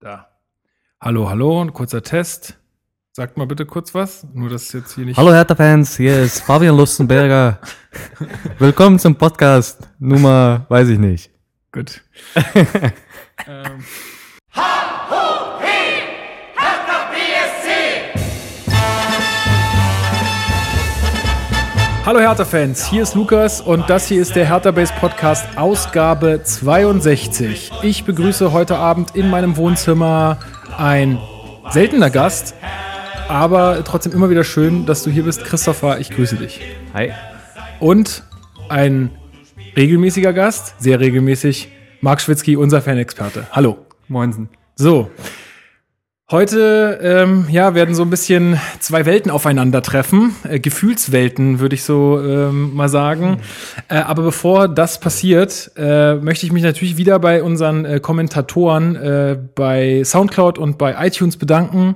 [0.00, 0.28] Da.
[1.00, 2.56] Hallo, hallo, ein kurzer Test.
[3.10, 4.24] Sagt mal bitte kurz was.
[4.32, 5.16] Nur, dass jetzt hier nicht.
[5.16, 7.58] Hallo Hertha-Fans, hier ist Fabian Lustenberger.
[8.60, 11.32] Willkommen zum Podcast Nummer, weiß ich nicht.
[11.72, 12.04] Gut.
[13.48, 13.84] ähm.
[22.08, 27.70] Hallo Hertha-Fans, hier ist Lukas und das hier ist der Hertha Base Podcast Ausgabe 62.
[27.82, 30.38] Ich begrüße heute Abend in meinem Wohnzimmer
[30.78, 31.18] ein
[31.68, 32.54] seltener Gast,
[33.28, 35.44] aber trotzdem immer wieder schön, dass du hier bist.
[35.44, 36.62] Christopher, ich grüße dich.
[36.94, 37.12] Hi.
[37.78, 38.22] Und
[38.70, 39.10] ein
[39.76, 41.68] regelmäßiger Gast, sehr regelmäßig,
[42.00, 43.48] Marc Schwitzky, unser Fanexperte.
[43.52, 43.84] Hallo.
[44.08, 44.48] Moinsen.
[44.76, 45.10] So,
[46.30, 50.36] Heute ähm, ja, werden so ein bisschen zwei Welten aufeinandertreffen.
[50.46, 53.40] Äh, Gefühlswelten, würde ich so ähm, mal sagen.
[53.88, 58.94] Äh, aber bevor das passiert, äh, möchte ich mich natürlich wieder bei unseren äh, Kommentatoren
[58.96, 61.94] äh, bei Soundcloud und bei iTunes bedanken.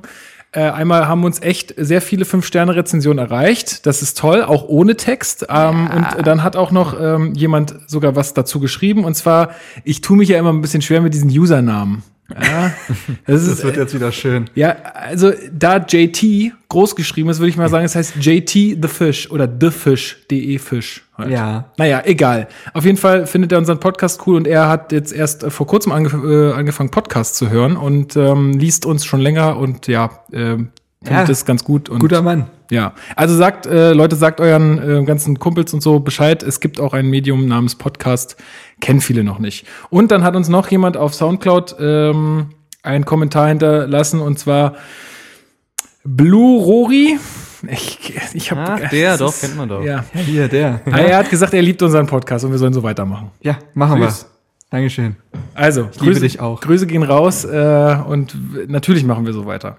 [0.52, 3.84] Äh, einmal haben uns echt sehr viele Fünf-Sterne-Rezensionen erreicht.
[3.84, 5.42] Das ist toll, auch ohne Text.
[5.50, 6.14] Ähm, ja.
[6.16, 9.04] Und dann hat auch noch ähm, jemand sogar was dazu geschrieben.
[9.04, 9.50] Und zwar,
[9.84, 12.02] ich tue mich ja immer ein bisschen schwer mit diesen Usernamen.
[12.40, 12.72] Ja,
[13.26, 14.48] das, das wird jetzt wieder schön.
[14.54, 18.88] Ja, also da JT groß geschrieben ist, würde ich mal sagen, es heißt JT the
[18.88, 21.02] Fish oder The Fish, de Fish.
[21.16, 21.30] Halt.
[21.30, 21.70] Ja.
[21.76, 22.48] Naja, egal.
[22.72, 25.92] Auf jeden Fall findet er unseren Podcast cool und er hat jetzt erst vor kurzem
[25.92, 30.56] angef äh, angefangen, Podcast zu hören und ähm, liest uns schon länger und ja, äh,
[31.04, 31.88] findet ja, das ganz gut.
[31.88, 32.46] Und, guter Mann.
[32.70, 36.42] Ja, also sagt, äh, Leute, sagt euren äh, ganzen Kumpels und so Bescheid.
[36.42, 38.36] Es gibt auch ein Medium namens Podcast
[38.80, 39.66] kennen viele noch nicht.
[39.88, 42.50] Und dann hat uns noch jemand auf Soundcloud ähm,
[42.82, 44.74] einen Kommentar hinterlassen und zwar
[46.04, 47.18] Blue Rory.
[47.70, 49.84] Ich, ich hab, Ach, der, doch, kennt man doch.
[49.84, 50.80] Ja, hier, der.
[50.84, 50.98] Ja.
[50.98, 53.30] Er hat gesagt, er liebt unseren Podcast und wir sollen so weitermachen.
[53.40, 54.12] Ja, machen wir.
[54.70, 55.16] Dankeschön.
[55.54, 56.60] Also, ich Grüße, dich auch.
[56.60, 59.76] Grüße gehen raus äh, und natürlich machen wir so weiter.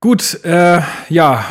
[0.00, 1.44] Gut, äh, ja,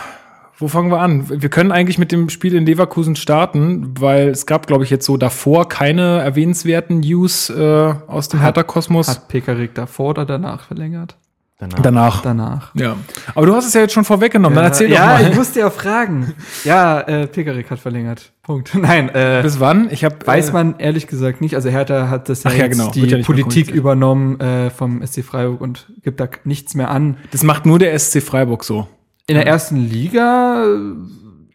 [0.57, 1.41] wo fangen wir an?
[1.41, 5.05] Wir können eigentlich mit dem Spiel in Leverkusen starten, weil es gab, glaube ich, jetzt
[5.05, 9.09] so davor keine erwähnenswerten News äh, aus dem Hertha-Kosmos.
[9.09, 11.17] Hat Pekarik davor oder danach verlängert?
[11.59, 11.81] Danach.
[11.81, 12.21] Danach.
[12.21, 12.75] Danach.
[12.75, 12.97] Ja.
[13.33, 14.55] Aber du hast es ja jetzt schon vorweggenommen.
[14.55, 15.21] Ja, Dann erzähl ja, doch mal.
[15.23, 16.35] Ja, ich musste ja fragen.
[16.63, 18.31] Ja, äh, Pekarik hat verlängert.
[18.43, 18.75] Punkt.
[18.79, 19.09] Nein.
[19.09, 19.89] Äh, Bis wann?
[19.89, 21.55] Ich hab, weiß äh, man ehrlich gesagt nicht.
[21.55, 22.91] Also Hertha hat das ja, ja genau.
[22.91, 27.17] die ja Politik übernommen äh, vom SC Freiburg und gibt da nichts mehr an.
[27.31, 28.87] Das macht nur der SC Freiburg so.
[29.25, 30.63] In der ersten Liga.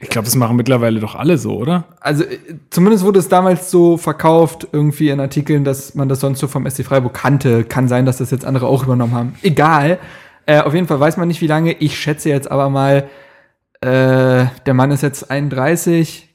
[0.02, 1.84] Ich glaube, das machen mittlerweile doch alle so, oder?
[2.00, 2.38] Also äh,
[2.70, 6.68] zumindest wurde es damals so verkauft, irgendwie in Artikeln, dass man das sonst so vom
[6.68, 7.62] SC Freiburg kannte.
[7.62, 9.34] Kann sein, dass das jetzt andere auch übernommen haben.
[9.42, 10.00] Egal.
[10.44, 11.74] Äh, auf jeden Fall weiß man nicht, wie lange.
[11.74, 13.08] Ich schätze jetzt aber mal,
[13.80, 16.28] äh, der Mann ist jetzt 31,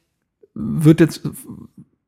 [0.53, 1.23] wird jetzt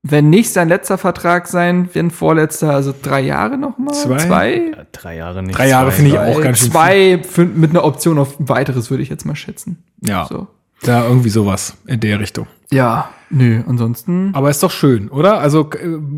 [0.02, 3.94] wenn nicht sein letzter Vertrag sein, wenn vorletzter, also drei Jahre nochmal?
[3.94, 4.18] Zwei?
[4.18, 4.56] zwei?
[4.56, 5.58] Ja, drei Jahre nicht.
[5.58, 6.72] Drei Jahre finde ich auch ganz schön.
[6.72, 7.22] Zwei
[7.54, 9.84] mit einer Option auf ein weiteres, würde ich jetzt mal schätzen.
[10.00, 10.26] Ja.
[10.30, 10.48] So.
[10.84, 12.48] Da irgendwie sowas in der Richtung.
[12.72, 14.32] Ja, nö, ansonsten.
[14.34, 15.40] Aber ist doch schön, oder?
[15.40, 15.70] Also,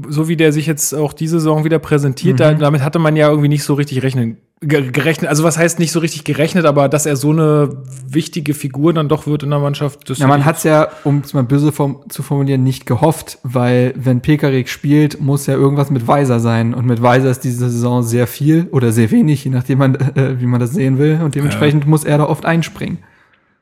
[0.10, 2.60] so wie der sich jetzt auch diese Saison wieder präsentiert, mhm.
[2.60, 6.00] damit hatte man ja irgendwie nicht so richtig rechnen gerechnet, also was heißt nicht so
[6.00, 10.08] richtig gerechnet, aber dass er so eine wichtige Figur dann doch wird in der Mannschaft.
[10.16, 13.92] ja, man hat es ja, um es mal böse form zu formulieren, nicht gehofft, weil
[13.96, 18.04] wenn Pekarik spielt, muss ja irgendwas mit Weiser sein und mit Weiser ist diese Saison
[18.04, 21.34] sehr viel oder sehr wenig, je nachdem man, äh, wie man das sehen will und
[21.34, 21.90] dementsprechend ja.
[21.90, 23.00] muss er da oft einspringen.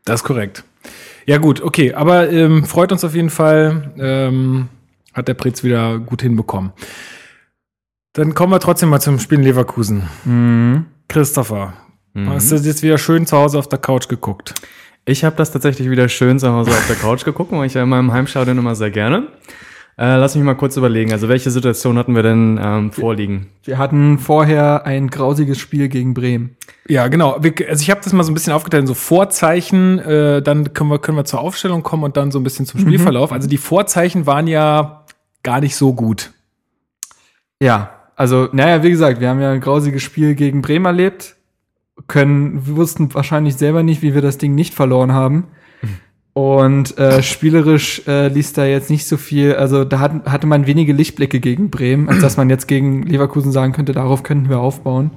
[0.10, 0.64] Das ist korrekt.
[1.26, 4.68] Ja gut, okay, aber ähm, freut uns auf jeden Fall, ähm,
[5.14, 6.72] hat der Pritz wieder gut hinbekommen.
[8.14, 10.10] Dann kommen wir trotzdem mal zum Spiel in Leverkusen.
[10.26, 10.86] Mhm.
[11.08, 11.74] Christopher,
[12.14, 12.30] mhm.
[12.30, 14.56] hast du jetzt wieder schön zu Hause auf der Couch geguckt?
[15.06, 17.84] Ich habe das tatsächlich wieder schön zu Hause auf der Couch geguckt, mache ich ja
[17.84, 19.28] in meinem Heimstadion immer sehr gerne.
[20.00, 21.12] Äh, lass mich mal kurz überlegen.
[21.12, 23.48] Also welche Situation hatten wir denn ähm, vorliegen?
[23.66, 26.56] Wir hatten vorher ein grausiges Spiel gegen Bremen.
[26.88, 27.34] Ja, genau.
[27.34, 31.00] Also ich habe das mal so ein bisschen aufgeteilt, so Vorzeichen, äh, dann können wir,
[31.00, 33.32] können wir zur Aufstellung kommen und dann so ein bisschen zum Spielverlauf.
[33.32, 33.36] Mhm.
[33.36, 35.04] Also die Vorzeichen waren ja
[35.44, 36.32] gar nicht so gut.
[37.62, 41.36] Ja, also, naja, wie gesagt, wir haben ja ein grausiges Spiel gegen Bremen erlebt,
[42.08, 45.48] können, wir wussten wahrscheinlich selber nicht, wie wir das Ding nicht verloren haben.
[46.40, 50.68] Und äh, spielerisch äh, ließ da jetzt nicht so viel, also da hat, hatte man
[50.68, 54.60] wenige Lichtblicke gegen Bremen, als dass man jetzt gegen Leverkusen sagen könnte, darauf könnten wir
[54.60, 55.12] aufbauen.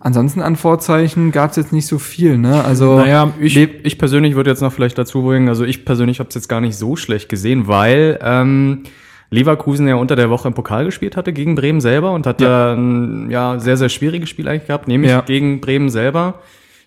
[0.00, 2.64] Ansonsten an Vorzeichen gab es jetzt nicht so viel, ne?
[2.64, 6.30] Also naja, ich, ich persönlich würde jetzt noch vielleicht dazu bringen, also ich persönlich habe
[6.30, 8.84] es jetzt gar nicht so schlecht gesehen, weil ähm,
[9.28, 12.68] Leverkusen ja unter der Woche im Pokal gespielt hatte gegen Bremen selber und hat ja,
[12.68, 15.20] ja ein ja, sehr, sehr schwieriges Spiel eigentlich gehabt, nämlich ja.
[15.20, 16.40] gegen Bremen selber,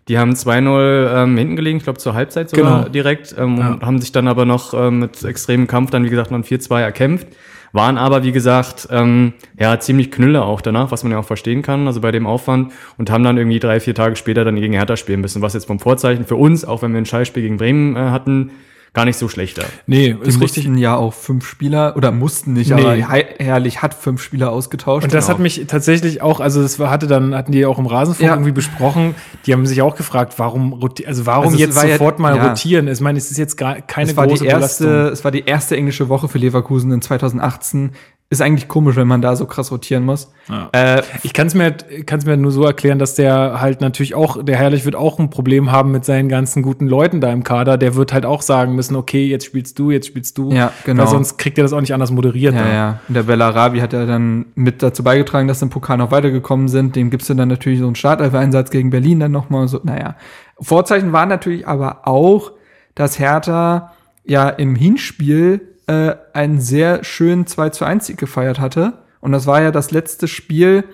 [0.08, 2.90] Die haben 2-0 ähm, hinten gelegen, ich glaube zur Halbzeit sogar Genau.
[2.90, 3.72] direkt, ähm, Ja.
[3.74, 6.44] und haben sich dann aber noch ähm, mit extremem Kampf dann, wie gesagt, noch ein
[6.44, 7.28] 4-2 erkämpft.
[7.74, 11.62] Waren aber, wie gesagt, ähm, ja, ziemlich knülle auch danach, was man ja auch verstehen
[11.62, 12.74] kann, also bei dem Aufwand.
[12.98, 15.68] Und haben dann irgendwie drei, vier Tage später dann gegen Hertha spielen müssen, was jetzt
[15.68, 18.52] vom Vorzeichen für uns, auch wenn wir ein Scheißspiel gegen Bremen äh, hatten,
[18.94, 19.64] gar nicht so schlecht war.
[19.88, 20.66] Nee, Die ist richtig.
[20.66, 22.82] mussten ja auch fünf Spieler, oder mussten nicht, Nee.
[22.82, 25.06] aber He- Herrlich hat fünf Spieler ausgetauscht.
[25.06, 25.36] Und das Genau.
[25.38, 28.34] hat mich tatsächlich auch, also das war, hatte dann, hatten die auch im Rasenfunk Ja.
[28.34, 29.16] irgendwie besprochen,
[29.46, 30.78] die haben sich auch gefragt, warum,
[31.08, 32.50] also warum Also jetzt war ja- sofort mal ja.
[32.50, 32.90] rotieren?
[32.90, 35.14] Ich meine, es ist jetzt gar keine es war große die erste, Belastung.
[35.14, 37.92] es war die erste englische Woche für Leverkusen in 2018.
[38.32, 40.32] Ist eigentlich komisch, wenn man da so krass rotieren muss.
[40.48, 40.70] Ja.
[40.72, 41.76] Äh, Ich kann es mir,
[42.06, 45.30] kann's mir nur so erklären, dass der halt natürlich auch, der Herrlich wird auch ein
[45.30, 47.78] Problem haben mit seinen ganzen guten Leuten da im Kader.
[47.78, 50.50] Der wird halt auch sagen müssen, okay, jetzt spielst du, jetzt spielst du.
[50.54, 51.04] Ja, genau.
[51.04, 52.56] Weil sonst kriegt er das auch nicht anders moderiert.
[52.56, 52.74] Ja, da.
[52.74, 53.00] ja.
[53.10, 56.70] Und der Bellarabi hat ja dann mit dazu beigetragen, dass sie im Pokal noch weitergekommen
[56.70, 56.96] sind.
[56.96, 59.82] Dem gibst du dann natürlich so einen Startelfer-Einsatz gegen Berlin dann nochmal so.
[59.84, 60.16] Naja.
[60.58, 62.54] Vorzeichen waren natürlich aber auch,
[62.96, 63.92] dass Hertha
[64.24, 68.94] ja im Hinspiel äh, einen sehr schönen 2 zu 1 Sieg gefeiert hatte.
[69.20, 70.86] Und das war ja das letzte Spiel,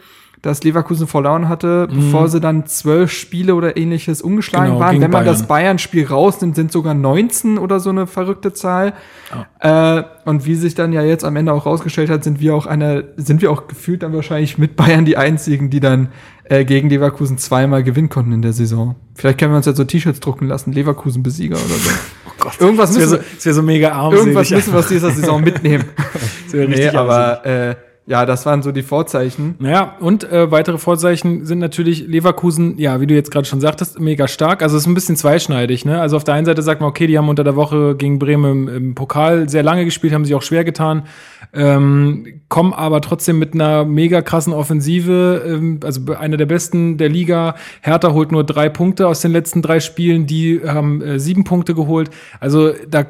[0.42, 5.02] das Leverkusen verloren hatte, bevor sie dann zwölf Spiele oder ähnliches umgeschlagen Genau, waren.
[5.02, 5.58] Wenn man das Bayern.
[5.58, 8.94] Bayern-Spiel rausnimmt, sind sogar 19 oder so eine verrückte Zahl.
[9.60, 12.66] Äh, und wie sich dann ja jetzt am Ende auch rausgestellt hat, sind wir auch
[12.68, 16.10] einer, sind wir auch gefühlt dann wahrscheinlich mit Bayern die einzigen, die dann
[16.46, 18.96] äh, gegen Leverkusen zweimal gewinnen konnten in der Saison.
[19.16, 21.90] Vielleicht können wir uns jetzt so T-Shirts drucken lassen, Leverkusen-Besieger oder so.
[22.30, 24.12] Oh Gott, Irgendwas das müssen so, das so mega.
[24.12, 25.86] Irgendwas müssen wir aus dieser Saison mitnehmen.
[26.52, 27.76] Das nee, aber äh,
[28.10, 29.56] ja, das waren so die Vorzeichen.
[29.60, 34.00] Naja, und äh, weitere Vorzeichen sind natürlich Leverkusen, ja, wie du jetzt gerade schon sagtest,
[34.00, 34.62] mega stark.
[34.62, 36.00] Also es ist ein bisschen zweischneidig, ne?
[36.00, 38.68] Also auf der einen Seite sagt man, okay, die haben unter der Woche gegen Bremen
[38.70, 41.04] im, im Pokal sehr lange gespielt, haben sich auch schwer getan,
[41.54, 47.10] ähm, kommen aber trotzdem mit einer mega krassen Offensive, ähm, also einer der besten der
[47.10, 47.56] Liga.
[47.82, 51.76] Hertha holt nur drei Punkte aus den letzten drei Spielen, die haben äh, sieben Punkte
[51.76, 52.10] geholt.
[52.40, 53.06] Also da,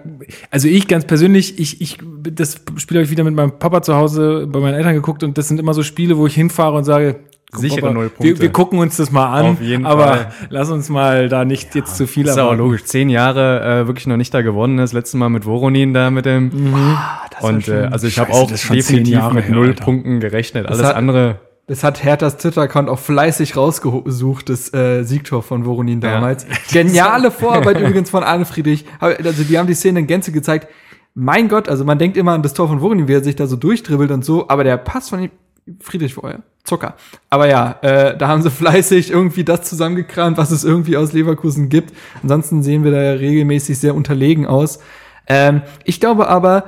[0.50, 3.94] also ich ganz persönlich, ich, ich, das Spiel habe ich wieder mit meinem Papa zu
[3.94, 6.84] Hause bei meinen Eltern geguckt und das sind immer so Spiele, wo ich hinfahre und
[6.84, 7.18] sage,
[7.54, 8.42] Sichere Papa, null Wir, Punkte.
[8.42, 10.32] wir gucken uns das mal an, Auf jeden aber Fall.
[10.50, 12.60] lass uns mal da nicht jetzt zu viel ist ja auch erwarten.
[12.62, 12.84] logisch.
[12.84, 14.76] Zehn Jahre äh, wirklich noch nicht da gewonnen.
[14.78, 16.52] Das letzte Mal mit Voronin da mit dem.
[17.40, 19.84] und äh, also ich habe auch definitiv Jahre mit her, null Alter.
[19.86, 20.66] Punkten gerechnet.
[20.68, 21.40] Alles hat- andere.
[21.68, 26.46] Das hat Herthas Twitter-Account auch fleißig rausgesucht, das äh, Siegtor von Voronin damals.
[26.72, 28.86] Geniale Vorarbeit übrigens von Arne Friedrich.
[29.00, 30.68] Aber, Also die haben die Szene in Gänze gezeigt.
[31.20, 33.48] Mein Gott, also man denkt immer an das Tor von Voronin, wie er sich da
[33.48, 35.32] so durchdribbelt und so, aber der Pass von ihm,
[35.80, 36.94] Friedrich vorher, Zucker.
[37.32, 41.70] Aber ja, äh, da haben sie fleißig irgendwie das zusammengekramt, was es irgendwie aus Leverkusen
[41.70, 41.92] gibt.
[42.22, 44.78] Ansonsten sehen wir da ja regelmäßig sehr unterlegen aus.
[45.26, 46.66] Ähm, ich glaube aber,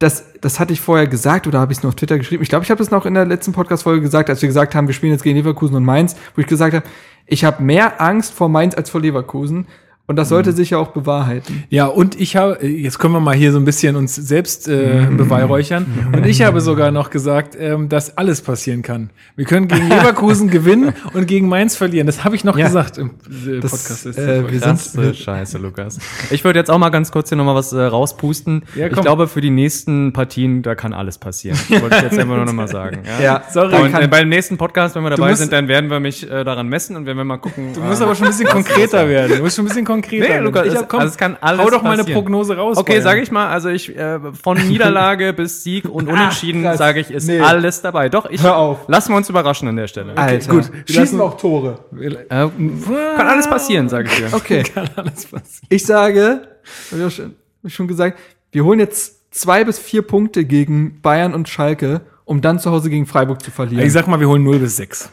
[0.00, 2.42] das, das hatte ich vorher gesagt oder habe ich es nur auf Twitter geschrieben?
[2.42, 4.88] Ich glaube, ich habe es noch in der letzten Podcast-Folge gesagt, als wir gesagt haben,
[4.88, 6.84] wir spielen jetzt gegen Leverkusen und Mainz, wo ich gesagt habe,
[7.26, 9.68] ich habe mehr Angst vor Mainz als vor Leverkusen.
[10.06, 11.64] Und das sollte sich ja auch bewahrheiten.
[11.70, 14.68] Ja, und ich habe, äh, jetzt können wir mal hier so ein bisschen uns selbst
[14.68, 15.86] äh, beweihräuchern.
[16.14, 19.08] Und ich habe sogar noch gesagt, ähm, dass alles passieren kann.
[19.34, 22.06] Wir können gegen Leverkusen gewinnen und gegen Mainz verlieren.
[22.06, 22.66] Das habe ich noch Ja.
[22.66, 23.12] gesagt im
[23.46, 24.06] äh, Das, Podcast.
[24.06, 24.52] äh, Folge.
[24.52, 25.98] wir Das sind, ist scheiße, Lukas.
[26.30, 28.64] Ich würde jetzt auch mal ganz kurz hier nochmal was äh, rauspusten.
[28.74, 31.56] Ja, ich glaube, für die nächsten Partien, da kann alles passieren.
[31.70, 32.98] Das wollte ich jetzt einfach nur nochmal sagen.
[33.20, 33.24] Ja.
[33.24, 33.74] ja, Sorry.
[33.74, 36.44] Und äh, beim nächsten Podcast, wenn wir dabei musst- sind, dann werden wir mich äh,
[36.44, 37.72] daran messen und werden wir mal gucken.
[37.72, 39.38] Du musst aber schon ein bisschen konkreter werden.
[39.38, 40.44] Du musst schon ein bisschen konkreter Nee, werden.
[40.44, 42.22] Lukas, ich es- hab, komm, also es kann alles hau doch mal eine passieren.
[42.22, 42.76] Prognose raus.
[42.76, 47.10] Okay, sage ich mal, also ich äh, von Niederlage bis Sieg und Unentschieden sage ich,
[47.10, 47.40] ist Nee.
[47.40, 48.08] alles dabei.
[48.08, 48.88] Doch, ich Hör auf.
[48.88, 50.16] lassen wir uns überraschen an der Stelle.
[50.16, 50.70] Alter, gut.
[50.86, 51.78] schießen Lassen- auch Tore.
[52.00, 54.28] Äh, kann alles passieren, sage ich dir.
[54.34, 55.66] Okay, Kann alles passieren.
[55.68, 56.48] ich sage,
[56.90, 57.34] hab ich auch schon, hab
[57.64, 58.18] ich schon gesagt,
[58.52, 62.88] wir holen jetzt zwei bis vier Punkte gegen Bayern und Schalke, um dann zu Hause
[62.90, 63.84] gegen Freiburg zu verlieren.
[63.84, 65.10] Ich sag mal, wir holen 0 bis 6.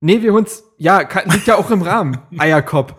[0.00, 2.18] nee, wir holen's, ja, kann, liegt ja auch im Rahmen.
[2.38, 2.94] Eierkopf.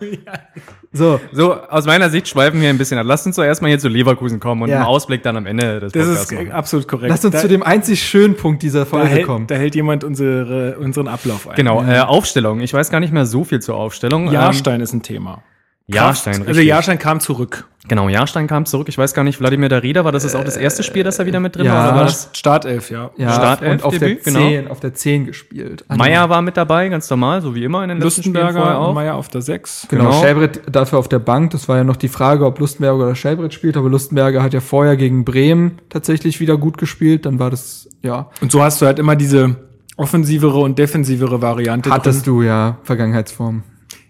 [0.92, 3.04] So, So, aus meiner Sicht schweifen wir ein bisschen ab.
[3.06, 4.78] Lass uns doch erstmal hier zu Leverkusen kommen und Ja.
[4.78, 6.52] im Ausblick dann am Ende des Das Podcasts ist machen.
[6.52, 7.10] absolut korrekt.
[7.10, 9.46] lass uns da, zu dem einzig schönen Punkt dieser da Folge hält, kommen.
[9.46, 11.56] da hält jemand unsere, unseren Ablauf ein.
[11.56, 12.60] Genau, äh, Aufstellung.
[12.60, 14.30] Ich weiß gar nicht mehr so viel zur Aufstellung.
[14.30, 15.42] Jahrstein ist ein Thema.
[15.88, 16.66] Jahrstein, Also richtig.
[16.66, 17.66] Jahrstein kam zurück.
[17.88, 18.88] Genau, Jahrstein kam zurück.
[18.88, 21.26] Ich weiß gar nicht, Wladimir Darida, war das jetzt auch das erste Spiel, dass er
[21.26, 21.72] wieder mit drin ja.
[21.74, 21.84] war?
[21.88, 22.30] Oder war das?
[22.32, 23.12] Startelf, ja.
[23.16, 24.40] Ja, Startelf und auf der Debüt, genau.
[24.40, 25.84] 10, auf der 10 gespielt.
[25.86, 28.50] Also, Meier war mit dabei, ganz normal, so wie immer in den letzten Spielen vorher
[28.54, 28.88] Lustenberger auch.
[28.88, 29.86] und Meier auf der 6.
[29.88, 30.20] Genau, Genau.
[30.20, 31.52] Schelbrett dafür auf der Bank.
[31.52, 33.76] Das war ja noch die Frage, ob Lustenberger oder Schelbrett spielt.
[33.76, 37.24] Aber Lustenberger hat ja vorher gegen Bremen tatsächlich wieder gut gespielt.
[37.24, 39.54] Dann war das, ja, Und so hast du halt immer diese
[39.96, 41.88] offensivere und defensivere Variante.
[41.90, 43.62] hattest du ja Vergangenheitsform.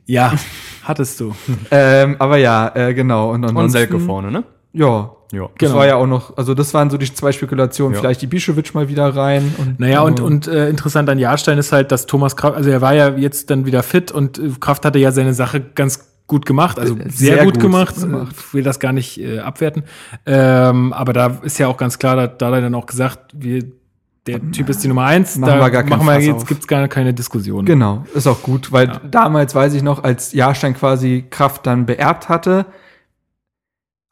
[0.06, 0.32] Ja,
[0.84, 1.34] hattest du.
[1.70, 3.30] ähm, aber ja, äh, genau.
[3.32, 4.44] Und, Und Selke vorne, ne?
[4.72, 5.42] Ja, Ja.
[5.58, 5.74] Das Genau.
[5.76, 7.94] war ja auch noch, also das waren so die zwei Spekulationen.
[7.94, 8.00] Ja.
[8.00, 9.52] Vielleicht die Bischewitsch mal wieder rein.
[9.58, 12.70] Und, Naja, und, äh, und äh, interessant an Jahrstein ist halt, dass Thomas Kraft, also
[12.70, 16.12] er war ja jetzt dann wieder fit und äh, Kraft hatte ja seine Sache ganz
[16.28, 17.94] gut gemacht, also Äh, sehr, sehr gut, gut gemacht.
[18.00, 18.34] gemacht.
[18.38, 19.82] Ich will das gar nicht äh, abwerten.
[20.26, 23.18] Ähm, aber da ist ja auch ganz klar, da, da hat er dann auch gesagt,
[23.32, 23.64] wir,
[24.26, 26.46] der Typ ist die Nummer eins, Machen da wir gar machen wir Fass jetzt auf.
[26.46, 27.64] gibt's gar keine Diskussion.
[27.64, 29.00] Genau, ist auch gut, weil Ja.
[29.10, 32.66] damals weiß ich noch, als Jahrstein quasi Kraft dann beerbt hatte,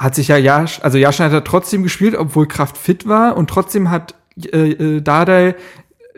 [0.00, 3.90] hat sich ja Jahrstein, also Jahrstein hat trotzdem gespielt, obwohl Kraft fit war und trotzdem
[3.90, 4.14] hat
[4.52, 5.54] äh, äh, Dardai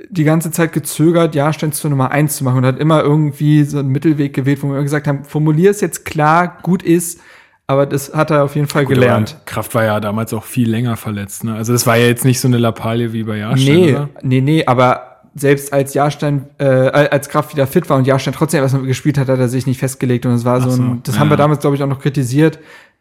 [0.08, 3.78] die ganze Zeit gezögert, Jahrstein zur Nummer eins zu machen und hat immer irgendwie so
[3.78, 7.20] einen Mittelweg gewählt, wo wir gesagt haben, formulier es jetzt klar, gut ist,
[7.66, 9.36] aber das hat er auf jeden Fall Gut, gelernt.
[9.44, 11.44] Kraft war ja damals auch viel länger verletzt.
[11.44, 11.54] Ne?
[11.54, 13.74] Also das war ja jetzt nicht so eine Lappalie wie bei Jahrstein.
[13.74, 14.08] Nee, oder?
[14.22, 18.62] nee, nee, aber selbst als Jahrstein, äh, als Kraft wieder fit war und Jahrstein trotzdem
[18.62, 21.16] erstmal gespielt hat, hat er sich nicht festgelegt und es war so so, ein, das
[21.16, 21.20] ja.
[21.20, 22.58] haben wir damals, glaube ich, auch noch kritisiert.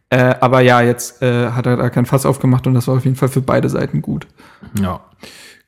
[0.09, 3.05] Äh, aber ja, jetzt äh, hat er da kein Fass aufgemacht und das war auf
[3.05, 4.27] jeden Fall für beide Seiten gut.
[4.79, 4.99] Ja,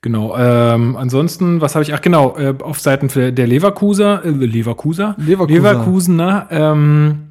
[0.01, 0.37] genau.
[0.37, 1.93] Ähm, ansonsten, was habe ich?
[1.93, 5.53] Ach genau, äh, auf Seiten der Leverkuser, äh, Leverkuser, Leverkuser.
[5.53, 7.26] Leverkusener, ähm,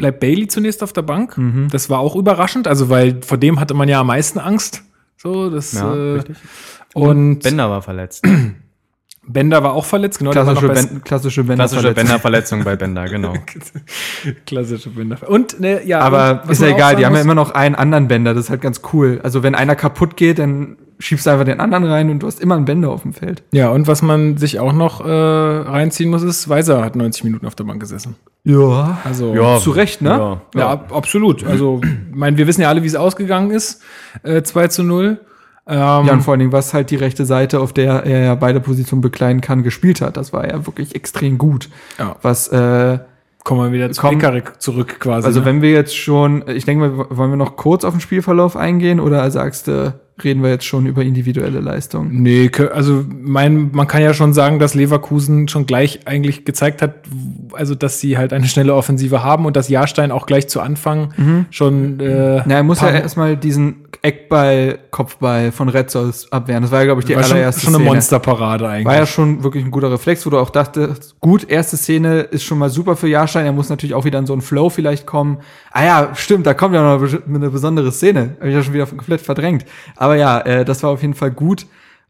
[0.00, 1.36] bleibt Bailey zunächst auf der Bank.
[1.36, 1.68] Mhm.
[1.70, 4.82] Das war auch überraschend, also weil vor dem hatte man ja am meisten Angst.
[5.18, 6.36] So, das Ja, äh, richtig.
[6.94, 8.26] und Bender war verletzt.
[9.22, 10.30] Bender war auch verletzt, genau.
[10.30, 11.66] Klassische, ben, klassische Bender.
[11.66, 13.34] Klassische Bender-Verletzung bei Bender, genau.
[14.46, 15.18] Klassische Bender.
[15.28, 18.32] Und ne, ja, Aber ist ja egal, die haben ja immer noch einen anderen Bänder,
[18.32, 19.20] das ist halt ganz cool.
[19.22, 22.54] Also wenn einer kaputt geht, dann schiebst einfach den anderen rein und du hast immer
[22.54, 23.42] einen Bänder auf dem Feld.
[23.52, 27.46] Ja, und was man sich auch noch äh, reinziehen muss, ist, Weiser hat 90 Minuten
[27.46, 28.16] auf der Bank gesessen.
[28.44, 28.98] Ja.
[29.04, 30.10] Also Zu Recht, ne?
[30.10, 30.40] Ja.
[30.54, 31.44] Ja, ab, absolut.
[31.44, 33.82] Also, ich meine, wir wissen ja alle, wie es ausgegangen ist.
[34.22, 35.18] Äh, 2 zu 0.
[35.66, 38.34] Ähm, Ja, und vor allen Dingen, was halt die rechte Seite, auf der er ja
[38.34, 40.16] beide Positionen bekleiden kann, gespielt hat.
[40.16, 41.68] Das war ja wirklich extrem gut.
[41.98, 42.16] Ja.
[42.22, 42.98] Was, äh,
[43.44, 44.18] kommen wir wieder zu Komm.
[44.18, 45.26] Pekarik zurück quasi.
[45.26, 45.46] also ne?
[45.46, 49.00] wenn wir jetzt schon, ich denke mal, wollen wir noch kurz auf den Spielverlauf eingehen
[49.00, 52.22] oder sagst du, reden wir jetzt schon über individuelle Leistungen?
[52.22, 56.94] Nee, also mein, man kann ja schon sagen, dass Leverkusen schon gleich eigentlich gezeigt hat,
[57.52, 61.46] also dass sie halt eine schnelle Offensive haben und dass Jahrstein auch gleich zu Anfang
[61.50, 66.62] schon äh, Na, er muss ja erstmal diesen Eckball, Kopfball von Retzos abwehren.
[66.62, 67.90] Das war ja, glaube ich, die war schon, allererste schon eine Szene.
[67.94, 68.86] Monsterparade eigentlich.
[68.86, 72.44] War ja schon wirklich ein guter Reflex, wo du auch dachtest, gut, erste Szene ist
[72.44, 75.06] schon mal super für Jahrstein, er muss natürlich auch wieder in so einen Flow vielleicht
[75.06, 75.38] kommen.
[75.72, 78.36] Ah ja, stimmt, da kommt ja noch eine, eine besondere Szene.
[78.38, 79.66] Habe ich ja schon wieder komplett verdrängt.
[79.96, 81.66] Aber ja, äh, das war auf jeden Fall gut.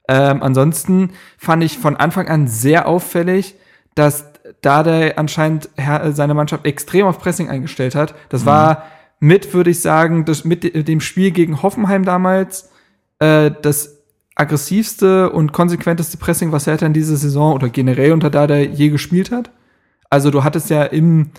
[0.09, 3.55] Ähm, ansonsten fand ich von Anfang an sehr auffällig,
[3.95, 4.25] dass
[4.63, 8.15] Dardai anscheinend her- seine Mannschaft extrem auf Pressing eingestellt hat.
[8.29, 8.85] Das war
[9.21, 12.71] mit, würde ich sagen, das, mit de- dem Spiel gegen Hoffenheim damals
[13.21, 13.99] äh, das
[14.35, 19.31] aggressivste und konsequenteste Pressing, was Hertha in dieser Saison oder generell unter Dardai je gespielt
[19.31, 19.51] hat.
[20.09, 21.31] Also du hattest ja im,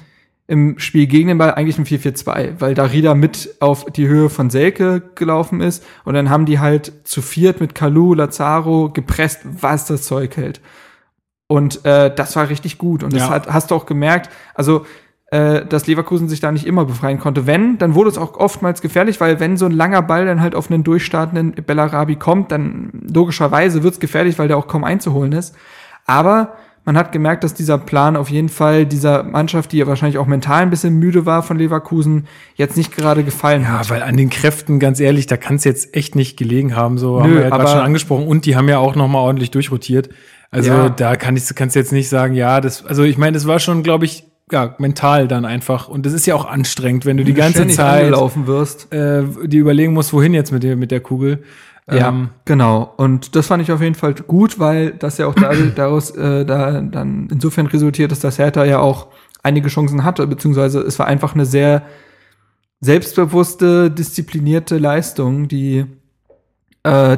[0.52, 4.50] im Spiel gegen den Ball eigentlich ein 4-4-2, weil Darida mit auf die Höhe von
[4.50, 9.86] Selke gelaufen ist und dann haben die halt zu viert mit Kalu, Lazaro gepresst, was
[9.86, 10.60] das Zeug hält.
[11.48, 13.02] Und äh, das war richtig gut.
[13.02, 13.30] Und das Ja.
[13.30, 14.86] hat, hast du auch gemerkt, also
[15.28, 17.48] äh, dass Leverkusen sich da nicht immer befreien konnte.
[17.48, 20.54] Wenn, dann wurde es auch oftmals gefährlich, weil wenn so ein langer Ball dann halt
[20.54, 25.32] auf einen durchstartenden Bellarabi kommt, dann logischerweise wird es gefährlich, weil der auch kaum einzuholen
[25.32, 25.56] ist.
[26.06, 30.18] Aber man hat gemerkt, dass dieser Plan auf jeden Fall dieser Mannschaft, die ja wahrscheinlich
[30.18, 33.90] auch mental ein bisschen müde war von Leverkusen, jetzt nicht gerade gefallen Ja, hat.
[33.90, 36.98] weil an den Kräften, ganz ehrlich, da kann es jetzt echt nicht gelegen haben.
[36.98, 38.26] So haben Nö, wir ja gerade schon angesprochen.
[38.28, 40.10] Und die haben ja auch noch mal ordentlich durchrotiert.
[40.50, 40.90] Also Ja.
[40.90, 43.60] da kann ich, kannst du jetzt nicht sagen, ja, das, also ich meine, das war
[43.60, 45.88] schon, glaube ich, ja, mental dann einfach.
[45.88, 48.92] Und das ist ja auch anstrengend, wenn du die ganze Zeit angelaufen wirst.
[48.94, 51.44] äh, die überlegen musst, wohin jetzt mit der, mit der Kugel.
[51.90, 52.94] Ja, Ähm, genau.
[52.98, 56.46] Und das fand ich auf jeden Fall gut, weil das ja auch da, daraus äh,
[56.46, 59.08] da dann insofern resultiert ist, dass Hertha ja auch
[59.44, 61.84] einige Chancen hatte, beziehungsweise es war einfach eine sehr
[62.80, 65.86] selbstbewusste, disziplinierte Leistung, die
[66.84, 67.18] äh,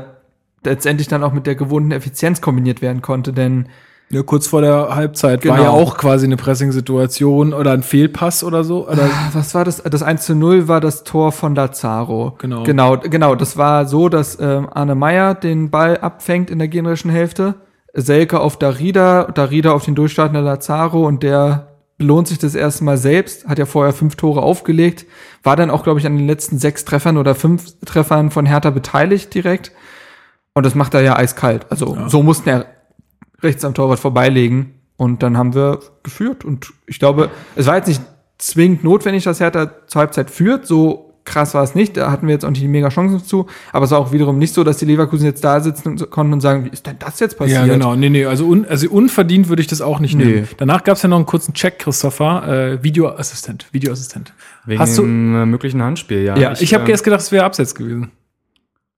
[0.64, 3.68] letztendlich dann auch mit der gewohnten Effizienz kombiniert werden konnte, denn
[4.14, 5.64] ja, kurz vor der Halbzeit war Genau.
[5.68, 8.88] ja auch quasi eine Pressing-Situation oder ein Fehlpass oder so.
[8.88, 9.82] Oder was war das?
[9.84, 12.36] Das 1 zu 0 war das Tor von Lazaro.
[12.40, 12.64] Genau.
[12.64, 13.36] Genau, genau.
[13.36, 17.56] Das war so, dass ähm, Arne Meyer den Ball abfängt in der gegnerischen Hälfte.
[17.94, 21.68] Selke auf Darida, Darida auf den durchstartenden Lazaro und der
[21.98, 25.06] belohnt sich das erste Mal selbst, hat ja vorher fünf Tore aufgelegt,
[25.44, 28.72] war dann auch, glaube ich, an den letzten sechs Treffern oder fünf Treffern von Hertha
[28.72, 29.72] beteiligt direkt.
[30.56, 31.68] Und das macht er ja eiskalt.
[31.70, 32.66] Also so mussten er
[33.44, 34.74] rechts am Torwart vorbeilegen.
[34.98, 36.46] Und dann haben wir geführt.
[36.46, 38.02] Und ich glaube, es war jetzt nicht
[38.38, 40.66] zwingend notwendig, dass Hertha zur Halbzeit führt.
[40.68, 41.96] So krass war es nicht.
[41.98, 43.48] Da hatten wir jetzt auch nicht die mega Chancen zu.
[43.72, 46.34] Aber es war auch wiederum nicht so, dass die Leverkusen jetzt da sitzen und konnten
[46.34, 47.66] und sagen, wie ist denn das jetzt passiert?
[47.66, 47.96] Ja, genau.
[47.96, 50.26] Nee, nee, also, un, also unverdient würde ich das auch nicht Nee.
[50.26, 50.48] nehmen.
[50.58, 52.48] Danach gab es ja noch einen kurzen Check, Christopher.
[52.74, 53.68] Äh, Videoassistent.
[53.72, 54.34] Videoassistent.
[54.66, 56.38] Wegen Hast du- äh, möglichen Handspiel, ja.
[56.38, 58.12] Ja, ich, habe ähm, erst gedacht, es wäre abseits gewesen.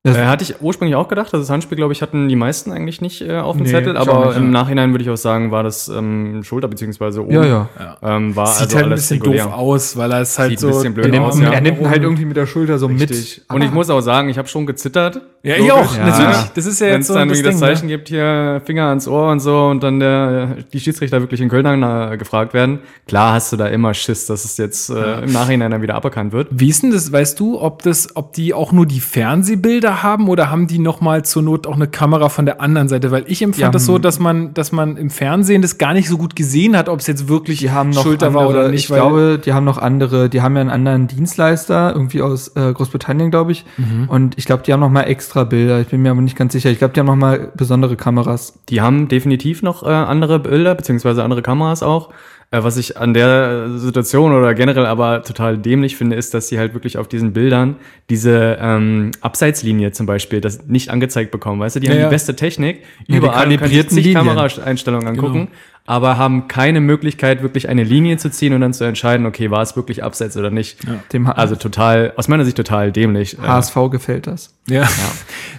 [0.06, 2.72] Das- Äh, hatte ich ursprünglich auch gedacht, also das Handspiel, glaube ich, hatten die meisten
[2.72, 4.50] eigentlich nicht äh, auf dem Nee, Zettel, aber nicht, im ja.
[4.52, 7.34] Nachhinein würde ich auch sagen, war das ähm, Schulter beziehungsweise oben.
[7.34, 7.70] Ja, ja.
[8.04, 9.44] Ähm, war Sieht also halt ein bisschen regulär.
[9.46, 10.68] doof aus, weil er es halt Sieht so.
[10.68, 11.50] ein bisschen blöd Er nimmt, aus, ja.
[11.52, 13.42] er nimmt ihn halt irgendwie mit der Schulter so Richtig.
[13.50, 13.56] mit.
[13.56, 15.22] Und ich muss auch sagen, ich habe schon gezittert.
[15.42, 16.06] Ja, ich auch, Ja.
[16.06, 16.38] natürlich.
[16.56, 18.62] Das ist ja Wenn jetzt es so dann das irgendwie das Ding, Zeichen gibt, hier
[18.66, 21.84] Finger ans Ohr und so und dann der, die Schiedsrichter wirklich in Köln dann
[22.14, 22.80] äh, gefragt werden.
[23.08, 26.32] Klar hast du da immer Schiss, dass es jetzt äh, im Nachhinein dann wieder aberkannt
[26.32, 26.48] wird.
[26.52, 30.28] Wie ist denn das, weißt du, ob das, ob die auch nur die Fernsehbilder haben
[30.30, 33.12] oder haben die noch mal zur Not auch eine Kamera von der anderen Seite?
[33.12, 35.94] Weil ich empfand Die das so, haben- dass man, dass man im Fernsehen das gar
[35.94, 38.50] nicht so gut gesehen hat, ob es jetzt wirklich Die haben noch Schulter andere, war
[38.50, 38.82] oder nicht.
[38.82, 42.74] Ich glaube, die haben noch andere, die haben ja einen anderen Dienstleister, irgendwie aus äh,
[42.74, 43.66] Großbritannien, glaube ich.
[43.78, 44.10] Mhm.
[44.10, 45.80] Und ich glaube, die haben noch mal extra Bilder.
[45.82, 46.70] Ich bin mir aber nicht ganz sicher.
[46.70, 48.60] Ich glaube, die haben noch mal besondere Kameras.
[48.70, 52.10] Die haben definitiv noch äh, andere Bilder, beziehungsweise andere Kameras auch.
[52.52, 56.60] Äh, was ich an der Situation oder generell aber total dämlich finde, ist, dass sie
[56.60, 57.76] halt wirklich auf diesen Bildern
[58.10, 61.60] diese ähm, Abseitslinie zum Beispiel das nicht angezeigt bekommen.
[61.60, 62.08] Weißt du, die Ja, haben ja.
[62.08, 64.14] die beste Technik, die überall sich kalibrierten.
[64.14, 65.48] Kameraeinstellungen angucken, Genau.
[65.88, 69.62] Aber haben keine Möglichkeit, wirklich eine Linie zu ziehen und dann zu entscheiden, okay, war
[69.62, 70.80] es wirklich Abseits oder nicht.
[71.14, 73.38] Dem Also total, aus meiner Sicht total dämlich.
[73.38, 74.56] Äh, HSV gefällt das.
[74.68, 74.88] Ja.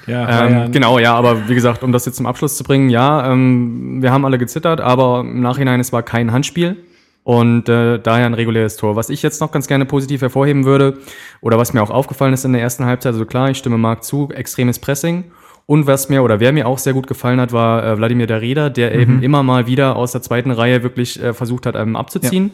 [0.07, 2.91] Ja, ähm, ja, Genau, ja, aber wie gesagt, um das jetzt zum Abschluss zu bringen,
[2.91, 6.77] ja, ähm, wir haben alle gezittert, aber im Nachhinein, es war kein Handspiel
[7.23, 8.97] und äh, daher ein reguläres Tor.
[8.97, 10.99] Was ich jetzt noch ganz gerne positiv hervorheben würde
[11.41, 14.03] oder was mir auch aufgefallen ist in der ersten Halbzeit, also klar, ich stimme Marc
[14.03, 15.25] zu, extremes Pressing.
[15.67, 18.71] Und was mir oder wer mir auch sehr gut gefallen hat, war äh, Wladimir Darida,
[18.71, 19.01] der Mhm.
[19.01, 22.53] eben immer mal wieder aus der zweiten Reihe wirklich äh, versucht hat, einem abzuziehen.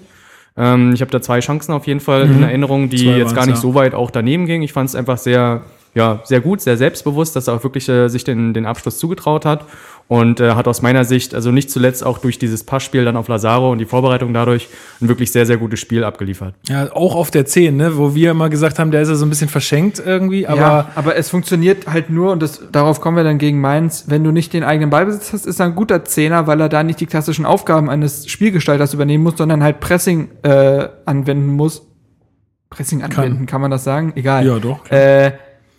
[0.56, 3.16] Ähm, ich habe da zwei Chancen auf jeden Fall in Erinnerung, die Mhm.
[3.18, 3.60] Jetzt gar nicht ja.
[3.60, 4.62] so weit auch daneben gingen.
[4.62, 5.62] Ich fand es einfach sehr,
[5.94, 9.44] ja, sehr gut, sehr selbstbewusst, dass er auch wirklich äh, sich den, den Abschluss zugetraut
[9.44, 9.66] hat
[10.08, 13.28] und äh, hat aus meiner Sicht, also nicht zuletzt auch durch dieses Passspiel dann auf
[13.28, 14.68] Lazaro und die Vorbereitung dadurch,
[15.00, 16.54] ein wirklich sehr, sehr gutes Spiel abgeliefert.
[16.68, 19.26] ja, auch auf der 10, ne, wo wir immer gesagt haben, der ist ja so
[19.26, 23.16] ein bisschen verschenkt irgendwie, aber ja, aber es funktioniert halt nur, und das, darauf kommen
[23.18, 26.04] wir dann gegen Mainz, wenn du nicht den eigenen Ballbesitz hast, ist er ein guter
[26.04, 30.30] Zehner, weil er da nicht die klassischen Aufgaben eines Spielgestalters übernehmen muss, sondern halt Pressing
[30.42, 31.86] äh, anwenden muss.
[32.70, 34.12] Pressing anwenden, kann, man das sagen?
[34.16, 34.46] Egal.
[34.46, 34.90] ja, doch.
[34.90, 35.32] Äh,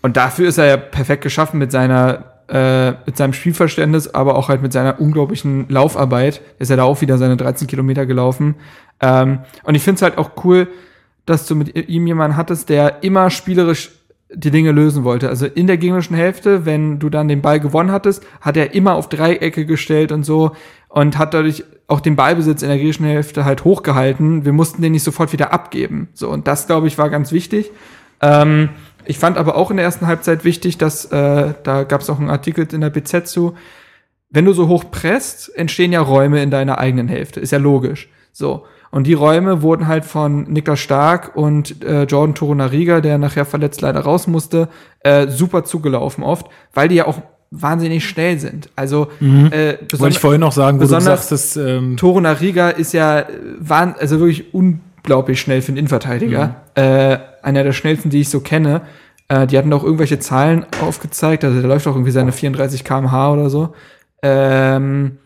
[0.03, 4.49] und dafür ist er ja perfekt geschaffen mit seiner äh, mit seinem Spielverständnis, aber auch
[4.49, 6.41] halt mit seiner unglaublichen Laufarbeit.
[6.59, 8.55] Ist er da auch wieder seine 13 Kilometer gelaufen.
[8.99, 10.67] Ähm, und ich finde es halt auch cool,
[11.25, 13.91] dass du mit ihm jemanden hattest, der immer spielerisch
[14.29, 15.29] die Dinge lösen wollte.
[15.29, 18.95] Also in der gegnerischen Hälfte, wenn du dann den Ball gewonnen hattest, hat er immer
[18.95, 20.51] auf Dreiecke gestellt und so
[20.89, 24.43] und hat dadurch auch den Ballbesitz in der gegnerischen Hälfte halt hochgehalten.
[24.43, 26.09] Wir mussten den nicht sofort wieder abgeben.
[26.13, 27.71] So, und das, glaube ich, war ganz wichtig.
[28.21, 28.69] Ähm,
[29.05, 32.19] ich fand aber auch in der ersten Halbzeit wichtig, dass äh, da gab es auch
[32.19, 33.55] einen Artikel in der BZ zu,
[34.29, 37.39] wenn du so hoch presst, entstehen ja Räume in deiner eigenen Hälfte.
[37.39, 38.09] Ist ja logisch.
[38.31, 38.65] So.
[38.89, 43.81] Und die Räume wurden halt von Niklas Stark und äh, Jordan Torunariga, der nachher verletzt
[43.81, 44.69] leider raus musste,
[45.01, 47.19] äh, super zugelaufen oft, weil die ja auch
[47.51, 48.69] wahnsinnig schnell sind.
[48.75, 52.93] Also äh, Wollte ich vorhin noch sagen, wo du besonders- sagst, dass, ähm, Torunariga ist
[52.93, 53.25] ja äh,
[53.99, 56.55] also wirklich unglaublich schnell für einen Innenverteidiger.
[56.75, 58.81] Äh, einer der schnellsten, die ich so kenne.
[59.27, 61.43] Äh, die hatten auch irgendwelche Zahlen aufgezeigt.
[61.43, 63.73] Also der läuft auch irgendwie seine 34 km/h oder so.
[64.21, 65.17] Ähm,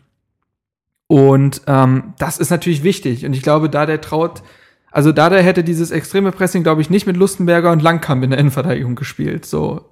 [1.08, 3.26] und ähm, das ist natürlich wichtig.
[3.26, 4.44] Und ich glaube, da der traut,
[4.92, 8.32] also da der hätte dieses extreme Pressing, glaube ich, nicht mit Lustenberger und Langkamp in
[8.32, 9.46] der Innenverteidigung gespielt.
[9.46, 9.86] So,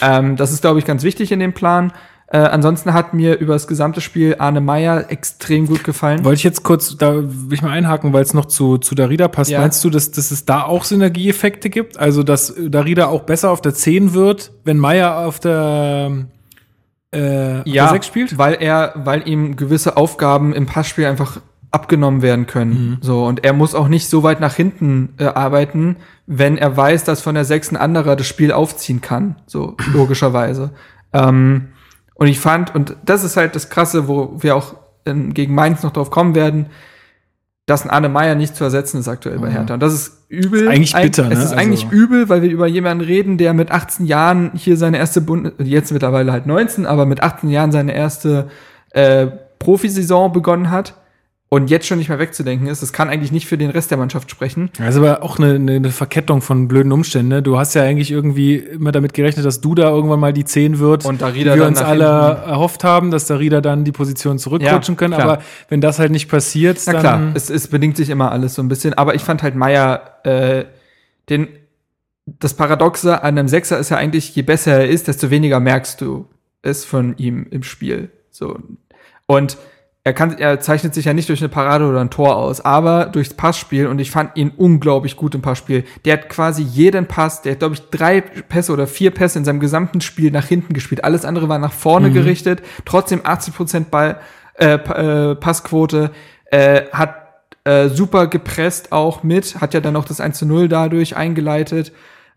[0.00, 1.92] ähm, das ist, glaube ich, ganz wichtig in dem Plan.
[2.32, 6.24] Äh, ansonsten hat mir über das gesamte Spiel Arne Meyer extrem gut gefallen.
[6.24, 9.28] wollte ich jetzt kurz, da will ich mal einhaken, weil es noch zu, zu Darida
[9.28, 9.50] passt.
[9.50, 9.60] Ja.
[9.60, 11.98] Meinst du, dass, dass es da auch Synergieeffekte gibt?
[11.98, 16.24] Also, dass Darida auch besser auf der 10 wird, wenn Meier auf der,
[17.10, 18.38] äh, auf der 6 spielt?
[18.38, 21.38] weil er, weil ihm gewisse Aufgaben im Passspiel einfach
[21.70, 22.96] abgenommen werden können.
[23.02, 27.04] So und er muss auch nicht so weit nach hinten äh, arbeiten, wenn er weiß,
[27.04, 29.36] dass von der sechsten anderer das Spiel aufziehen kann.
[29.46, 30.70] So logischerweise.
[31.12, 31.68] Ähm,
[32.22, 35.82] und ich fand und das ist halt das Krasse, wo wir auch in, gegen Mainz
[35.82, 36.66] noch drauf kommen werden.
[37.66, 39.74] Dass ein Arne Meyer nicht zu ersetzen ist aktuell bei Hertha.
[39.74, 40.62] Und das ist übel.
[40.62, 41.32] Ist eigentlich Eig- bitter, ne?
[41.34, 44.76] Es ist Also- eigentlich übel, weil wir über jemanden reden, der mit 18 Jahren hier
[44.76, 48.48] seine erste Bund jetzt mittlerweile halt 19, aber mit 18 Jahren seine erste
[48.90, 49.26] äh,
[49.58, 50.94] Profisaison begonnen hat
[51.52, 52.80] und jetzt schon nicht mehr wegzudenken ist.
[52.80, 54.70] Das kann eigentlich nicht für den Rest der Mannschaft sprechen.
[54.78, 57.28] Das ist aber auch eine, eine, Verkettung von blöden Umständen.
[57.28, 57.42] Ne?
[57.42, 60.78] Du hast ja eigentlich irgendwie immer damit gerechnet, dass du da irgendwann mal die 10
[60.78, 62.48] wird, Und die wir uns alle hinten.
[62.48, 65.12] erhofft haben, dass Darida dann die Position zurückrutschen Ja, können.
[65.12, 65.28] klar.
[65.28, 68.54] Aber wenn das halt nicht passiert, Na dann klar, es, es bedingt sich immer alles
[68.54, 68.94] so ein bisschen.
[68.94, 70.64] Aber ich fand halt Meier, äh,
[71.28, 71.48] den
[72.24, 76.00] das Paradoxe an einem Sechser ist ja eigentlich, je besser er ist, desto weniger merkst
[76.00, 76.30] du
[76.62, 78.08] es von ihm im Spiel.
[78.30, 78.58] So.
[79.26, 79.58] Und
[80.04, 83.06] er kann, er zeichnet sich ja nicht durch eine Parade oder ein Tor aus, aber
[83.06, 85.84] durchs Passspiel und ich fand ihn unglaublich gut im Passspiel.
[86.04, 89.44] Der hat quasi jeden Pass, der hat glaube ich drei Pässe oder vier Pässe in
[89.44, 91.04] seinem gesamten Spiel nach hinten gespielt.
[91.04, 92.14] Alles andere war nach vorne Mhm.
[92.14, 94.18] gerichtet, trotzdem 80 Prozent Ball,
[94.58, 96.10] äh, äh, Passquote,
[96.50, 97.16] äh, hat
[97.64, 101.92] äh, super gepresst auch mit, hat ja dann auch das 1 zu 0 dadurch eingeleitet.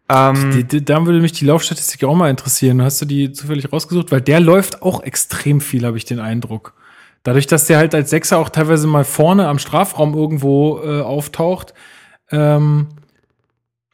[0.07, 2.79] Ähm, Die, die, da würde mich die Laufstatistik auch mal interessieren.
[2.83, 4.11] Hast du die zufällig rausgesucht?
[4.11, 6.73] Weil der läuft auch extrem viel, habe ich den Eindruck.
[7.25, 11.73] Dadurch, dass der halt als Sechser auch teilweise mal vorne am Strafraum irgendwo äh, auftaucht.
[12.29, 12.87] Ähm,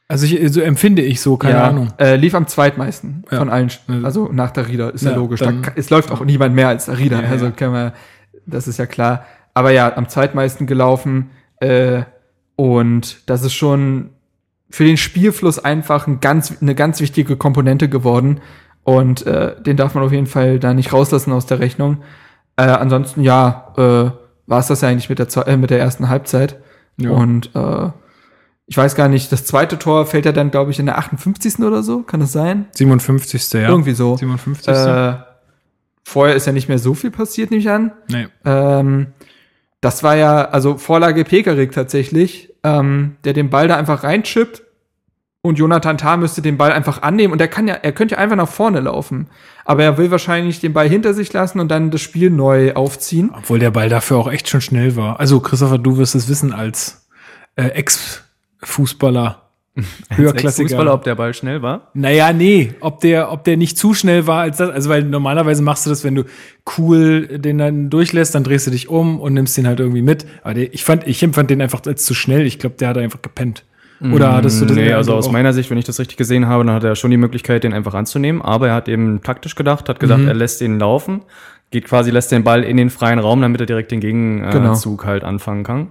[0.09, 1.87] also ich, so empfinde ich so, keine ja, Ahnung.
[1.97, 3.37] Äh, lief am zweitmeisten Ja.
[3.37, 3.71] von allen,
[4.03, 5.39] also nach der Rieder, ist ja, Ja, logisch.
[5.39, 7.93] Da, es läuft auch niemand mehr als der Rieder, Ja, also können wir,
[8.45, 9.25] das ist ja klar.
[9.53, 11.29] Aber ja, am zweitmeisten gelaufen
[11.61, 12.01] äh,
[12.57, 14.09] und das ist schon
[14.69, 18.41] für den Spielfluss einfach ein ganz, eine ganz wichtige Komponente geworden
[18.83, 21.99] und äh, den darf man auf jeden Fall da nicht rauslassen aus der Rechnung.
[22.61, 24.11] Äh, ansonsten ja, äh,
[24.47, 26.61] war es das ja eigentlich mit der, äh, mit der ersten Halbzeit.
[26.97, 27.09] Ja.
[27.11, 27.89] Und äh,
[28.67, 31.59] ich weiß gar nicht, das zweite Tor fällt ja dann, glaube ich, in der 58.
[31.59, 32.67] oder so, kann das sein?
[32.73, 33.51] 57.
[33.53, 33.69] Ja.
[33.69, 34.15] Irgendwie so.
[34.15, 34.67] 57.
[34.67, 35.13] Äh,
[36.03, 37.91] vorher ist ja nicht mehr so viel passiert, nehme ich an.
[38.09, 38.27] nee.
[38.45, 39.07] Ähm,
[39.81, 44.61] das war ja, also Vorlage Pekarik tatsächlich, ähm, der den Ball da einfach reinchippt
[45.43, 48.21] und Jonathan Tah müsste den Ball einfach annehmen und er kann ja, er könnte ja
[48.21, 49.27] einfach nach vorne laufen.
[49.65, 53.31] Aber er will wahrscheinlich den Ball hinter sich lassen und dann das Spiel neu aufziehen.
[53.35, 55.19] Obwohl der Ball dafür auch echt schon schnell war.
[55.19, 57.07] Also, Christopher, du wirst es wissen als
[57.55, 59.41] äh, Ex-Fußballer.
[60.09, 60.69] Höherklassiger.
[60.69, 61.89] Fußballer, ob der Ball schnell war.
[61.93, 65.63] Naja, nee, ob der, ob der nicht zu schnell war als das, also weil normalerweise
[65.63, 66.25] machst du das, wenn du
[66.77, 70.25] cool den dann durchlässt, dann drehst du dich um und nimmst den halt irgendwie mit.
[70.43, 72.45] Aber der, ich fand, ich empfand den einfach als zu schnell.
[72.45, 73.63] Ich glaube, der hat einfach gepennt.
[74.11, 74.75] Oder hattest du das?
[74.75, 75.31] Nee, also aus auch?
[75.31, 77.73] meiner Sicht, wenn ich das richtig gesehen habe, dann hat er schon die Möglichkeit, den
[77.73, 78.41] einfach anzunehmen.
[78.41, 79.99] Aber er hat eben taktisch gedacht, hat Mhm.
[79.99, 81.21] gesagt, er lässt ihn laufen,
[81.69, 85.09] geht quasi, lässt den Ball in den freien Raum, damit er direkt den Gegenzug Genau.
[85.11, 85.87] halt anfangen kann.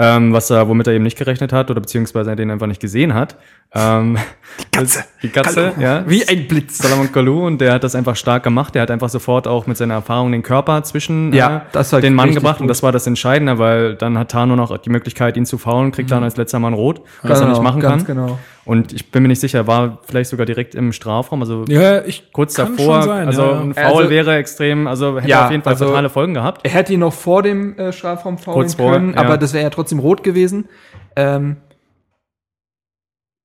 [0.00, 2.80] Ähm, was er, womit er eben nicht gerechnet hat oder beziehungsweise er den einfach nicht
[2.80, 3.36] gesehen hat.
[3.74, 4.16] Ähm,
[4.60, 5.04] die Katze.
[5.22, 5.82] Die Katze, Kalou.
[5.82, 6.04] ja.
[6.08, 6.78] Wie ein Blitz.
[6.78, 8.74] Salomon Kalou und der hat das einfach stark gemacht.
[8.74, 12.32] Der hat einfach sofort auch mit seiner Erfahrung den Körper zwischen Ja, äh, den Mann
[12.32, 12.70] gebracht und gut.
[12.70, 16.10] das war das Entscheidende, weil dann hat Tano noch die Möglichkeit, ihn zu faulen, kriegt
[16.10, 17.82] dann als letzter Mann rot, was er nicht machen Mhm.
[17.82, 18.16] ganz kann.
[18.16, 18.38] genau.
[18.64, 22.32] Und ich bin mir nicht sicher, war vielleicht sogar direkt im Strafraum, also Ja, ich
[22.32, 23.02] kurz kann davor.
[23.02, 25.72] schon sein, also ja, ein Foul Also- wäre extrem, also hätte Ja, auf jeden Fall
[25.74, 26.60] also- fatale Folgen gehabt.
[26.64, 29.20] Er hätte ihn noch vor dem äh, Strafraum faulen Kurz vor, können, ja.
[29.20, 30.68] aber das wäre ja trotzdem rot gewesen.
[31.16, 31.56] Ähm,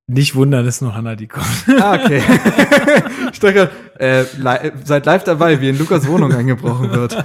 [0.08, 1.46] nicht wundern, ist nur Hanna, die kommt.
[1.80, 2.22] ah, okay.
[3.32, 7.24] ich dachte, äh, li seid live dabei, wie in Lukas Wohnung eingebrochen wird.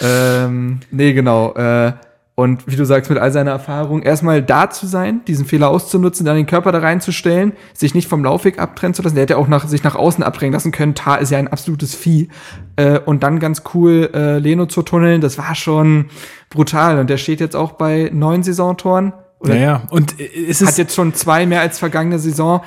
[0.00, 1.54] ähm, nee, genau.
[1.54, 1.92] Äh,
[2.36, 6.26] und wie du sagst, mit all seiner Erfahrung, erstmal da zu sein, diesen Fehler auszunutzen,
[6.26, 9.14] dann den Körper da reinzustellen, sich nicht vom Laufweg abtrennen zu lassen.
[9.14, 10.96] Der hätte auch nach, sich nach außen abdrängen lassen können.
[10.96, 12.28] Tar ist ja ein absolutes Vieh.
[12.74, 16.06] Äh, und dann ganz cool äh, Leno zu tunneln, das war schon
[16.50, 16.98] brutal.
[16.98, 19.12] Und der steht jetzt auch bei neun Saisontoren.
[19.44, 22.62] Oder Naja, und äh, es hat ist jetzt schon zwei mehr als vergangene Saison.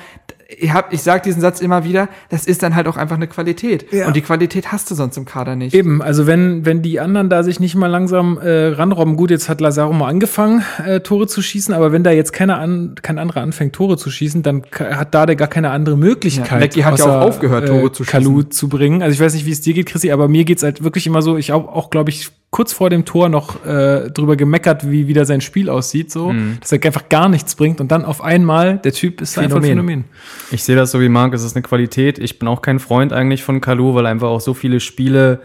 [0.50, 3.26] Ich, hab, ich sag diesen Satz immer wieder, das ist dann halt auch einfach eine
[3.26, 3.92] Qualität.
[3.92, 4.06] Ja.
[4.06, 5.74] Und die Qualität hast du sonst im Kader nicht.
[5.74, 9.50] Eben, also wenn, wenn die anderen da sich nicht mal langsam äh, ranrobben, gut, jetzt
[9.50, 13.18] hat Lazaro mal angefangen, äh, Tore zu schießen, aber wenn da jetzt keiner an, kein
[13.18, 16.50] anderer anfängt, Tore zu schießen, dann hat Dade gar keine andere Möglichkeit.
[16.50, 19.02] Ja, Lecky hat ja auch aufgehört, Tore zu Kalu zu bringen.
[19.02, 21.20] Also ich weiß nicht, wie es dir geht, Chrissy, aber mir geht's halt wirklich immer
[21.20, 25.06] so, ich auch, auch glaube ich, kurz vor dem Tor noch äh, drüber gemeckert, wie
[25.06, 28.78] wieder sein Spiel aussieht, so, dass er einfach gar nichts bringt und dann auf einmal,
[28.78, 30.04] der Typ ist einfach ein Phänomen.
[30.04, 30.04] Phänomen.
[30.50, 32.18] Ich sehe das so wie Marc, es ist eine Qualität.
[32.18, 35.40] Ich bin auch kein Freund eigentlich von Kalu, weil er einfach auch so viele Spiele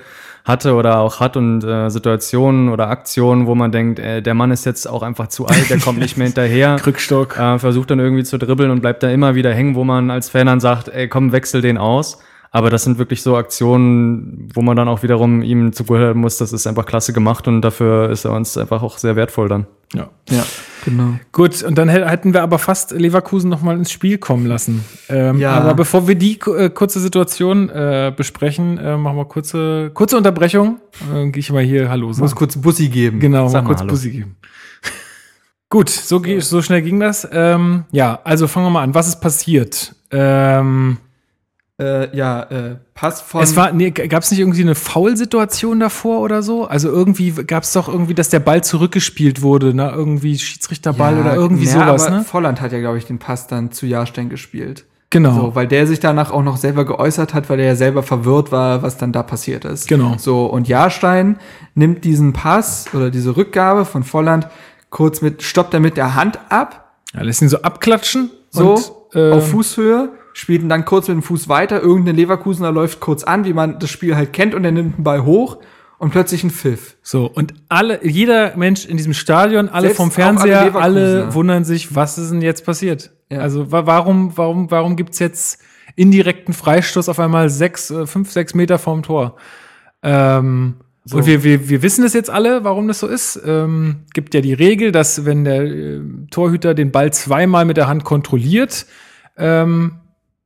[0.45, 4.51] hatte oder auch hat und äh, Situationen oder Aktionen, wo man denkt, äh, der Mann
[4.51, 6.77] ist jetzt auch einfach zu alt, der kommt nicht mehr hinterher.
[6.81, 7.37] Krückstock.
[7.37, 10.29] äh, versucht dann irgendwie zu dribbeln und bleibt da immer wieder hängen, wo man als
[10.29, 12.19] Fan dann sagt, ey, komm, wechsel den aus.
[12.55, 16.37] Aber das sind wirklich so Aktionen, wo man dann auch wiederum ihm zugehören muss.
[16.37, 19.65] Das ist einfach klasse gemacht und dafür ist er uns einfach auch sehr wertvoll dann.
[19.95, 20.09] Ja.
[20.29, 20.43] Ja,
[20.85, 21.15] genau.
[21.31, 24.85] Gut, und dann hä- hätten wir aber fast Leverkusen noch mal ins Spiel kommen lassen.
[25.09, 25.53] Ähm, Ja.
[25.53, 30.77] Aber bevor wir die äh, kurze Situation äh, besprechen, äh, machen wir kurze kurze Unterbrechung.
[31.11, 32.35] Äh, Gehe ich mal hier Hallo Muss sagen.
[32.35, 33.19] kurz Bussi geben.
[33.19, 33.89] Genau, Sag mal kurz Hallo.
[33.89, 34.35] Bussi geben.
[35.69, 37.27] Gut, so, so schnell ging das.
[37.31, 38.93] Ähm, ja, also fangen wir mal an.
[38.93, 39.95] Was ist passiert?
[40.11, 40.97] Ähm,
[41.79, 43.41] Äh, ja, äh, Pass von.
[43.41, 46.65] es war, nee, gab es nicht irgendwie eine Foul-Situation davor oder so?
[46.65, 49.91] Also irgendwie gab es doch irgendwie, dass der Ball zurückgespielt wurde, ne?
[49.91, 52.23] Irgendwie Schiedsrichterball Ja, oder irgendwie ja, sowas, aber ne?
[52.23, 54.85] Volland hat ja, glaube ich, den Pass dann zu Jahrstein gespielt.
[55.09, 55.35] Genau.
[55.35, 58.51] So, weil der sich danach auch noch selber geäußert hat, weil er ja selber verwirrt
[58.51, 59.87] war, was dann da passiert ist.
[59.87, 60.15] Genau.
[60.17, 61.37] So, und Jahrstein
[61.75, 64.47] nimmt diesen Pass oder diese Rückgabe von Volland
[64.89, 66.93] kurz mit, stoppt er mit der Hand ab.
[67.13, 68.31] Ja, lässt ihn so abklatschen.
[68.49, 72.71] So, und, äh, auf Fußhöhe, spielt ihn dann kurz mit dem Fuß weiter, irgendein Leverkusener
[72.71, 75.59] läuft kurz an, wie man das Spiel halt kennt, und er nimmt den Ball hoch
[75.99, 76.97] und plötzlich ein Pfiff.
[77.01, 80.83] So, und alle, jeder Mensch in diesem Stadion, alle Selbst vom alle Fernseher, Leverkusener.
[80.83, 83.11] alle wundern sich, was ist denn jetzt passiert?
[83.29, 83.39] Ja.
[83.39, 85.61] Also wa warum, warum, warum gibt's jetzt
[85.95, 89.37] indirekten Freistoß auf einmal sechs, äh, fünf, sechs Meter vorm Tor?
[90.01, 90.75] Ähm,
[91.11, 93.41] Und wir, wir, wir wissen es jetzt alle, warum das so ist.
[93.45, 97.87] Ähm, gibt ja die Regel, dass wenn der äh, Torhüter den Ball zweimal mit der
[97.87, 98.85] Hand kontrolliert,
[99.37, 99.99] ähm,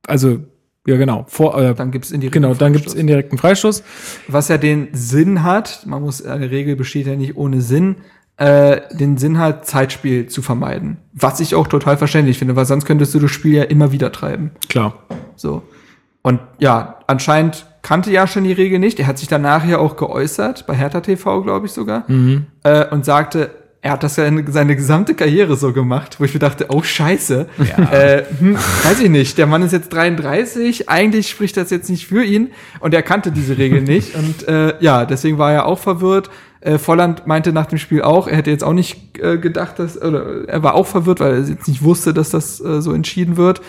[0.07, 0.39] also
[0.87, 3.01] ja genau, vor, äh, Dann gibt's indirekten genau, dann gibt's Freistoß.
[3.01, 3.83] indirekten Freistoß.
[4.29, 7.97] Was ja den Sinn hat, man muss, eine Regel besteht ja nicht ohne Sinn,
[8.37, 10.97] äh, den Sinn hat, Zeitspiel zu vermeiden.
[11.13, 14.11] Was ich auch total verständlich finde, weil sonst könntest du das Spiel ja immer wieder
[14.13, 14.51] treiben.
[14.69, 14.93] Klar.
[15.35, 15.63] So.
[16.21, 18.99] Und ja, anscheinend kannte ja schon die Regel nicht.
[18.99, 22.05] Er hat sich danach ja auch geäußert, bei Hertha TV, glaube ich sogar,
[22.63, 23.49] äh, und sagte,
[23.81, 26.81] er hat das ja in seine gesamte Karriere so gemacht, wo ich mir dachte, oh
[26.81, 27.47] Scheiße.
[27.91, 29.37] Äh, hm, weiß ich nicht.
[29.37, 33.31] Der Mann ist jetzt 33, eigentlich spricht das jetzt nicht für ihn und er kannte
[33.31, 34.15] diese Regel nicht.
[34.15, 36.29] Und äh, ja, deswegen war er auch verwirrt.
[36.59, 40.01] Äh, Volland meinte nach dem Spiel auch, er hätte jetzt auch nicht äh, gedacht, dass,
[40.01, 43.37] oder er war auch verwirrt, weil er jetzt nicht wusste, dass das äh, so entschieden
[43.37, 43.61] wird.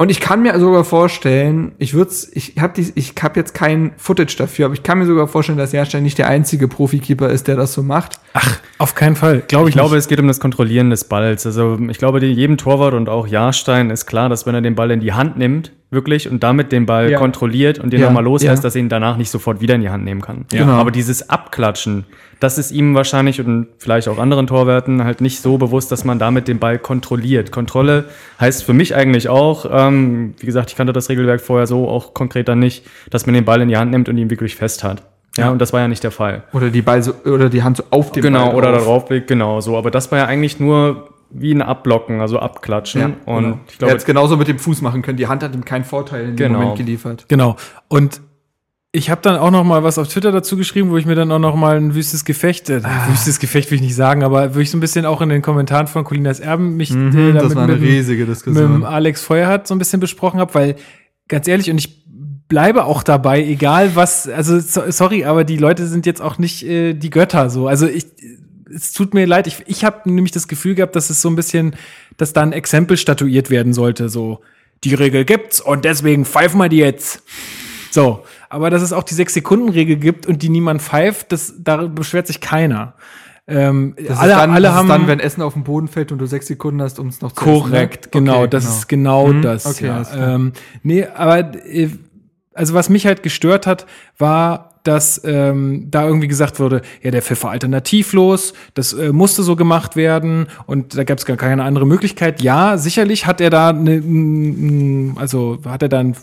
[0.00, 3.92] Und ich kann mir sogar vorstellen, ich würde ich habe die ich habe jetzt kein
[3.98, 7.48] Footage dafür, aber ich kann mir sogar vorstellen, dass Jahrstein nicht der einzige Profikeeper ist,
[7.48, 8.18] der das so macht.
[8.32, 9.42] Ach, auf keinen Fall.
[9.46, 11.44] Glaube ich, Ich glaube, es geht um das Kontrollieren des Balls.
[11.44, 14.90] Also ich glaube, jedem Torwart und auch Jahrstein ist klar, dass wenn er den Ball
[14.90, 17.18] in die Hand nimmt, wirklich, und damit den Ball Ja.
[17.18, 18.66] kontrolliert und den Ja, nochmal loslässt, ja.
[18.68, 20.44] dass er ihn danach nicht sofort wieder in die Hand nehmen kann.
[20.52, 20.60] Ja.
[20.60, 20.74] Genau.
[20.74, 22.04] Aber dieses Abklatschen,
[22.38, 26.18] das ist ihm wahrscheinlich und vielleicht auch anderen Torwerten halt nicht so bewusst, dass man
[26.18, 27.50] damit den Ball kontrolliert.
[27.50, 28.04] Kontrolle
[28.40, 32.14] heißt für mich eigentlich auch, ähm, wie gesagt, ich kannte das Regelwerk vorher so auch
[32.14, 34.84] konkret dann nicht, dass man den Ball in die Hand nimmt und ihn wirklich fest
[34.84, 35.02] hat.
[35.36, 36.42] Ja, und das war ja nicht der Fall.
[36.52, 38.80] Oder die Ball so, oder die Hand so auf dem Genau, Ball oder drauf.
[38.82, 39.76] darauf blickt, genau so.
[39.76, 43.00] Aber das war ja eigentlich nur wie ein Abblocken, also abklatschen.
[43.00, 43.58] Ja, und genau.
[43.66, 45.16] ich er glaube, hätte es genauso mit dem Fuß machen können.
[45.16, 46.58] Die Hand hat ihm keinen Vorteil in dem Genau.
[46.60, 47.24] Moment geliefert.
[47.28, 47.56] Genau.
[47.88, 48.20] Und
[48.92, 51.30] ich habe dann auch noch mal was auf Twitter dazu geschrieben, wo ich mir dann
[51.30, 53.08] auch noch mal ein wüstes Gefecht, äh, Ah.
[53.08, 55.42] wüstes Gefecht will ich nicht sagen, aber wo ich so ein bisschen auch in den
[55.42, 58.30] Kommentaren von Colinas Erben mich äh, Mhm, das damit war eine mit, dem- riesige mit
[58.30, 58.72] Diskussion.
[58.72, 60.74] dem Alex Feuerhardt so ein bisschen besprochen habe, weil
[61.28, 62.00] ganz ehrlich und ich
[62.48, 66.64] bleibe auch dabei, egal was, also so, sorry, aber die Leute sind jetzt auch nicht
[66.66, 67.68] äh, die Götter so.
[67.68, 68.06] Also ich
[68.74, 71.36] es tut mir leid, ich, ich habe nämlich das Gefühl gehabt, dass es so ein
[71.36, 71.74] bisschen,
[72.16, 74.40] dass da ein Exempel statuiert werden sollte, so
[74.84, 77.22] die Regel gibt's und deswegen pfeifen wir die jetzt.
[77.90, 82.26] So, aber dass es auch die Sechs-Sekunden-Regel gibt und die niemand pfeift, das, da beschwert
[82.28, 82.94] sich keiner.
[83.48, 85.88] Ähm, Das alle ist dann, alle das haben ist dann, wenn Essen auf den Boden
[85.88, 88.30] fällt und du sechs Sekunden hast, um es noch zu korrekt, essen, ne?
[88.30, 89.66] genau, Okay, das ist genau Mhm, das.
[89.66, 90.34] okay, ja.
[90.34, 90.52] ähm,
[90.84, 91.88] nee, aber äh,
[92.54, 93.86] also was mich halt gestört hat,
[94.18, 99.42] war dass ähm, da irgendwie gesagt wurde, ja, der Pfiff war alternativlos, das äh, musste
[99.42, 102.42] so gemacht werden und da gab es gar keine andere Möglichkeit.
[102.42, 106.16] Ja, sicherlich hat er da eine, also hat er dann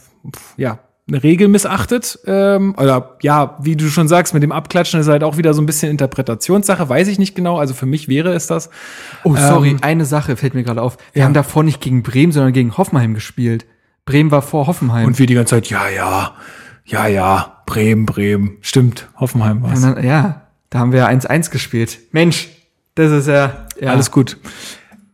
[0.58, 5.08] ja eine Regel missachtet ähm, oder ja, wie du schon sagst, mit dem Abklatschen ist
[5.08, 7.58] halt auch wieder so ein bisschen Interpretationssache, weiß ich nicht genau.
[7.58, 8.70] Also für mich wäre es das.
[9.24, 10.98] Oh, sorry, Ähm, eine Sache fällt mir gerade auf.
[11.14, 11.26] Wir ja.
[11.26, 13.66] haben davor nicht gegen Bremen, sondern gegen Hoffenheim gespielt.
[14.06, 15.06] Bremen war vor Hoffenheim.
[15.06, 16.34] Und wir die ganze Zeit, ja, ja,
[16.86, 18.58] ja, ja, Bremen, Bremen.
[18.62, 19.82] Stimmt, Hoffenheim war's.
[19.82, 22.00] dann, ja, da haben wir 1-1 gespielt.
[22.12, 22.50] Mensch,
[22.96, 23.92] das ist ja, ja.
[23.92, 24.38] Alles gut.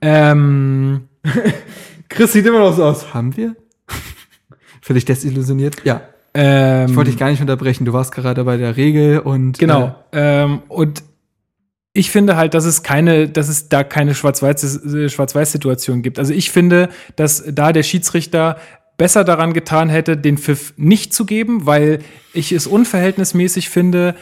[0.01, 1.09] Ähm,
[2.09, 3.13] Chris sieht immer noch so aus.
[3.13, 3.55] Haben wir?
[4.81, 5.83] Völlig desillusioniert.
[5.83, 6.01] Ja.
[6.33, 7.85] ähm, Ich wollte dich gar nicht unterbrechen.
[7.85, 9.57] Du warst gerade bei der Regel und.
[9.59, 9.95] Genau.
[10.11, 11.03] Ähm, und
[11.93, 16.19] ich finde halt, dass es keine, dass es da keine äh, Schwarz-Weiß-Situation gibt.
[16.19, 18.57] Also ich finde, dass da der Schiedsrichter
[18.97, 21.99] besser daran getan hätte, den Pfiff nicht zu geben, weil
[22.33, 24.15] ich es unverhältnismäßig finde,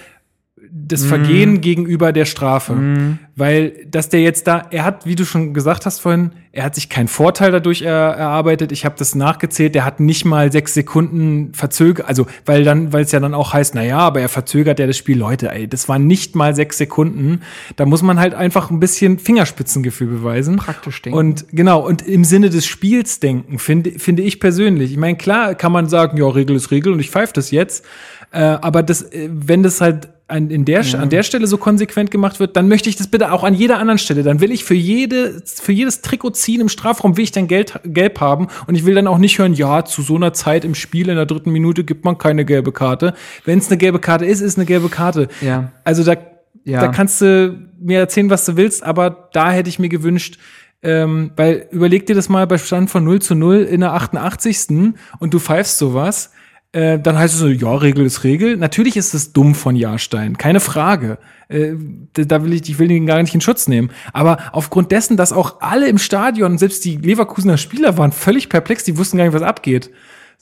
[0.73, 3.17] das Vergehen gegenüber der Strafe.
[3.35, 6.75] Weil, dass der jetzt da, er hat, wie du schon gesagt hast vorhin, er hat
[6.75, 8.71] sich keinen Vorteil dadurch er, erarbeitet.
[8.71, 13.03] Ich habe das nachgezählt, der hat nicht mal sechs Sekunden verzögert, also weil dann, weil
[13.03, 15.17] es ja dann auch heißt, na ja, aber er verzögert ja das Spiel.
[15.17, 17.41] Leute, ey, das waren nicht mal sechs Sekunden.
[17.75, 20.57] Da muss man halt einfach ein bisschen Fingerspitzengefühl beweisen.
[20.57, 21.17] Praktisch denken.
[21.17, 24.91] Und genau, und im Sinne des Spiels denken, finde, finde ich persönlich.
[24.91, 27.85] Ich meine, klar kann man sagen, ja, Regel ist Regel und ich pfeife das jetzt.
[28.31, 32.09] Äh, aber das, äh, wenn das halt an, in der, an der Stelle so konsequent
[32.09, 34.23] gemacht wird, dann möchte ich das bitte auch an jeder anderen Stelle.
[34.23, 37.79] Dann will ich für jede, für jedes Trikot ziehen im Strafraum, will ich dann Geld,
[37.83, 38.47] gelb haben.
[38.67, 41.15] Und ich will dann auch nicht hören, ja, zu so einer Zeit im Spiel in
[41.15, 43.13] der dritten Minute gibt man keine gelbe Karte.
[43.45, 45.27] Wenn es eine gelbe Karte ist, ist eine gelbe Karte.
[45.41, 45.71] Ja.
[45.83, 46.15] Also da,
[46.63, 46.79] Ja.
[46.81, 50.37] da kannst du mir erzählen, was du willst, aber da hätte ich mir gewünscht,
[50.83, 54.93] ähm, weil überleg dir das mal bei Stand von 0 zu 0 in der 88.
[55.19, 56.31] und du pfeifst sowas.
[56.73, 58.55] Äh, dann heißt es so, ja, Regel ist Regel.
[58.55, 61.17] Natürlich ist es dumm von Jahrstein, keine Frage.
[61.49, 61.73] Äh,
[62.13, 63.91] da will ich, ich will ihn gar nicht in Schutz nehmen.
[64.13, 68.85] Aber aufgrund dessen, dass auch alle im Stadion, selbst die Leverkusener Spieler waren völlig perplex,
[68.85, 69.89] die wussten gar nicht, was abgeht.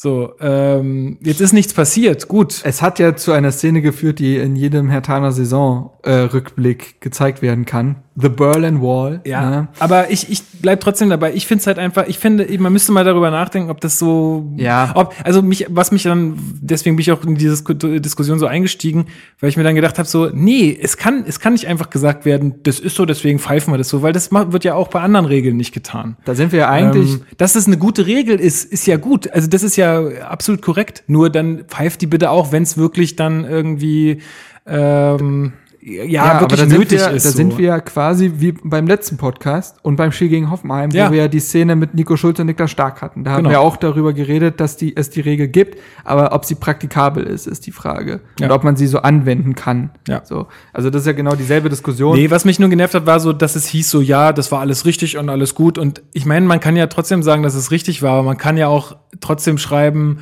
[0.02, 2.30] So, ähm, jetzt ist nichts passiert.
[2.30, 2.62] Gut.
[2.64, 7.66] Es hat ja zu einer Szene geführt, die in jedem Hertaner Saison-Rückblick äh, gezeigt werden
[7.66, 7.98] kann.
[8.16, 9.20] The Berlin Wall.
[9.26, 9.50] Ja.
[9.50, 9.68] Ne?
[9.80, 11.34] Aber ich, ich bleib trotzdem dabei.
[11.34, 14.54] Ich finde es halt einfach, ich finde, man müsste mal darüber nachdenken, ob das so.
[14.56, 14.94] Ja.
[14.96, 17.62] Ob, also mich, was mich dann, deswegen bin ich auch in diese
[18.00, 19.08] Diskussion so eingestiegen,
[19.42, 22.24] weil ich mir dann gedacht habe, so, nee, es kann, es kann nicht einfach gesagt
[22.24, 25.02] werden, das ist so, deswegen pfeifen wir das so, weil das wird ja auch bei
[25.02, 26.16] anderen Regeln nicht getan.
[26.24, 27.16] Da sind wir ja eigentlich.
[27.16, 29.30] Ähm, dass es eine gute Regel ist, ist ja gut.
[29.32, 29.89] Also das ist ja
[30.22, 31.04] absolut korrekt.
[31.08, 34.22] Nur dann pfeift die bitte auch, wenn es wirklich dann irgendwie
[34.66, 37.26] ähm, ja, ja wirklich nötig wir, ist.
[37.26, 37.38] Da so.
[37.38, 41.08] sind wir ja quasi wie beim letzten Podcast und beim Spiel gegen Hoffenheim, ja.
[41.08, 43.24] wo wir ja die Szene mit Nico Schulz und Niklas Stark hatten.
[43.24, 43.50] Da haben genau.
[43.50, 47.48] wir auch darüber geredet, dass die, es die Regel gibt, aber ob sie praktikabel ist,
[47.48, 48.22] ist die Frage.
[48.40, 48.48] Ja.
[48.48, 49.92] Und ob man sie so anwenden kann.
[50.08, 50.22] Ja.
[50.26, 50.48] So.
[50.74, 52.16] Also das ist ja genau dieselbe Diskussion.
[52.16, 54.60] Nee, was mich nur genervt hat, war so, dass es hieß so, ja, das war
[54.60, 55.78] alles richtig und alles gut.
[55.78, 58.58] Und ich meine, man kann ja trotzdem sagen, dass es richtig war, aber man kann
[58.58, 60.20] ja auch trotzdem schreiben,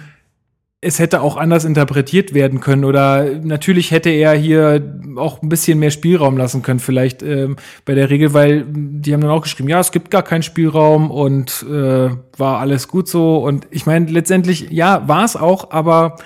[0.79, 5.79] es hätte auch anders interpretiert werden können oder natürlich hätte er hier auch ein bisschen
[5.79, 9.69] mehr Spielraum lassen können, vielleicht ähm, bei der Regel, weil die haben dann auch geschrieben,
[9.69, 13.37] ja, es gibt gar keinen Spielraum und äh, war alles gut so.
[13.37, 16.17] Und ich meine, letztendlich, ja, war es auch, aber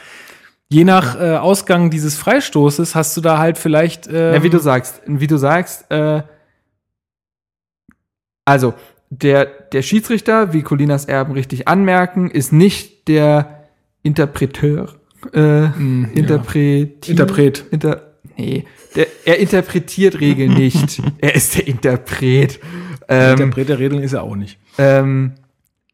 [0.68, 4.08] je nach äh, Ausgang dieses Freistoßes hast du da halt vielleicht.
[4.08, 6.24] Ähm, ja, wie du sagst, wie du sagst, äh,
[8.44, 8.74] also
[9.10, 13.61] der, der Schiedsrichter, wie Colinas Erben richtig anmerken, ist nicht der
[14.04, 14.96] Interpreteur.
[15.34, 17.08] Äh, mm, Interpret.
[17.08, 17.12] Ja.
[17.12, 17.66] Interpret.
[17.72, 18.02] Inter
[18.38, 21.02] nee, der, er interpretiert Regeln nicht.
[21.20, 22.60] er ist der Interpret.
[23.08, 24.58] Ähm, Interpret der Regeln ist er auch nicht.
[24.78, 25.34] Ähm,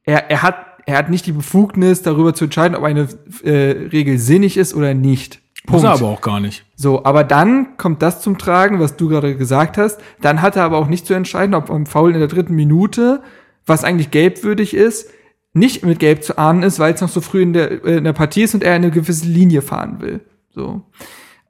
[0.04, 3.08] er, er, hat, er hat nicht die Befugnis, darüber zu entscheiden, ob eine
[3.43, 5.41] äh, Regel sinnig ist oder nicht.
[5.65, 5.84] Punkt.
[5.84, 6.65] Muss er aber auch gar nicht.
[6.76, 10.00] So, aber dann kommt das zum Tragen, was du gerade gesagt hast.
[10.22, 13.22] Dann hat er aber auch nicht zu entscheiden, ob am Foul in der dritten Minute,
[13.65, 15.10] was eigentlich gelbwürdig ist,
[15.58, 18.04] nicht mit Gelb zu ahnen ist, weil es noch so früh in der, äh, in
[18.04, 20.22] der Partie ist und er eine gewisse Linie fahren will.
[20.52, 20.82] So.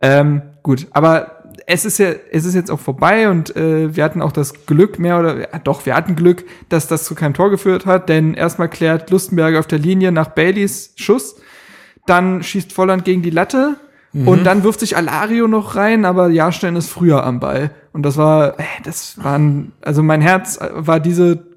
[0.01, 4.21] Ähm, gut, aber es ist ja, es ist jetzt auch vorbei und äh, wir hatten
[4.21, 7.49] auch das Glück mehr oder ja, doch, wir hatten Glück, dass das zu keinem Tor
[7.49, 11.35] geführt hat, denn erstmal klärt Lustenberger auf der Linie nach Baileys Schuss,
[12.05, 13.75] dann schießt Volland gegen die Latte
[14.13, 14.27] mhm.
[14.29, 18.15] und dann wirft sich Alario noch rein, aber Jahrstein ist früher am Ball und das
[18.15, 21.56] war, äh, das waren, also mein Herz war diese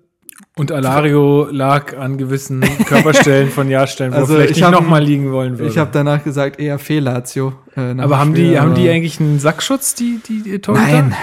[0.60, 5.32] und Alario lag an gewissen Körperstellen von Jahrstellen, wo also er vielleicht nicht nochmal liegen
[5.32, 5.70] wollen würde.
[5.70, 7.54] Ich habe danach gesagt, eher Fehlatio.
[7.76, 10.86] Äh, aber haben die, haben die eigentlich einen Sackschutz, die, die, die Torhüter?
[10.86, 11.14] Nein.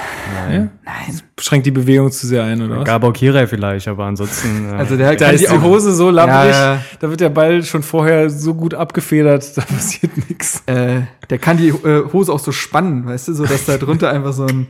[0.50, 0.72] Nein.
[0.84, 1.22] Nein.
[1.40, 2.86] Schränkt die Bewegung zu sehr ein, oder was?
[2.86, 4.72] Gabor Kirai vielleicht, aber ansonsten.
[4.72, 6.82] Äh also der, da ist die Hose so labbrig, ja, ja.
[7.00, 10.64] da wird der Ball schon vorher so gut abgefedert, da passiert nichts.
[10.66, 14.10] Äh, der kann die äh, Hose auch so spannen, weißt du, so dass da drunter
[14.10, 14.66] einfach so ein,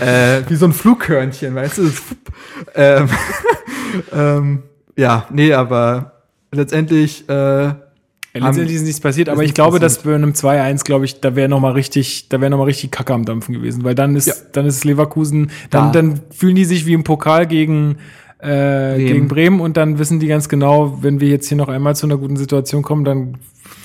[0.00, 1.92] äh, wie so ein Flughörnchen, weißt du?
[2.74, 3.08] ähm,
[4.12, 4.62] ähm,
[4.96, 6.12] ja, nee, aber
[6.52, 7.28] letztendlich.
[7.28, 7.72] Äh,
[8.34, 9.98] letztendlich ist nichts passiert, aber ich glaube, passiert.
[9.98, 12.64] dass bei einem 2-1, glaube ich, da wäre noch mal richtig, da wäre noch mal
[12.64, 14.34] richtig Kacke am Dampfen gewesen, weil dann ist, ja.
[14.52, 16.02] dann ist Leverkusen, dann, da.
[16.02, 17.96] dann fühlen die sich wie im Pokal gegen
[18.38, 19.06] äh, Bremen.
[19.06, 22.06] gegen Bremen und dann wissen die ganz genau, wenn wir jetzt hier noch einmal zu
[22.06, 23.38] einer guten Situation kommen, dann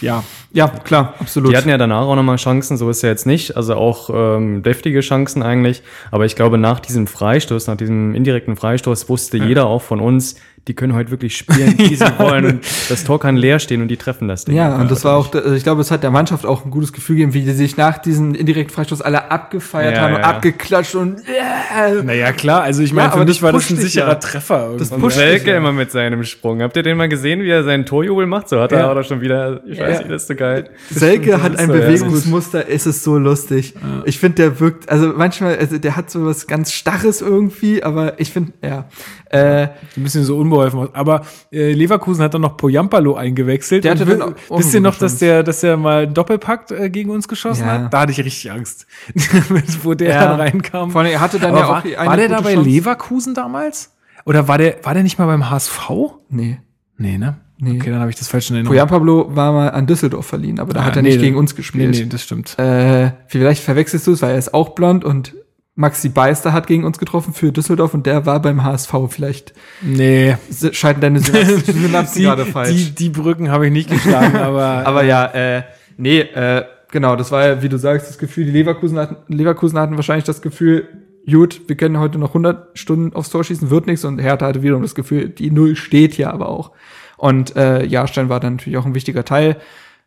[0.03, 0.23] ja.
[0.51, 1.51] Ja, klar, absolut.
[1.51, 3.57] Die hatten ja danach auch nochmal Chancen, so ist ja jetzt nicht.
[3.57, 5.81] Also auch ähm, deftige Chancen eigentlich.
[6.11, 9.45] Aber ich glaube, nach diesem Freistoß, nach diesem indirekten Freistoß, wusste ja.
[9.45, 10.35] jeder auch von uns,
[10.67, 12.45] die können heute wirklich spielen, wie sie wollen.
[12.45, 14.56] Und das Tor kann leer stehen und die treffen das Ding.
[14.56, 17.17] Ja, und das war auch, ich glaube, es hat der Mannschaft auch ein gutes Gefühl
[17.17, 20.26] gegeben, wie die sich nach diesem indirekten Freistoß alle abgefeiert ja, haben und ja.
[20.26, 22.02] abgeklatscht und äh.
[22.04, 24.15] Naja, klar, also ich meine, ja, für mich war das ein sicherer ja.
[24.15, 24.76] Treffer.
[24.78, 26.62] Das pusht Welke immer mit seinem Sprung.
[26.62, 28.49] Habt ihr den mal gesehen, wie er seinen Torjubel macht?
[28.49, 30.69] So hat er auch schon wieder, ich weiß nicht, das ist so geil.
[30.89, 33.73] Selke hat ein so, Bewegungsmuster, es ist so lustig.
[34.06, 38.19] Ich finde, der wirkt, also manchmal, also der hat so was ganz Starres irgendwie, aber
[38.19, 38.86] ich finde, ja.
[39.30, 40.89] Äh, ein bisschen so unbeholfen.
[40.93, 43.83] Aber äh, Leverkusen hat dann noch Poyampalo eingewechselt.
[43.83, 46.89] Der hatte dann auch wisst ihr noch, dass der, dass der mal einen Doppelpakt äh,
[46.89, 47.83] gegen uns geschossen ja.
[47.83, 47.93] hat?
[47.93, 48.87] Da hatte ich richtig Angst,
[49.83, 50.25] wo der ja.
[50.25, 50.91] dann reinkam.
[50.91, 52.69] Vor allem, er hatte dann Aber ja war, auch War der da bei Chance?
[52.69, 53.91] Leverkusen damals?
[54.25, 55.89] Oder war der, war der nicht mal beim HSV?
[56.29, 56.59] Nee.
[56.97, 57.37] Nee, ne?
[57.57, 57.77] Nee.
[57.77, 58.75] Okay, dann habe ich das falsch in Erinnerung.
[58.75, 61.37] Poyan Pablo war mal an Düsseldorf verliehen, aber da ah, hat er nee, nicht gegen
[61.37, 61.91] uns gespielt.
[61.91, 62.57] Nee, nee, das stimmt.
[62.59, 65.33] Äh, vielleicht verwechselst du es, weil er ist auch blond und
[65.75, 68.93] Maxi Beister hat gegen uns getroffen für Düsseldorf und der war beim HSV.
[69.09, 70.36] Vielleicht nee.
[70.71, 72.69] scheiden deine Synapsen gerade falsch.
[72.69, 74.86] Die, die Brücken habe ich nicht geschlagen, aber.
[74.86, 75.63] aber ja, äh,
[75.97, 79.79] nee, äh, genau, das war ja, wie du sagst, das Gefühl, die Leverkusen hatten, Leverkusen
[79.79, 80.88] hatten wahrscheinlich das Gefühl,
[81.29, 84.62] gut, wir können heute noch 100 Stunden aufs Tor schießen, wird nichts und Hertha hatte
[84.62, 86.71] wiederum das Gefühl, die Null steht ja aber auch.
[87.17, 89.57] Und äh, Jahrstein war dann natürlich auch ein wichtiger Teil.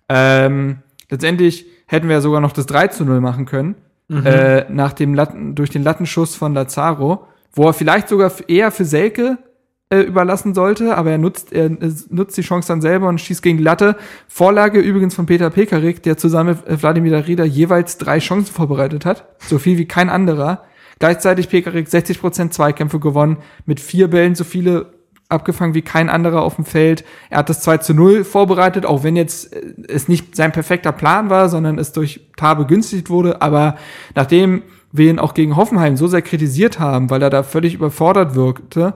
[0.08, 0.78] Ähm,
[1.10, 3.74] letztendlich hätten wir ja sogar noch das 3 zu 0 machen können.
[4.08, 8.84] Äh, nach dem Latten, durch den Lattenschuss von Lazaro, wo er vielleicht sogar eher für
[8.84, 9.38] Selke
[9.90, 13.42] äh, überlassen sollte, aber er nutzt, er äh, nutzt die Chance dann selber und schießt
[13.42, 13.96] gegen die Latte.
[14.28, 19.04] Vorlage übrigens von Peter Pekarik, der zusammen mit äh, Wladimir Darida jeweils drei Chancen vorbereitet
[19.04, 19.26] hat.
[19.40, 20.62] So viel wie kein anderer.
[20.98, 24.95] Gleichzeitig Pekarik 60% Zweikämpfe gewonnen, mit vier Bällen so viele
[25.28, 27.04] abgefangen wie kein anderer auf dem Feld.
[27.30, 30.92] Er hat das 2 zu 0 vorbereitet, auch wenn jetzt äh, es nicht sein perfekter
[30.92, 33.42] Plan war, sondern es durch Tar begünstigt wurde.
[33.42, 33.76] Aber
[34.14, 34.62] nachdem
[34.92, 38.94] wir ihn auch gegen Hoffenheim so sehr kritisiert haben, weil er da völlig überfordert wirkte,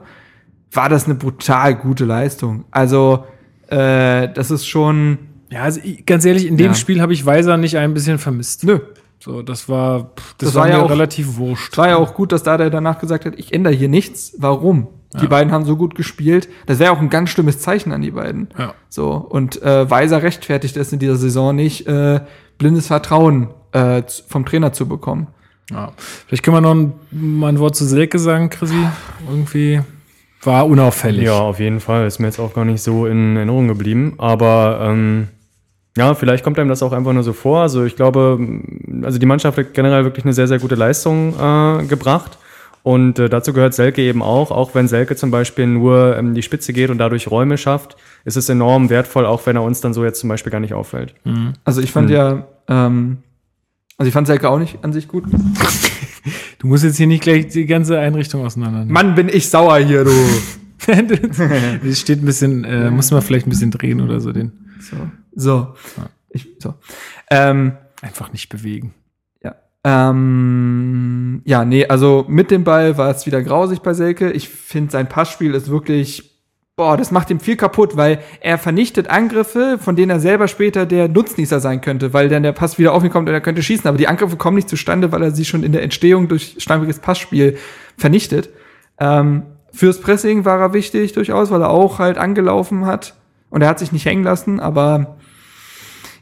[0.71, 2.63] war das eine brutal gute Leistung.
[2.71, 3.25] Also,
[3.67, 5.17] äh, das ist schon.
[5.49, 6.73] Ja, also ganz ehrlich, in dem Ja.
[6.75, 8.63] Spiel habe ich Weiser nicht ein bisschen vermisst.
[8.63, 8.79] Nö.
[9.19, 11.73] So, das war, pff, das, Das war, war ja auch- relativ wurscht.
[11.73, 14.33] Es war ja auch gut, dass da der danach gesagt hat, ich ändere hier nichts.
[14.37, 14.87] Warum?
[15.19, 16.47] Die beiden haben so gut gespielt.
[16.67, 18.47] Das wäre auch ein ganz schlimmes Zeichen an die beiden.
[18.57, 18.73] Ja.
[18.87, 22.21] So, und äh, Weiser rechtfertigt es in dieser Saison nicht, äh,
[22.57, 25.27] blindes Vertrauen äh, vom Trainer zu bekommen.
[25.69, 25.91] Ja.
[26.27, 28.87] Vielleicht können wir noch ein, mal ein Wort zu Selke sagen, Chrissy.
[29.29, 29.81] Irgendwie
[30.43, 31.23] war unauffällig.
[31.23, 32.07] Ja, auf jeden Fall.
[32.07, 34.15] Ist mir jetzt auch gar nicht so in Erinnerung geblieben.
[34.17, 35.27] Aber ähm,
[35.97, 37.61] ja, vielleicht kommt einem das auch einfach nur so vor.
[37.61, 38.39] Also ich glaube,
[39.03, 42.37] also die Mannschaft hat generell wirklich eine sehr, sehr gute Leistung äh, gebracht.
[42.83, 44.51] Und äh, dazu gehört Selke eben auch.
[44.51, 48.37] Auch wenn Selke zum Beispiel nur ähm, die Spitze geht und dadurch Räume schafft, ist
[48.37, 51.13] es enorm wertvoll, auch wenn er uns dann so jetzt zum Beispiel gar nicht auffällt.
[51.63, 53.19] Also ich fand ja, ähm,
[53.97, 55.25] also ich fand Selke auch nicht an sich gut.
[56.59, 58.93] Du musst jetzt hier nicht gleich die ganze Einrichtung auseinandernehmen.
[58.93, 60.11] Mann, bin ich sauer hier, du.
[61.83, 64.95] Das steht ein bisschen, äh, muss man vielleicht ein bisschen drehen oder so, den So.
[65.35, 65.73] So.
[66.29, 66.75] Ich, so.
[67.31, 68.93] Ähm, einfach nicht bewegen.
[69.83, 74.31] Ähm, ja, nee, also mit dem Ball war es wieder grausig bei Selke.
[74.31, 76.39] Ich finde, sein Passspiel ist wirklich,
[76.75, 80.85] boah, das macht ihm viel kaputt, weil er vernichtet Angriffe, von denen er selber später
[80.85, 83.63] der Nutznießer sein könnte, weil dann der Pass wieder auf ihn kommt und er könnte
[83.63, 83.87] schießen.
[83.87, 86.99] Aber die Angriffe kommen nicht zustande, weil er sie schon in der Entstehung durch schlampiges
[86.99, 87.57] Passspiel
[87.97, 88.49] vernichtet.
[88.99, 93.15] Ähm, fürs Pressing war er wichtig durchaus, weil er auch halt angelaufen hat.
[93.49, 95.17] Und er hat sich nicht hängen lassen, aber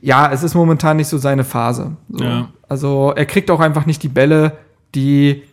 [0.01, 1.97] ja, es ist momentan nicht so seine Phase.
[2.09, 2.23] So.
[2.23, 2.49] Ja.
[2.69, 4.53] Also er kriegt auch einfach nicht die Bälle,
[4.95, 5.43] die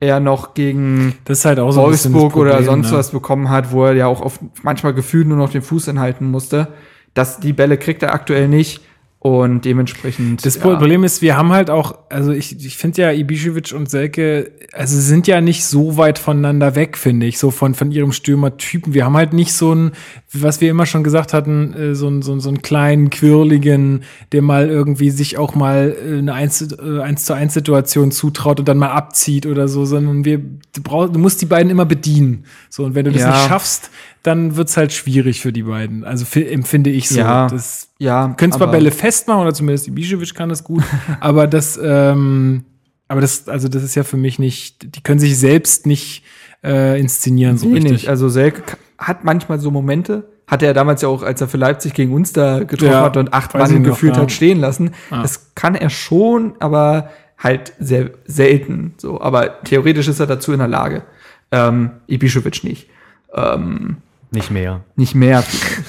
[0.00, 1.14] er noch gegen
[1.44, 2.98] halt so Wolfsburg oder Problem, sonst ne?
[2.98, 6.28] was bekommen hat, wo er ja auch oft manchmal gefühlt nur noch den Fuß hinhalten
[6.28, 6.68] musste.
[7.14, 8.80] Das, die Bälle kriegt er aktuell nicht
[9.22, 10.44] und dementsprechend.
[10.44, 10.62] Das ja.
[10.62, 14.98] Problem ist, wir haben halt auch, also ich, ich finde ja Ibišević und Selke, also
[14.98, 18.94] sind ja nicht so weit voneinander weg, finde ich, so von, von ihrem Stürmertypen.
[18.94, 19.92] Wir haben halt nicht so ein,
[20.32, 24.02] was wir immer schon gesagt hatten, äh, so, ein, so, ein- so einen kleinen, quirligen,
[24.32, 28.58] der mal irgendwie sich auch mal äh, eine 1, äh, 1 zu 1 Situation zutraut
[28.58, 31.84] und dann mal abzieht oder so, sondern wir, du, brauchst, du musst die beiden immer
[31.84, 32.44] bedienen.
[32.70, 33.30] So, und wenn du das Ja.
[33.30, 33.90] nicht schaffst,
[34.22, 36.04] dann wird's halt schwierig für die beiden.
[36.04, 37.18] Also fi- empfinde ich so.
[37.18, 37.46] Ja.
[37.48, 40.82] Das, ja, können zwar Bälle festmachen oder zumindest Ibišević kann das gut,
[41.20, 42.64] aber das, ähm,
[43.08, 46.24] aber das, also das ist ja für mich nicht, die können sich selbst nicht
[46.64, 47.92] äh, inszenieren so Nee, richtig.
[47.92, 48.08] nicht.
[48.08, 48.62] Also Selke
[48.98, 52.32] hat manchmal so Momente, hatte er damals ja auch, als er für Leipzig gegen uns
[52.32, 54.22] da getroffen Ja, hat und acht Mann gefühlt ja.
[54.22, 54.92] hat stehen lassen.
[55.10, 55.22] Ja.
[55.22, 58.94] Das kann er schon, aber halt sehr selten.
[58.98, 61.02] So, aber theoretisch ist er dazu in der Lage.
[61.50, 62.88] Ähm, Ibišević nicht.
[63.34, 63.96] Ähm,
[64.32, 64.84] Nicht mehr.
[64.96, 65.44] nicht mehr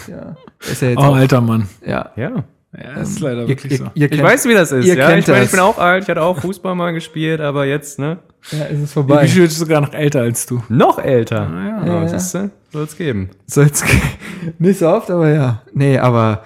[0.07, 0.35] ja.
[0.59, 1.67] Ist ja jetzt oh, auch, alter Mann.
[1.85, 2.11] ja.
[2.15, 2.43] Ja.
[2.75, 3.85] Ja, das ist leider Ihr, wirklich ihr, so.
[3.93, 4.85] ihr Ich kennt, weiß, wie das ist.
[4.87, 5.45] ihr ja, kennt ich, meine, das.
[5.49, 8.17] ich bin auch alt, ich hatte auch Fußball mal gespielt, aber jetzt, ne?
[8.51, 9.25] ja, ist es vorbei.
[9.25, 10.63] Ibišević ist sogar noch älter als du.
[10.69, 11.51] Noch älter.
[11.53, 11.85] ja.
[11.85, 12.49] ja, Ja, siehst du?
[12.71, 13.29] Soll's geben.
[13.45, 13.83] Soll's
[14.57, 15.61] nicht so oft, aber ja.
[15.73, 16.45] Nee, aber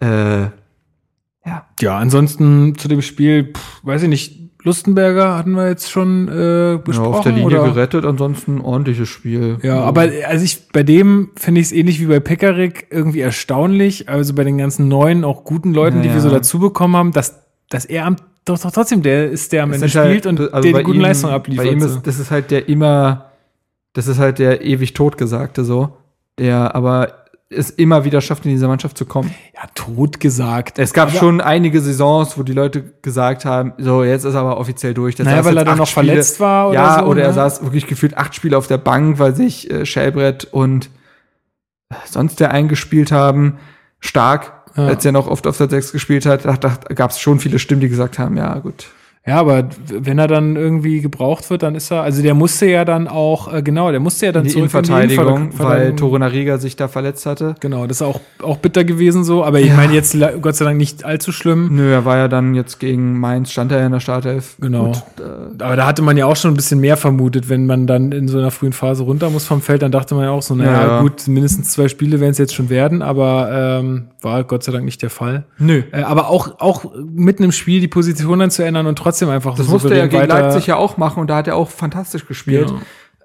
[0.00, 0.40] äh,
[1.46, 1.66] ja.
[1.80, 6.72] Ja, ansonsten zu dem Spiel, pff, weiß ich nicht, Lustenberger hatten wir jetzt schon äh,
[6.72, 7.14] ja, besprochen.
[7.14, 7.72] auf der Linie oder?
[7.72, 9.58] gerettet, ansonsten ein ordentliches Spiel.
[9.62, 14.08] Ja, aber also ich, bei dem finde ich es ähnlich wie bei Pekarik irgendwie erstaunlich,
[14.08, 16.20] also bei den ganzen neuen, auch guten Leuten, Ja, die wir ja.
[16.22, 17.38] so dazu bekommen haben, dass,
[17.70, 20.62] dass er am, doch, doch trotzdem der ist, der am Ende halt- spielt und also
[20.66, 21.64] der bei die guten ihm- Leistungen abliefert.
[21.66, 23.26] Bei ihm ist, das ist halt der immer,
[23.92, 25.90] das ist halt der ewig Totgesagte so,
[26.38, 27.12] der aber
[27.50, 29.34] es immer wieder schafft, in diese Mannschaft zu kommen.
[29.54, 30.78] ja, tot gesagt.
[30.78, 34.40] Es gab Aber- schon einige Saisons, wo die Leute gesagt haben, so, jetzt ist er
[34.40, 35.14] aber offiziell durch.
[35.14, 37.34] Der Naja, weil er dann noch verletzt war oder ja, so, oder er ne?
[37.34, 40.90] saß wirklich gefühlt acht Spiele auf der Bank, weil sich äh, Schellbrett und
[41.90, 43.58] äh, sonst der eingespielt haben.
[44.00, 44.86] Stark, Ja.
[44.88, 47.58] als er noch oft auf der Sechs gespielt hat, da, da gab es schon viele
[47.58, 48.88] Stimmen, die gesagt haben, ja, gut.
[49.28, 52.84] Ja, aber wenn er dann irgendwie gebraucht wird, dann ist er, also der musste ja
[52.84, 55.96] dann auch, äh, genau, der musste ja dann Die zurück in die Innenverteidigung, Innenver- weil.
[55.96, 57.54] Toruna Riga sich da verletzt hatte.
[57.60, 59.76] Genau, das ist auch, auch bitter gewesen so, aber ich Ja.
[59.76, 61.68] meine jetzt Gott sei Dank nicht allzu schlimm.
[61.72, 64.56] Nö, er war ja dann jetzt gegen Mainz, stand er ja in der Startelf.
[64.60, 64.86] Genau.
[64.86, 67.86] Gut, äh, Aber da hatte man ja auch schon ein bisschen mehr vermutet, wenn man
[67.86, 70.42] dann in so einer frühen Phase runter muss vom Feld, dann dachte man ja auch
[70.42, 71.00] so, naja, Ja, ja.
[71.02, 74.84] gut, mindestens zwei Spiele werden es jetzt schon werden, aber ähm, war Gott sei Dank
[74.84, 75.44] nicht der Fall.
[75.58, 75.82] nö.
[75.92, 79.56] Äh, aber auch, auch mitten im Spiel die Position dann zu ändern und trotzdem einfach
[79.56, 81.68] Das so musste er gegen weiter- Leipzig ja auch machen und da hat er auch
[81.70, 82.72] fantastisch gespielt.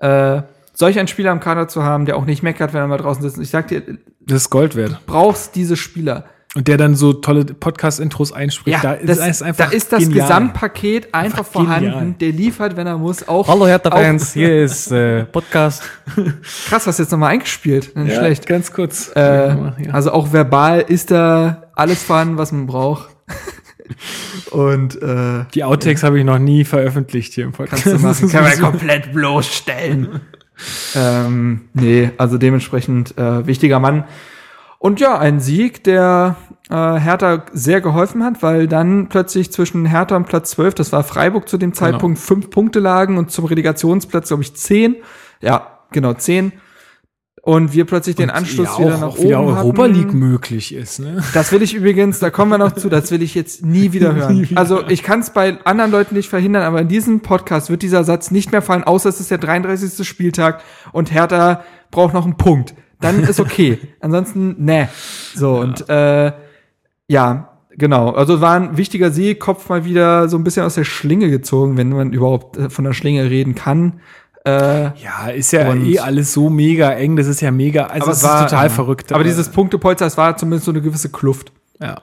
[0.02, 0.36] Genau.
[0.38, 2.98] Äh, solch einen Spieler im Kader zu haben, der auch nicht meckert, wenn er mal
[2.98, 3.38] draußen sitzt.
[3.40, 5.00] Ich sag dir, du Das ist Gold wert.
[5.06, 6.26] brauchst diese Spieler.
[6.56, 8.84] Und der dann so tolle Podcast-Intros einspricht.
[8.84, 10.22] da, das, ist einfach da ist das genial.
[10.28, 11.90] Gesamtpaket einfach, Einfach vorhanden.
[11.92, 12.16] genial.
[12.20, 13.48] Der liefert, wenn er muss, auch.
[13.48, 15.82] Hallo Hertha-Fans, auch- hier ist äh, Podcast.
[16.68, 17.96] Krass, hast du jetzt nochmal eingespielt.
[17.96, 18.46] Nicht Ja, schlecht.
[18.46, 19.12] Ganz kurz.
[19.16, 19.74] Äh, Ja.
[19.94, 23.10] Also auch verbal ist da alles vorhanden, was man braucht.
[24.52, 27.84] Und äh, Die Outtakes habe ich noch nie veröffentlicht hier im Podcast.
[27.84, 28.30] kannst du machen.
[28.30, 30.22] Kann man komplett bloßstellen.
[30.96, 34.06] ähm, nee, also dementsprechend äh, wichtiger Mann.
[34.80, 36.36] Und ja, ein Sieg, der
[36.70, 41.04] äh, Hertha sehr geholfen hat, weil dann plötzlich zwischen Hertha und Platz 12, das war
[41.04, 44.98] Freiburg zu dem Zeitpunkt, fünf Punkte lagen und zum Relegationsplatz, glaube ich, zehn.
[45.42, 46.52] Ja, genau, zehn.
[47.46, 49.96] Und wir plötzlich den Anschluss ja, wieder auch, nach auch wieder oben Europa hatten.
[49.96, 51.00] League möglich ist.
[51.00, 51.22] Ne?
[51.34, 54.16] Das will ich übrigens, da kommen wir noch zu, das will ich jetzt nie wieder
[54.16, 54.38] hören.
[54.38, 54.62] Nie wieder.
[54.62, 58.06] Also ich kann es bei anderen Leuten nicht verhindern, aber in diesem Podcast wird dieser
[58.06, 60.08] Satz nicht mehr fallen, außer es ist der 33.
[60.08, 60.64] Spieltag
[60.94, 62.76] und Hertha braucht noch einen Punkt.
[63.02, 63.78] Dann ist okay.
[64.00, 64.88] Ansonsten, ne.
[65.36, 66.32] So, und äh,
[67.10, 68.12] ja, genau.
[68.12, 71.76] Also war ein wichtiger Sieg, Kopf mal wieder so ein bisschen aus der Schlinge gezogen,
[71.76, 74.00] wenn man überhaupt äh, von der Schlinge reden kann.
[74.46, 77.16] Äh, Ja, ist ja eh alles so mega eng.
[77.16, 77.86] Das ist ja mega.
[77.88, 79.14] Also es ist total verrückt.
[79.14, 81.52] Aber dieses Punktepolster, es war zumindest so eine gewisse Kluft.
[81.82, 82.02] ja.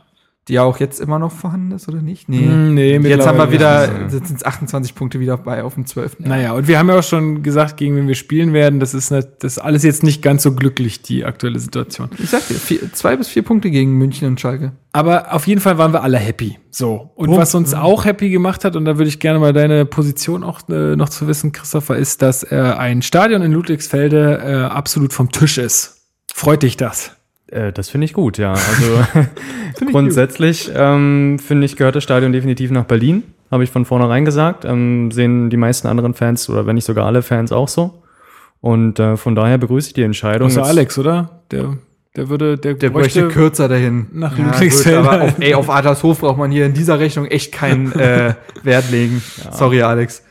[0.49, 2.29] Die ja auch jetzt immer noch vorhanden ist, oder nicht?
[2.29, 2.47] Nee.
[2.47, 4.15] Hm, nee, jetzt haben wir wieder, nicht.
[4.15, 6.21] jetzt sind es 28 Punkte wieder bei auf dem 12.
[6.21, 9.11] Naja, und wir haben ja auch schon gesagt, gegen wen wir spielen werden, das ist,
[9.11, 12.09] nicht, das ist alles jetzt nicht ganz so glücklich, die aktuelle Situation.
[12.19, 14.73] Ich sag dir, vier, zwei bis vier Punkte gegen München und Schalke.
[14.93, 16.59] Aber auf jeden Fall waren wir alle happy.
[16.71, 17.11] So.
[17.15, 19.85] Und Oh, was uns auch happy gemacht hat, und da würde ich gerne mal deine
[19.85, 24.55] Position auch äh, noch zu wissen, Christopher, ist, dass äh, ein Stadion in Ludwigsfelde äh,
[24.65, 25.99] absolut vom Tisch ist.
[26.35, 27.13] Freut dich das?
[27.51, 28.53] Äh, das finde ich gut, ja.
[28.55, 29.27] Also
[29.91, 33.23] grundsätzlich ähm, finde ich, gehört das Stadion definitiv nach Berlin.
[33.51, 34.65] Habe ich von vornherein gesagt.
[34.65, 38.03] Ähm, sehen die meisten anderen Fans oder wenn nicht sogar alle Fans auch so.
[38.61, 40.47] Und äh, von daher begrüße ich die Entscheidung.
[40.49, 41.41] Außer Jetzt- Alex, oder?
[41.51, 41.77] Der,
[42.17, 44.07] der würde, der, Der bräuchte kürzer dahin.
[44.13, 47.53] nach Ja, gut, aber auf, ey, auf Adlershof braucht man hier in dieser Rechnung echt
[47.53, 49.23] keinen äh, Wert legen.
[49.51, 50.23] Sorry, Alex.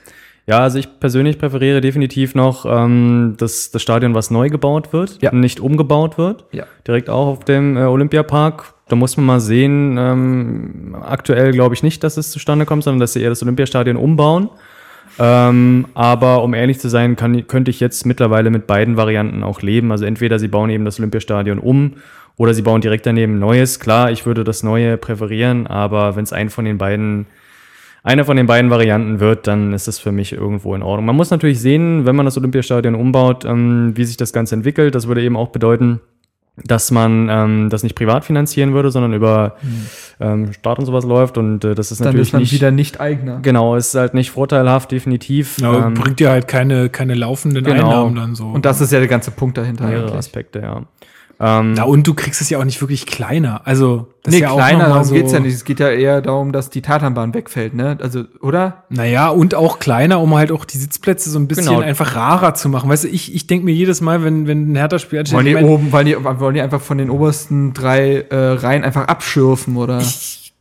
[0.50, 5.22] Ja, also ich persönlich präferiere definitiv noch ähm, das, das Stadion, was neu gebaut wird,
[5.22, 5.32] Ja.
[5.32, 6.46] nicht umgebaut wird.
[6.52, 6.64] Ja.
[6.88, 8.74] Direkt auch auf dem äh, Olympiapark.
[8.88, 9.98] Da muss man mal sehen.
[10.00, 13.96] Ähm, aktuell glaube ich nicht, dass es zustande kommt, sondern dass sie eher das Olympiastadion
[13.96, 14.50] umbauen.
[15.20, 19.62] Ähm, aber um ehrlich zu sein, kann, könnte ich jetzt mittlerweile mit beiden Varianten auch
[19.62, 19.92] leben.
[19.92, 21.94] Also entweder sie bauen eben das Olympiastadion um
[22.38, 23.80] oder sie bauen direkt daneben neues.
[23.80, 27.28] Klar, ich würde das Neue präferieren, aber wenn es einen von den beiden
[28.04, 31.06] einer von den beiden Varianten wird, dann ist das für mich irgendwo in Ordnung.
[31.06, 34.96] Man muss natürlich sehen, wenn man das Olympiastadion umbaut, ähm, wie sich das Ganze entwickelt.
[34.96, 36.00] Das würde eben auch bedeuten,
[36.66, 39.56] dass man ähm, das nicht privat finanzieren würde, sondern über
[40.20, 41.38] ähm, Staat und sowas läuft.
[41.38, 42.54] Und äh, das ist Dann natürlich ist man nicht.
[42.54, 43.40] wieder nicht Eigner.
[43.42, 45.58] Genau, ist halt nicht vorteilhaft, definitiv.
[45.62, 47.84] Ja, Ähm, bringt dir halt keine, keine laufenden Genau.
[47.84, 48.48] Einnahmen dann so.
[48.48, 49.86] Und das ist ja der ganze Punkt dahinter.
[49.86, 50.18] mehrere eigentlich.
[50.18, 50.84] Aspekte, ja.
[51.42, 53.62] Ähm, Na, und du kriegst es ja auch nicht wirklich kleiner.
[53.66, 55.54] Also, das Nee, ist ja auch kleiner, mal darum so, geht's ja nicht.
[55.54, 57.98] Es geht ja eher darum, dass die Tatanbahn wegfällt, ne?
[58.02, 58.84] Also, oder?
[58.90, 61.80] Naja, und auch kleiner, um halt auch die Sitzplätze so ein bisschen Genau.
[61.80, 62.90] einfach rarer zu machen.
[62.90, 65.56] Weißt du, ich, ich denke mir jedes Mal, wenn, wenn ein Hertha-Spiel ansteht, Wollen ich
[65.56, 69.08] die mein, oben, weil die, wollen die einfach von den obersten drei äh, Reihen einfach
[69.08, 70.04] abschürfen, oder?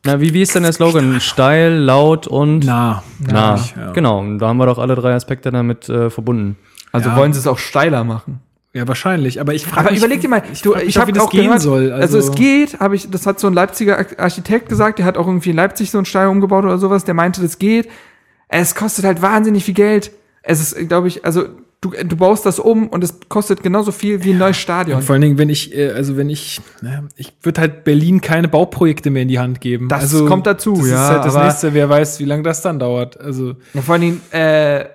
[0.04, 1.20] na, wie, wie ist denn der Slogan?
[1.20, 3.02] Steil, laut und nah.
[3.18, 3.56] nah.
[3.76, 3.92] ja.
[3.94, 6.56] Genau, und da haben wir doch alle drei Aspekte damit äh, verbunden.
[6.92, 7.16] Also Ja.
[7.16, 8.40] wollen sie es auch steiler machen.
[8.78, 9.40] Ja, wahrscheinlich.
[9.40, 11.30] Aber ich frage Aber mich, überleg dir mal, du, ich auch, habe wie das auch
[11.30, 11.90] gehen gehört, soll.
[11.90, 15.16] Also, es geht, habe ich, das hat so ein Leipziger Ar- Architekt gesagt, der hat
[15.16, 17.88] auch irgendwie in Leipzig so ein Stadion umgebaut oder sowas, der meinte, das geht.
[18.46, 20.12] Es kostet halt wahnsinnig viel Geld.
[20.42, 21.46] Es ist, glaube ich, also
[21.80, 24.98] du, du baust das um und es kostet genauso viel wie ein neues Stadion.
[24.98, 28.20] Und vor allen Dingen, wenn ich, äh, also wenn ich, ne, ich würde halt Berlin
[28.20, 29.88] keine Bauprojekte mehr in die Hand geben.
[29.88, 32.62] Das also, kommt dazu, das ja, ist halt das nächste, wer weiß, wie lange das
[32.62, 33.18] dann dauert.
[33.20, 34.86] Also, Ja, vor allen Dingen, äh,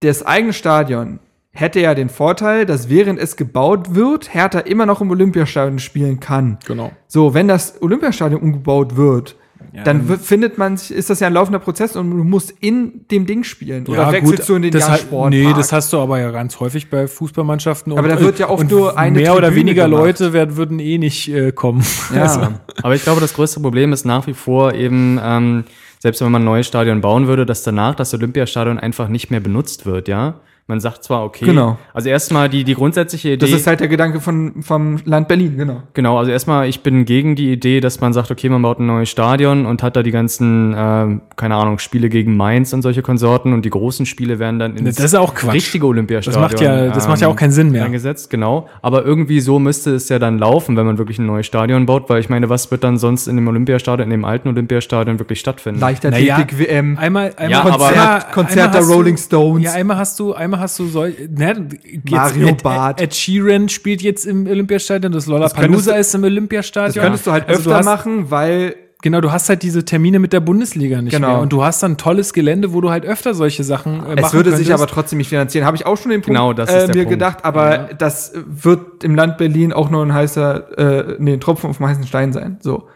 [0.00, 1.18] das eigene Stadion
[1.52, 6.20] hätte ja den Vorteil, dass während es gebaut wird, Hertha immer noch im Olympiastadion spielen
[6.20, 6.58] kann.
[6.66, 6.92] genau.
[7.08, 9.36] So, wenn das Olympiastadion umgebaut wird,
[9.72, 12.52] Ja, dann w- findet man, sich- ist das ja ein laufender Prozess und du musst
[12.60, 13.86] in dem Ding spielen.
[13.86, 15.30] Oder Ja, wechselst gut, du in den Jahrsport?
[15.30, 17.92] Nee, das hast du aber ja ganz häufig bei Fußballmannschaften.
[17.98, 20.00] Aber da wird ja oft nur eine Mehr oder Tribüne weniger gemacht.
[20.04, 21.84] Leute werden, würden eh nicht äh, kommen.
[22.14, 22.22] ja.
[22.22, 22.40] Also,
[22.82, 25.64] Aber ich glaube, das größte Problem ist nach wie vor eben, ähm,
[25.98, 29.40] selbst wenn man ein neues Stadion bauen würde, dass danach das Olympiastadion einfach nicht mehr
[29.40, 30.40] benutzt wird, ja.
[30.70, 31.78] Man sagt zwar, okay, Genau.
[31.94, 33.38] also erstmal die, die grundsätzliche Idee.
[33.46, 35.82] Das ist halt der Gedanke von, vom Land Berlin, genau.
[35.94, 38.84] Genau, also erstmal, ich bin gegen die Idee, dass man sagt, okay, man baut ein
[38.86, 43.00] neues Stadion und hat da die ganzen, ähm, keine Ahnung, Spiele gegen Mainz und solche
[43.00, 45.54] Konsorten und die großen Spiele werden dann ins Das ist auch Quatsch.
[45.54, 46.42] richtige Olympiastadion.
[46.42, 47.86] Das macht ja- das macht ja auch keinen Sinn mehr.
[47.86, 48.68] Eingesetzt, genau.
[48.82, 52.10] Aber irgendwie so müsste es ja dann laufen, wenn man wirklich ein neues Stadion baut,
[52.10, 55.40] weil ich meine, was wird dann sonst in dem Olympiastadion, in dem alten Olympiastadion wirklich
[55.40, 55.80] stattfinden?
[55.80, 56.98] Leichtathletik-WM.
[56.98, 59.64] Einmal, einmal Ja, aber- Konzert, Konzert einmal der Rolling Stones.
[59.64, 61.68] Ja, einmal hast du, einmal hast du sol, ne,
[62.10, 63.00] Mario Ed, Barth.
[63.00, 66.94] Ed, Sheeran spielt jetzt im Olympiastadion, das Lollapalooza du- ist im Olympiastadion.
[66.94, 70.18] das könntest du halt Also öfter hast, machen, weil Genau, du hast halt diese Termine
[70.18, 71.28] mit der Bundesliga nicht Genau.
[71.28, 74.22] mehr und du hast dann tolles Gelände, wo du halt öfter solche Sachen äh, es
[74.22, 74.72] machen würde sich könntest.
[74.72, 75.64] aber trotzdem nicht finanzieren.
[75.66, 77.10] Habe ich auch schon den Punkt Genau, das ist äh, mir Punkt.
[77.10, 80.78] gedacht, aber das wird im Land Berlin auch nur ein heißer,
[81.12, 82.58] äh, nee, ein Tropfen auf dem heißen Stein sein.
[82.60, 82.88] So.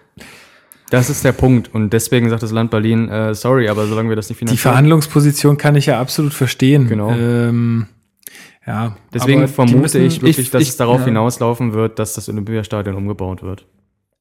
[0.93, 1.75] Das ist der Punkt.
[1.75, 4.73] Und deswegen sagt das Land Berlin, äh, sorry, aber solange wir das nicht Die finanzieren.
[4.73, 6.87] Verhandlungsposition kann ich ja absolut verstehen.
[6.89, 7.11] Genau.
[7.11, 7.87] Ähm,
[8.67, 11.07] ja, Deswegen die vermute müssen- ich wirklich, ich- dass ich- es darauf ja.
[11.07, 13.67] hinauslaufen wird, dass das Olympiastadion umgebaut wird.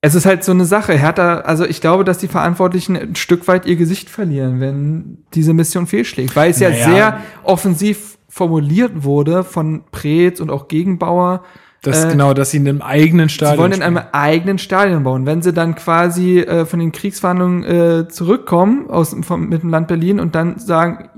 [0.04, 0.94] Es ist halt so eine Sache.
[0.94, 5.54] Hertha, also ich glaube, dass die Verantwortlichen ein Stück weit ihr Gesicht verlieren, wenn diese
[5.54, 6.36] Mission fehlschlägt.
[6.36, 6.86] Weil es ja Naja.
[6.90, 11.44] sehr offensiv formuliert wurde von Preetz und auch Gegenbauer.
[11.82, 13.56] Das äh, genau, dass sie in einem eigenen Stadion.
[13.56, 13.98] Sie wollen in spielen.
[13.98, 15.26] einem eigenen Stadion bauen.
[15.26, 19.88] Wenn sie dann quasi äh, von den Kriegsverhandlungen äh, zurückkommen aus, vom, mit dem Land
[19.88, 21.10] Berlin und dann sagen,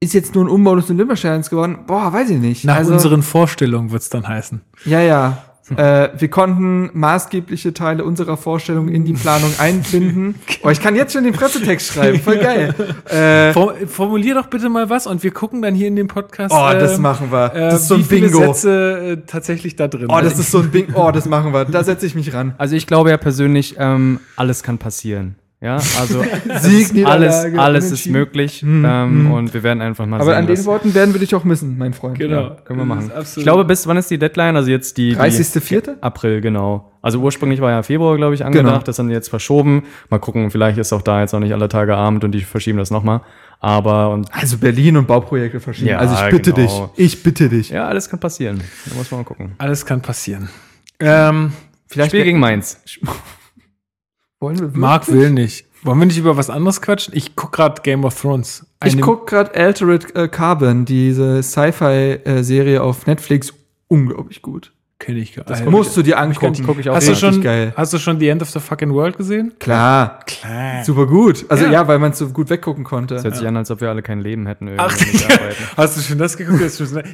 [0.00, 2.64] ist jetzt nur ein Umbau des Olympiastadions geworden, boah, weiß ich nicht.
[2.64, 4.62] Nach also, unseren Vorstellungen wird's dann heißen.
[4.86, 5.44] Ja, ja.
[5.76, 10.34] Äh, wir konnten maßgebliche Teile unserer Vorstellung in die Planung einbinden.
[10.64, 12.72] Oh, ich kann jetzt schon den Pressetext schreiben, voll geil.
[13.06, 16.54] Äh, For formulier doch bitte mal was und wir gucken dann hier in dem Podcast.
[16.56, 17.52] oh, das ähm, machen wir.
[17.52, 18.52] äh, Das ist so wie ein viele Bingo.
[18.52, 21.08] Sätze äh, tatsächlich da drin Oh, das ist so ein Bingo.
[21.08, 21.64] Oh, das machen wir.
[21.64, 22.54] Da setze ich mich ran.
[22.58, 25.34] Also ich glaube ja persönlich, ähm, alles kann passieren.
[25.62, 26.24] Ja, also
[26.60, 30.40] Sieg, alles, alles ist möglich ähm, und wir werden einfach mal Aber sehen.
[30.40, 32.18] an den Worten werden wir dich auch missen, mein Freund.
[32.18, 32.40] Genau.
[32.40, 33.12] ja, können wir machen.
[33.36, 34.56] Ich glaube, bis wann ist die Deadline?
[34.56, 36.00] Also jetzt die, die 30.04.?
[36.00, 36.90] April, genau.
[37.00, 38.72] Also ursprünglich war ja Februar, glaube ich, angedacht.
[38.72, 38.82] Genau.
[38.82, 39.84] Das haben die jetzt verschoben.
[40.10, 42.78] Mal gucken, vielleicht ist auch da jetzt noch nicht alle Tage Abend und die verschieben
[42.78, 43.20] das nochmal.
[43.60, 45.90] Aber und Also Berlin und Bauprojekte verschieben.
[45.90, 46.92] Ja, also ich bitte genau.
[46.96, 47.04] dich.
[47.06, 47.70] Ich bitte dich.
[47.70, 48.60] ja, alles kann passieren.
[48.86, 49.52] Da muss man mal gucken.
[49.58, 50.48] Alles kann passieren.
[50.98, 51.52] Ähm,
[51.86, 52.80] Vielleicht Spiel gegen Mainz.
[54.42, 55.66] wollen wir Marc will nicht.
[55.84, 57.14] Wollen wir nicht über was anderes quatschen?
[57.16, 58.66] Ich guck gerade Game of Thrones.
[58.84, 63.52] Ich Eine- guck gerade Altered äh, Carbon, diese Sci-Fi-Serie auf Netflix.
[63.88, 64.72] Unglaublich gut.
[65.04, 65.70] Kenn ich gar Das nicht.
[65.70, 66.62] musst du dir angucken.
[66.64, 67.72] guck ich auch Hast du, schon, geil.
[67.76, 69.52] hast du schon The End of the Fucking World gesehen?
[69.58, 70.84] Klar, Klar.
[70.84, 71.44] super gut.
[71.48, 71.72] Also Ja.
[71.72, 73.16] ja, weil man so gut weggucken konnte.
[73.16, 74.68] Es hört sich an, als ob wir alle kein Leben hätten.
[74.68, 74.84] Irgendwie
[75.28, 75.76] Ach.
[75.76, 76.60] Hast du schon das geguckt?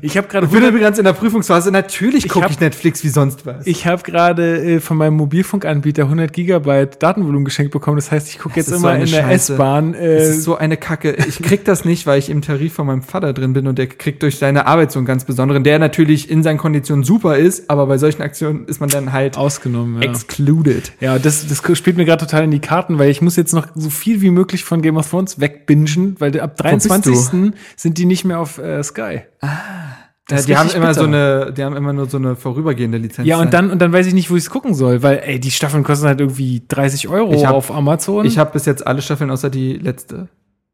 [0.02, 1.70] Ich habe gerade Ich bin übrigens in der Prüfungsphase.
[1.72, 3.66] Natürlich gucke hab- ich Netflix wie sonst was.
[3.66, 7.96] Ich habe gerade äh, von meinem Mobilfunkanbieter 100 Gigabyte Datenvolumen geschenkt bekommen.
[7.96, 9.30] Das heißt, ich gucke jetzt immer so in der.
[9.30, 9.92] S-Bahn.
[9.92, 11.12] das Äh, ist so eine Kacke.
[11.28, 13.86] Ich krieg das nicht, weil ich im Tarif von meinem Vater drin bin und der
[13.86, 17.70] kriegt durch seine Arbeit so einen ganz besonderen, der natürlich in seinen Konditionen super ist,
[17.70, 20.02] aber bei solchen Aktionen ist man dann halt ausgenommen.
[20.02, 20.08] Ja.
[20.10, 20.92] excluded.
[21.00, 23.66] Ja, das, das spielt mir gerade total in die Karten, weil ich muss jetzt noch
[23.74, 26.88] so viel wie möglich von Game of Thrones wegbingen, weil ab bist du?
[26.88, 27.52] 23.
[27.76, 29.20] sind die nicht mehr auf äh, Sky.
[29.42, 31.00] Ja, Das die haben immer bitter.
[31.00, 33.26] so eine, die haben immer nur so eine vorübergehende Lizenz.
[33.26, 35.40] Ja, und dann, und dann weiß ich nicht, wo ich es gucken soll, weil, ey,
[35.40, 38.26] die Staffeln kosten halt irgendwie 30 Euro hab- auf Amazon.
[38.26, 40.28] Ich habe bis jetzt alle Staffeln außer die letzte.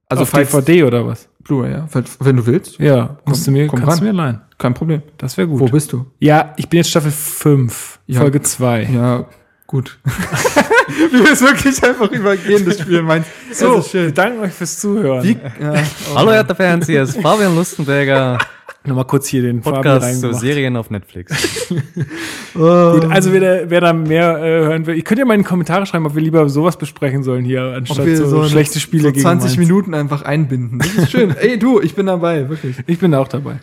[0.09, 1.29] Also auf DVD oder was?
[1.45, 1.89] Blu-ray, ja.
[2.21, 4.15] Wenn du willst, Ja, musst du mir, komm kannst du ran.
[4.17, 4.41] mir leihen.
[4.65, 5.03] Kein Problem.
[5.19, 5.61] Das wäre gut.
[5.61, 6.07] Wo bist du?
[6.21, 8.21] Ja, ich bin jetzt Staffel 5, Ja.
[8.21, 8.89] Folge 2.
[8.95, 9.27] Ja,
[9.67, 9.99] gut.
[11.11, 13.03] Wir müssen wirklich einfach übergehen, das Spiel.
[13.03, 14.07] Mein, So, das ist schön.
[14.07, 15.23] wir danken euch fürs Zuhören.
[15.23, 15.75] Wie, ja,
[16.15, 18.39] Hallo, Hertha Fans, hier ist Fabian Lustenberger,
[18.87, 20.35] Nochmal kurz hier den Podcast zu.
[20.35, 21.69] Serien auf Netflix.
[22.53, 25.41] Gut, also wer da, wer da mehr äh, hören will, ihr könnt ja mal in
[25.41, 28.81] die Kommentare schreiben, ob wir lieber sowas besprechen sollen hier, anstatt wir so, so, schlechte
[28.81, 29.57] Spiele so gegen 20 Mainz.
[29.57, 30.81] Minuten einfach einbinden.
[30.81, 31.35] Das ist schön.
[31.41, 32.77] Ey, du, ich bin dabei, wirklich.
[32.87, 33.57] Ich bin da auch dabei.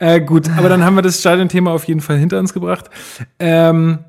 [0.00, 2.90] Äh, gut, aber dann haben wir das Stadion-Thema auf jeden Fall hinter uns gebracht.
[3.38, 4.00] Ähm,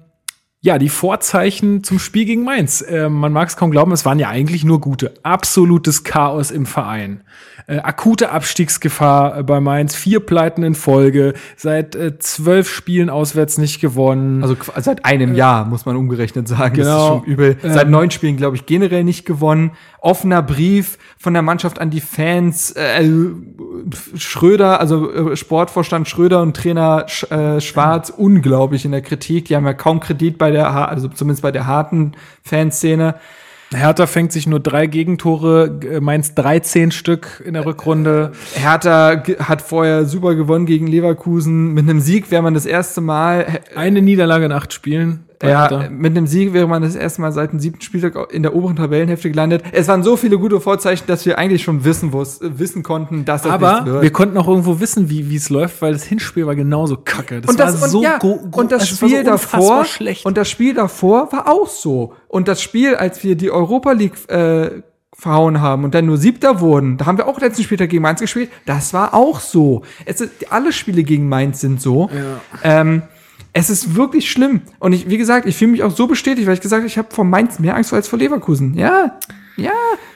[0.67, 2.83] ja, die Vorzeichen zum Spiel gegen Mainz.
[2.85, 5.13] Ähm, man mag es kaum glauben, es waren ja eigentlich nur gute.
[5.23, 7.21] Absolutes Chaos im Verein.
[7.67, 13.57] Äh, akute Abstiegsgefahr äh, bei Mainz, vier Pleiten in Folge, seit äh, zwölf Spielen auswärts
[13.57, 14.43] nicht gewonnen.
[14.43, 16.75] Also seit einem Jahr, muss man umgerechnet sagen.
[16.75, 17.01] Das Genau.
[17.01, 17.57] ist schon übel.
[17.63, 19.71] Ähm, Seit neun Spielen, glaube ich, generell nicht gewonnen.
[20.07, 22.71] Offener Brief von der Mannschaft an die Fans.
[22.71, 23.09] Äh,
[24.15, 29.45] Schröder, also äh, Sportvorstand Schröder und Trainer Sch äh, Schwarz, unglaublich in der Kritik.
[29.45, 33.15] Die haben ja kaum Kredit bei der, also zumindest bei der harten Fanszene.
[33.73, 38.31] Hertha fängt sich nur drei Gegentore, äh, Mainz 13 Stück in der Rückrunde.
[38.53, 41.73] Hertha hat vorher super gewonnen gegen Leverkusen.
[41.73, 45.26] Mit einem Sieg wäre man das erste Mal Eine Niederlage in acht Spielen.
[45.39, 48.41] Bei Ja, mit einem Sieg wäre man das erste Mal seit dem siebten Spieltag in
[48.43, 49.63] der oberen Tabellenhälfte gelandet.
[49.71, 52.25] Es waren so viele gute Vorzeichen, dass wir eigentlich schon wissen, äh,
[52.59, 54.01] wissen konnten, dass das Aber wird.
[54.01, 57.41] wir konnten auch irgendwo wissen, wie wie es läuft, weil das Hinspiel war genauso kacke.
[57.41, 59.31] Das und das, war so und, ja, go- go- und das es war Spiel so
[59.31, 60.25] davor schlecht.
[60.25, 62.13] und das Spiel davor war auch so.
[62.27, 64.81] Und das Spiel, als wir die Europa League äh,
[65.19, 68.19] verhauen haben und dann nur Siebter wurden, da haben wir auch letzten Spieltag gegen Mainz
[68.21, 68.49] gespielt.
[68.67, 69.81] Das war auch so.
[70.05, 72.09] Es alle Spiele gegen Mainz sind so.
[72.63, 73.01] Ähm,
[73.57, 74.61] es ist wirklich schlimm.
[74.79, 76.97] Und ich, wie gesagt, ich fühle mich auch so bestätigt, weil ich gesagt habe, ich
[76.97, 78.75] habe vor Mainz mehr Angst als vor Leverkusen.
[78.75, 79.17] Ja,
[79.55, 79.71] ja,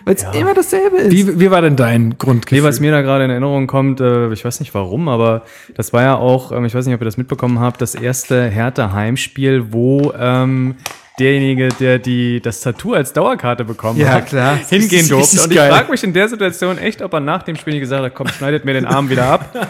[0.05, 1.11] weil es immer dasselbe ist.
[1.11, 2.59] wie, wie war denn dein Grundgefühl?
[2.59, 5.41] Nee, was mir da gerade in Erinnerung kommt, äh, ich weiß nicht warum, aber
[5.75, 8.47] das war ja auch, ähm, ich weiß nicht, ob ihr das mitbekommen habt, das erste
[8.47, 10.75] Hertha-Heimspiel, wo ähm,
[11.19, 14.57] derjenige, der die, das Tattoo als Dauerkarte bekommen Ja, hat, klar.
[14.69, 15.43] hingehen durfte.
[15.43, 18.03] Und ich frage mich in der Situation echt, ob er nach dem Spiel nicht gesagt
[18.03, 19.67] hat, komm, schneidet mir den Arm wieder ab,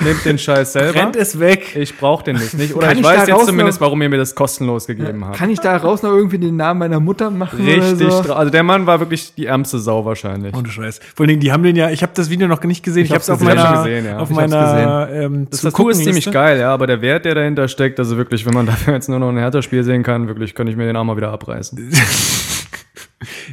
[0.00, 1.00] nehmt den Scheiß selber.
[1.00, 1.76] Rennt es weg.
[1.76, 2.54] Ich brauche den nicht.
[2.54, 2.74] nicht.
[2.74, 5.36] Oder ich ich weiß jetzt zumindest, warum ihr mir das kostenlos gegeben habt.
[5.36, 7.64] Kann ich da raus noch irgendwie den Namen meiner Mutter machen?
[7.64, 8.32] Richtig, so?
[8.32, 10.54] also der Mann war wirklich die ärmste Sau wahrscheinlich.
[10.54, 11.00] Ohne Scheiß.
[11.14, 13.12] Vor allen Dingen, die haben den ja, ich habe das Video noch nicht gesehen, ich,
[13.12, 14.18] hab's habe es auf meiner, gesehen, ja.
[14.18, 17.68] auf Ich meiner ähm, Das Tattoo ist ziemlich geil, ja, aber der Wert, der dahinter
[17.68, 20.70] steckt, also wirklich, wenn man dafür jetzt nur noch ein Hertha-Spiel sehen kann, wirklich, könnte
[20.70, 21.92] ich mir den Arm mal wieder abreißen.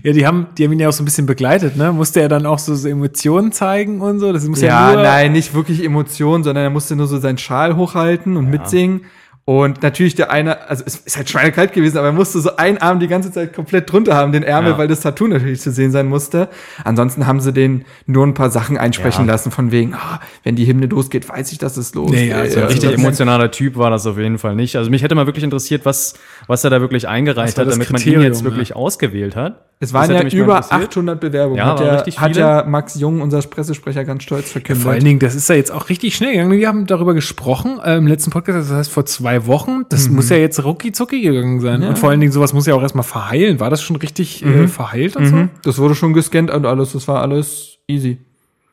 [0.04, 1.94] Ja, die haben, die haben ihn ja auch so ein bisschen begleitet, ne?
[1.94, 4.34] Musste er dann auch so, so Emotionen zeigen und so?
[4.34, 7.38] Das muss ja, Ja, nur, nein, nicht wirklich Emotionen, sondern er musste nur so seinen
[7.38, 9.06] Schal hochhalten und mitsingen.
[9.44, 12.78] Und natürlich der eine, also es ist halt schweinekalt gewesen, aber er musste so einen
[12.78, 14.78] Arm die ganze Zeit komplett drunter haben, den Ärmel, Ja.
[14.78, 16.48] weil das Tattoo natürlich zu sehen sein musste.
[16.84, 19.34] Ansonsten haben sie den nur ein paar Sachen einsprechen Ja.
[19.34, 22.20] lassen, von wegen, ah, wenn die Hymne losgeht, weiß ich, dass es losgeht.
[22.30, 24.76] Nee, also Ja, Richtig emotionaler Typ war das auf jeden Fall nicht.
[24.76, 26.14] Also mich hätte mal wirklich interessiert, was,
[26.46, 29.66] was er da wirklich eingereicht hat, damit man ihn Kriterium, jetzt wirklich ausgewählt hat.
[29.84, 30.72] Es waren ja über interessiert.
[30.84, 34.84] 800 Bewerbungen, Ja, hat, ja, hat ja Max Jung, unser Pressesprecher, ganz stolz verkündet.
[34.84, 36.52] Vor allen Dingen, das ist ja jetzt auch richtig schnell gegangen.
[36.52, 39.84] Wir haben darüber gesprochen äh, im letzten Podcast, das heißt vor zwei Wochen.
[39.90, 40.16] Das Mhm.
[40.16, 41.84] muss ja jetzt rucki zucki gegangen sein.
[41.84, 43.60] Und vor allen Dingen, sowas muss ja auch erstmal verheilen.
[43.60, 45.36] War das schon richtig äh, verheilt und so?
[45.36, 45.50] Mhm.
[45.64, 48.18] Das wurde schon gescannt und alles, das war alles easy.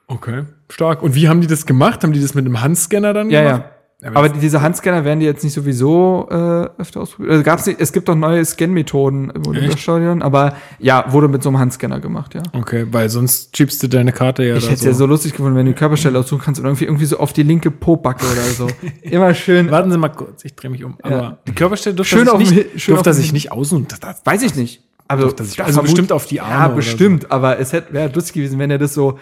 [0.06, 1.02] Okay, stark.
[1.02, 2.02] Und wie haben die das gemacht?
[2.02, 3.62] Haben die das mit einem Handscanner dann Ja, gemacht?
[3.64, 3.70] ja.
[4.04, 6.34] Aber diese Handscanner werden die jetzt nicht sowieso äh,
[6.80, 7.32] öfter ausprobiert.
[7.32, 11.48] Also gab's nicht, es gibt doch neue Scan-Methoden im Olympiastadion, aber ja, wurde mit so
[11.48, 12.42] einem Handscanner gemacht, ja.
[12.52, 15.56] Okay, weil sonst schiebst du deine Karte ja Ich hätte es ja so lustig gefunden,
[15.56, 18.42] wenn du die Körperstelle aussuchen kannst und irgendwie, irgendwie so auf die linke Po-Backe oder
[18.56, 18.68] so.
[19.02, 19.68] Immer schön.
[19.72, 20.96] Warten Sie mal kurz, ich drehe mich um.
[21.02, 21.38] Aber Ja.
[21.48, 23.86] die Körperstelle durfte Schön sich nicht, schön durfte sich nicht aussuchen.
[23.88, 24.84] Das, das, Weiß ich nicht.
[25.08, 28.12] Also, Durfte er sich- also bestimmt auf die Arme Ja, bestimmt, aber es hätte wäre
[28.14, 29.18] lustig gewesen, wenn er das so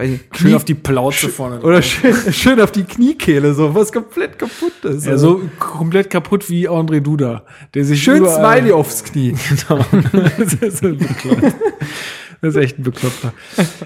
[0.00, 1.60] ich, schön Knie- auf die Plauze vorne.
[1.60, 5.06] oder schön, schön auf die Kniekehle, so was komplett kaputt ist.
[5.06, 9.34] ja, so komplett kaputt wie André Duda, der sich schön überall- Smiley aufs Knie.
[9.68, 9.84] Genau.
[10.38, 11.54] das ist so bekloppt.
[12.42, 13.32] Das ist echt ein Bekloppter.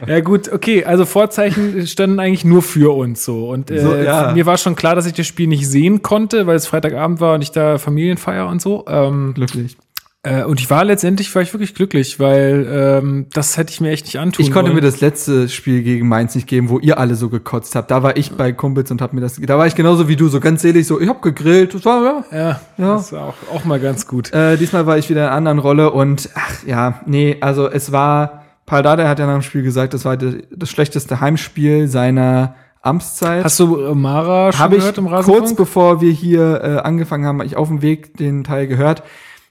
[0.08, 3.50] Ja gut, okay, also Vorzeichen standen eigentlich nur für uns so.
[3.50, 4.32] Und äh, So, ja.
[4.34, 7.34] mir war schon klar, dass ich das Spiel nicht sehen konnte, weil es Freitagabend war
[7.34, 8.84] und ich da Familienfeier und so.
[8.88, 9.76] Ähm, Glücklich.
[10.24, 13.90] Äh, und ich war letztendlich war ich wirklich glücklich, weil ähm, das hätte ich mir
[13.90, 14.76] echt nicht antun Ich konnte wollen.
[14.76, 17.90] mir das letzte Spiel gegen Mainz nicht geben, wo ihr alle so gekotzt habt.
[17.90, 20.28] Da war ich bei Kumpels und hab mir das, da war ich genauso wie du,
[20.28, 22.24] so ganz selig, so, ich hab gegrillt, das war, ja.
[22.38, 22.94] ja, Ja.
[22.96, 24.32] das war auch, auch mal ganz gut.
[24.32, 27.92] Äh, diesmal war ich wieder in einer anderen Rolle und, ach, ja, nee, also es
[27.92, 32.56] war, Paul Dardai hat ja nach dem Spiel gesagt, das war das schlechteste Heimspiel seiner
[32.82, 33.44] Amtszeit.
[33.44, 35.56] Hast du Mara schon ich gehört im kurz Rasenfunk?
[35.56, 39.02] bevor wir hier äh, angefangen haben, hab ich auf dem Weg den Teil gehört.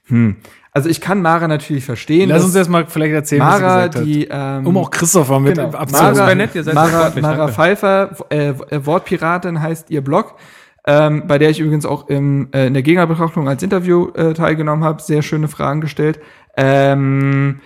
[0.06, 0.36] Hm.
[0.78, 2.28] Also ich kann Mara natürlich verstehen.
[2.28, 4.04] Lass uns erst mal vielleicht erzählen, was sie Mara, gesagt hat.
[4.06, 5.70] die ähm, Um auch Christopher mit genau.
[5.70, 6.16] abzuholen.
[6.16, 7.48] Mara, nett, ihr seid Mara, Mara.
[7.48, 10.36] Pfeiffer, äh, äh, Wortpiratin heißt ihr Blog,
[10.86, 14.84] ähm, bei der ich übrigens auch im, äh, in der Gegnerbetrachtung als Interview äh, teilgenommen
[14.84, 16.20] habe, sehr schöne Fragen gestellt.
[16.56, 17.58] Ähm,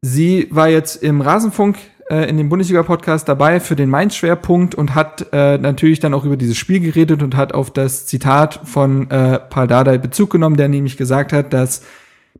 [0.00, 1.76] sie war jetzt im Rasenfunk
[2.10, 6.38] äh, in dem Bundesliga-Podcast dabei für den Mainz-Schwerpunkt und hat äh, natürlich dann auch über
[6.38, 10.68] dieses Spiel geredet und hat auf das Zitat von äh, Paul Dardai Bezug genommen, der
[10.68, 11.82] nämlich gesagt hat, dass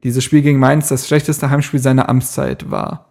[0.05, 3.09] dieses Spiel gegen Mainz das schlechteste Heimspiel seiner Amtszeit war.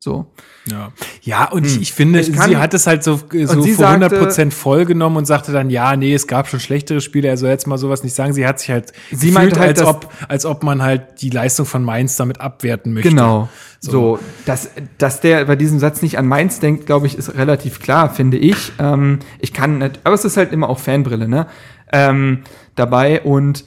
[0.00, 0.26] So.
[0.70, 4.20] Ja, ja und ich, ich finde, Ich sie hat es halt so, so vor sagte-
[4.20, 7.50] 100% voll genommen und sagte dann, ja, nee, es gab schon schlechtere Spiele, er soll
[7.50, 8.32] jetzt mal sowas nicht sagen.
[8.32, 11.66] Sie hat sich halt Sie meinte halt, als, ob, als ob man halt die Leistung
[11.66, 13.08] von Mainz damit abwerten möchte.
[13.08, 13.48] Genau.
[13.80, 13.90] So.
[13.90, 17.80] So, dass, dass der bei diesem Satz nicht an Mainz denkt, glaube ich, ist relativ
[17.80, 18.72] klar, finde ich.
[18.78, 21.46] Ähm, ich kann nicht, aber es ist halt immer auch Fanbrille, ne?
[21.92, 22.42] Ähm,
[22.74, 23.64] dabei und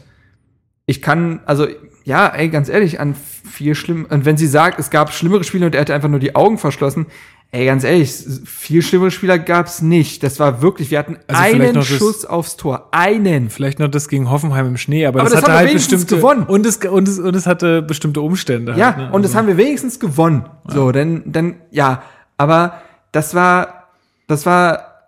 [0.85, 1.67] ich kann, also,
[2.03, 5.65] ja, ey, ganz ehrlich, an viel schlimm, und wenn sie sagt, es gab schlimmere Spiele
[5.65, 7.05] und er hatte einfach nur die Augen verschlossen,
[7.51, 8.13] ey, ganz ehrlich,
[8.45, 10.23] viel schlimmere Spieler gab's nicht.
[10.23, 12.87] Das war wirklich, wir hatten Also einen noch das- Schuss aufs Tor.
[12.91, 13.49] Einen.
[13.49, 15.69] Vielleicht noch das gegen Hoffenheim im Schnee, aber, Aber das, das hatte haben wir halt
[15.71, 16.43] wenigstens bestimmte gewonnen.
[16.43, 18.73] Und es, und, es, und es hatte bestimmte Umstände.
[18.77, 19.11] Ja, halt, ne?
[19.11, 20.45] und das haben wir wenigstens gewonnen.
[20.67, 22.03] So, denn, denn, ja,
[22.37, 22.81] aber
[23.11, 23.89] das war,
[24.27, 25.03] das war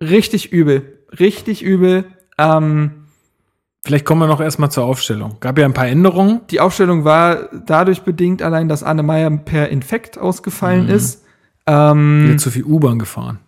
[0.00, 0.98] richtig übel.
[1.18, 2.04] Richtig übel.
[2.36, 2.97] Ähm,
[3.84, 5.36] Vielleicht kommen wir noch erstmal zur Aufstellung.
[5.40, 6.40] Gab ja ein paar Änderungen.
[6.50, 10.90] Die Aufstellung war dadurch bedingt allein, dass Anne Meyer per Infekt ausgefallen Mhm.
[10.92, 11.24] ist.
[11.66, 13.38] Ähm, Wieder zu viel U-Bahn gefahren.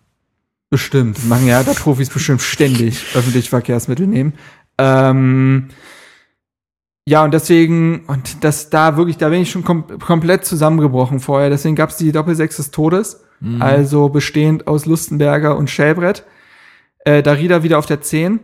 [0.69, 1.27] Bestimmt.
[1.27, 4.33] Machen ja da Profis bestimmt ständig öffentliche Verkehrsmittel nehmen.
[4.77, 5.67] Ähm,
[7.07, 11.49] ja, und deswegen, und das da wirklich, da bin ich schon kom komplett zusammengebrochen vorher.
[11.49, 13.61] Deswegen gab es die Doppelsechs des Todes, Mhm.
[13.61, 16.23] also bestehend aus Lustenberger und Schellbrett.
[17.03, 18.39] Äh, Darida wieder auf der 10.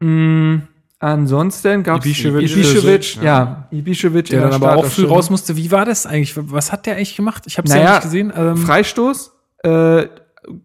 [0.00, 0.62] Mm,
[0.98, 2.42] ansonsten gab es Ibišević.
[2.56, 3.22] Ibišević, Ja.
[3.24, 5.56] ja, Ibišević Der dann aber auch früh raus musste.
[5.56, 6.34] Wie war das eigentlich?
[6.36, 7.44] Was hat der eigentlich gemacht?
[7.46, 8.32] Ich habe es ja Naja, nicht gesehen.
[8.36, 9.32] Ähm, Freistoß,
[9.64, 10.06] äh,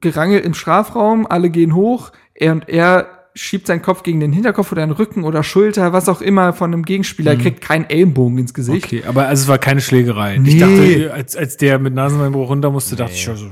[0.01, 3.07] Gerangel im Strafraum, alle gehen hoch, er und er
[3.37, 6.71] schiebt seinen Kopf gegen den Hinterkopf oder den Rücken oder Schulter, was auch immer von
[6.73, 8.85] einem Gegenspieler, er kriegt keinen Ellenbogen ins Gesicht.
[8.85, 10.35] okay, aber also es war keine Schlägerei.
[10.35, 10.59] Ich Nee.
[10.59, 13.47] dachte, als, als der mit Nasenbeinbruch runter musste, dachte ich, also,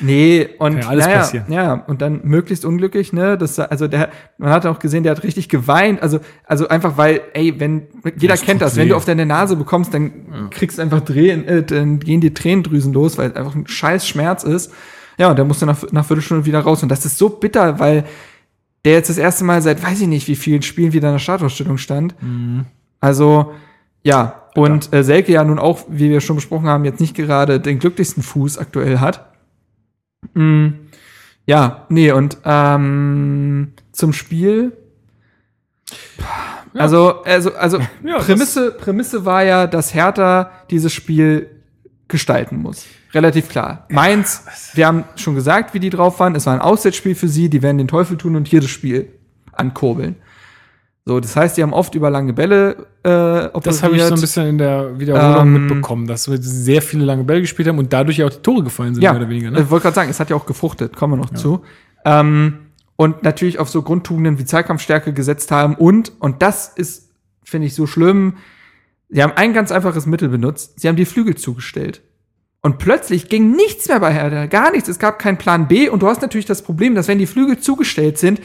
[0.00, 1.44] Nee, und Kann ja alles naja, passieren.
[1.52, 3.36] ja, und dann möglichst unglücklich, ne?
[3.36, 7.20] Das, also der, man hat auch gesehen, der hat richtig geweint, also, also einfach weil,
[7.34, 7.82] ey, wenn,
[8.16, 8.90] jeder Das kennt das, wenn weh.
[8.90, 12.92] du auf deine Nase bekommst, dann kriegst du einfach Drehen, äh, dann gehen die Tränendrüsen
[12.92, 14.72] los, weil es einfach ein scheiß Schmerz ist.
[15.18, 16.82] Ja, und der musste nach, nach Viertelstunde wieder raus.
[16.82, 18.04] Und das ist so bitter, weil
[18.86, 21.18] der jetzt das erste Mal seit weiß ich nicht wie vielen Spielen wieder in der
[21.18, 22.14] Startausstellung stand.
[22.22, 22.64] Mhm.
[23.00, 23.52] Also,
[24.02, 24.36] ja.
[24.54, 27.78] Und äh, Selke ja nun auch, wie wir schon besprochen haben, jetzt nicht gerade den
[27.78, 29.29] glücklichsten Fuß aktuell hat.
[30.34, 30.68] Mm,
[31.46, 34.76] ja, nee, und ähm, zum Spiel.
[36.74, 41.50] Also, also, also Ja, Prämisse, Prämisse war ja, dass Hertha dieses Spiel
[42.06, 42.86] gestalten muss.
[43.12, 43.86] Relativ klar.
[43.88, 44.44] Mainz,
[44.74, 46.34] wir haben schon gesagt, wie die drauf waren.
[46.36, 47.48] Es war ein Auswärtsspiel für sie.
[47.50, 49.08] Die werden den Teufel tun und hier das Spiel
[49.52, 50.16] ankurbeln.
[51.10, 53.66] So, das heißt, die haben oft über lange Bälle äh, operiert.
[53.66, 57.04] das habe ich so ein bisschen in der Wiederholung Ähm, mitbekommen, dass wir sehr viele
[57.04, 59.48] lange Bälle gespielt haben und dadurch auch die Tore gefallen sind, ja, mehr oder weniger.
[59.48, 59.70] Ich Ne?
[59.70, 61.62] wollte gerade sagen, es hat ja auch gefruchtet, kommen wir noch zu.
[62.04, 62.58] Ähm,
[62.94, 67.10] und natürlich auf so Grundtugenden wie Zweikampfstärke gesetzt haben und, und das ist,
[67.42, 68.36] finde ich, so schlimm,
[69.08, 72.02] sie haben ein ganz einfaches Mittel benutzt, sie haben die Flügel zugestellt.
[72.62, 74.88] Und plötzlich ging nichts mehr bei Hertha, gar nichts.
[74.88, 77.58] Es gab keinen Plan B und du hast natürlich das Problem, dass wenn die Flügel
[77.58, 78.40] zugestellt sind,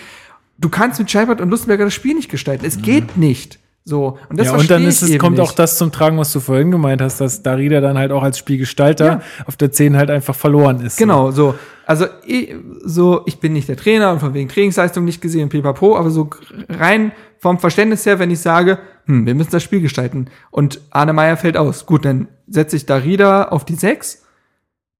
[0.58, 2.66] du kannst mit Scheibert und Lustenberger das Spiel nicht gestalten.
[2.66, 3.60] Es geht nicht.
[3.88, 4.18] So.
[4.30, 4.53] Und das Mhm.
[4.53, 5.47] ja, und dann ist es, kommt nicht.
[5.47, 8.39] auch das zum Tragen, was du vorhin gemeint hast, dass Darida dann halt auch als
[8.39, 9.22] Spielgestalter Ja.
[9.45, 10.97] auf der 10 halt einfach verloren ist.
[10.97, 11.53] Genau, so.
[11.86, 15.95] Also, ich, so, ich bin nicht der Trainer und von wegen Trainingsleistung nicht gesehen, pipapo,
[15.97, 16.32] aber so
[16.68, 21.14] rein vom Verständnis her, wenn ich sage, hm, wir müssen das Spiel gestalten und Arne
[21.14, 21.86] Meyer fällt aus.
[21.86, 24.24] Gut, dann setze ich Darida auf die 6,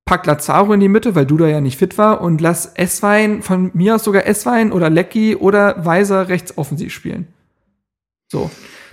[0.06, 3.72] pack Lazaro in die Mitte, weil Duda ja nicht fit war und lass Esswein, von
[3.74, 7.28] mir aus sogar Esswein oder Lecky oder Weiser rechts offensiv spielen.
[8.32, 8.50] So.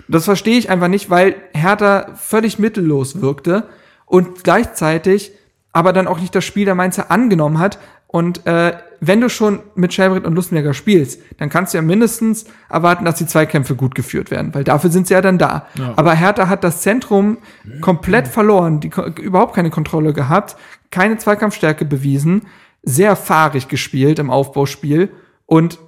[0.09, 3.69] Das verstehe ich einfach nicht, weil Hertha völlig mittellos wirkte
[4.05, 5.31] und gleichzeitig
[5.71, 7.79] aber dann auch nicht das Spiel der Mainzer angenommen hat.
[8.13, 12.45] Und äh, wenn du schon mit Schelbrett und Lustenberger spielst, dann kannst du ja mindestens
[12.69, 15.65] erwarten, dass die Zweikämpfe gut geführt werden, weil dafür sind sie ja dann da.
[15.79, 15.93] Ja.
[15.95, 17.39] Aber Hertha hat das Zentrum
[17.81, 20.55] komplett verloren, die, überhaupt keine Kontrolle gehabt,
[20.91, 22.43] keine Zweikampfstärke bewiesen,
[22.83, 25.09] sehr fahrig gespielt im Aufbauspiel
[25.47, 25.79] und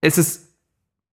[0.00, 0.48] es ist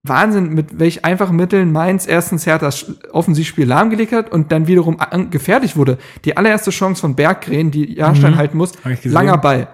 [0.02, 4.98] Wahnsinn, mit welch einfachen Mitteln Mainz erstens Herthas Offensivspiel lahmgelegt hat und dann wiederum
[5.30, 6.00] gefährlich wurde.
[6.26, 8.38] Die allererste Chance von Berggren, die Jahrstein Mhm.
[8.38, 8.72] halten muss,
[9.04, 9.68] langer Ball.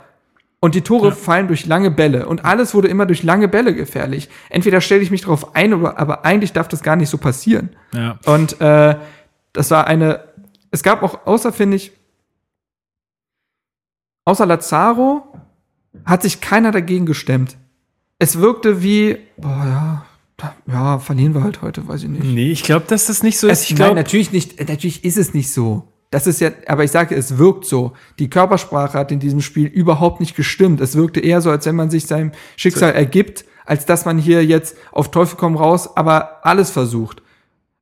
[0.60, 1.16] Und die Tore Ja.
[1.16, 2.28] fallen durch lange Bälle.
[2.28, 4.28] Und alles wurde immer durch lange Bälle gefährlich.
[4.50, 7.70] Entweder stelle ich mich darauf ein, oder, aber eigentlich darf das gar nicht so passieren.
[7.94, 8.18] Ja.
[8.26, 8.96] Und äh,
[9.54, 10.24] das war eine.
[10.72, 11.92] Es gab auch, außer finde ich,
[14.26, 15.24] außer Lazaro
[16.06, 17.58] hat sich keiner dagegen gestemmt.
[18.20, 20.06] Es wirkte wie, boah, ja,
[20.68, 22.24] ja, verlieren wir halt heute, weiß ich nicht.
[22.24, 23.60] Nee, ich glaube, dass das nicht so ist.
[23.60, 25.88] Es, Ich nein, glaube, natürlich nicht, natürlich ist es nicht so.
[26.10, 27.94] Das ist ja, aber ich sage, es wirkt so.
[28.18, 30.80] Die Körpersprache hat in diesem Spiel überhaupt nicht gestimmt.
[30.80, 34.46] Es wirkte eher so, als wenn man sich seinem Schicksal ergibt, als dass man hier
[34.46, 37.22] jetzt auf Teufel komm raus, aber alles versucht.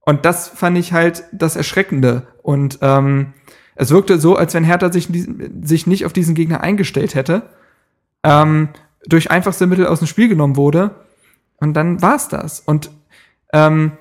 [0.02, 2.28] Und das fand ich halt das Erschreckende.
[2.42, 3.34] Und ähm,
[3.76, 5.10] es wirkte so, als wenn Hertha sich,
[5.62, 7.44] sich nicht auf diesen Gegner eingestellt hätte,
[8.24, 8.70] ähm,
[9.06, 10.96] durch einfachste Mittel aus dem Spiel genommen wurde.
[11.58, 12.60] Und dann war's das.
[12.60, 12.90] Und
[13.54, 13.92] ähm,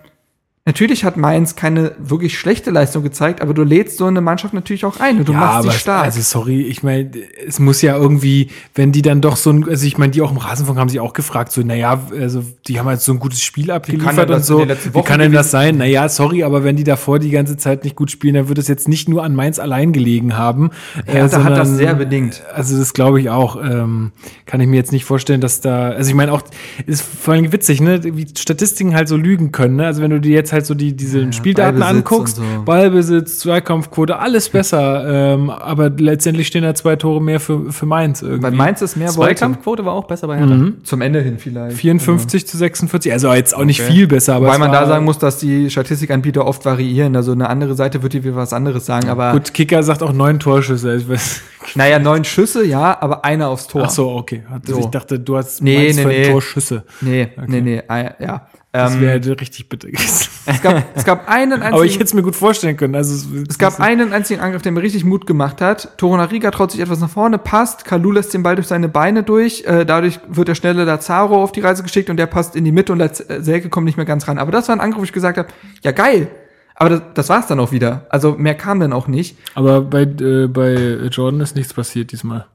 [0.67, 4.87] natürlich hat Mainz keine wirklich schlechte Leistung gezeigt, aber du lädst so eine Mannschaft natürlich
[4.87, 6.05] auch ein und du ja, machst sie stark.
[6.05, 7.11] also sorry, ich meine,
[7.47, 10.31] es muss ja irgendwie, wenn die dann doch so ein, also ich meine, die auch
[10.31, 13.43] im Rasenfunk haben sich auch gefragt, so, naja, also die haben halt so ein gutes
[13.43, 14.67] Spiel abgeliefert und so.
[14.67, 15.77] Wie kann denn das sein?
[15.77, 18.67] Naja, sorry, aber wenn die davor die ganze Zeit nicht gut spielen, dann wird es
[18.67, 20.71] jetzt nicht nur an Mainz allein gelegen haben.
[21.07, 22.43] äh, Hertha hat das sehr bedingt.
[22.55, 23.57] Also das glaube ich auch.
[23.63, 24.13] Ähm,
[24.47, 26.43] kann ich mir jetzt nicht vorstellen, dass da, also ich meine auch,
[26.87, 29.77] ist vor allem witzig, ne, wie Statistiken halt so lügen können.
[29.77, 29.85] Ne?
[29.87, 32.43] Also wenn du dir jetzt halt so die, diese Ja, Spieldaten Ballbesitz anguckst, so.
[32.65, 35.35] Ballbesitz, Zweikampfquote, alles besser.
[35.35, 38.43] ähm, aber letztendlich stehen da zwei Tore mehr für, für Mainz irgendwie.
[38.45, 39.09] Weil Mainz ist mehr.
[39.09, 40.55] Zweikampfquote war auch besser bei Hertha.
[40.55, 40.85] Mhm.
[40.85, 41.77] Zum Ende hin vielleicht.
[41.77, 43.93] 54 zu 46, also jetzt auch nicht Okay.
[43.93, 47.17] viel besser, aber Weil man da sagen muss, dass die Statistikanbieter oft variieren.
[47.17, 49.09] Also eine andere Seite wird dir wieder was anderes sagen.
[49.09, 50.95] Aber Gut, Kicker sagt auch neun Torschüsse.
[50.97, 51.41] Ich weiß,
[51.75, 53.83] naja, neun Schüsse, ja, aber einer aufs Tor.
[53.85, 54.43] ach so, okay.
[54.49, 54.79] Hat- So.
[54.79, 56.31] Ich dachte, du hast Nee, nee, nee.
[56.31, 56.85] Torschüsse.
[57.01, 58.47] Nee, nee, nee, ah, ja.
[58.75, 60.29] Das Ähm, wäre richtig bitter gewesen.
[60.47, 62.97] es, gab, es gab einen einzigen, Aber ich hätte es mir gut vorstellen können.
[62.97, 65.97] Also, es, es gab einen einzigen Angriff, der mir richtig Mut gemacht hat.
[65.97, 67.85] Torunariga traut sich etwas nach vorne, passt.
[67.85, 69.63] Kalu lässt den Ball durch seine Beine durch.
[69.65, 72.73] Äh, dadurch wird der schnelle Lazaro auf die Reise geschickt und der passt in die
[72.73, 74.39] Mitte und Laz äh, Selke kommt nicht mehr ganz ran.
[74.39, 75.49] Aber das war ein Angriff, wo ich gesagt habe,
[75.85, 76.27] ja geil.
[76.75, 78.07] Aber das, das war's dann auch wieder.
[78.09, 79.39] Also mehr kam dann auch nicht.
[79.55, 80.75] Aber bei, äh, bei
[81.13, 82.47] Jordan ist nichts passiert diesmal.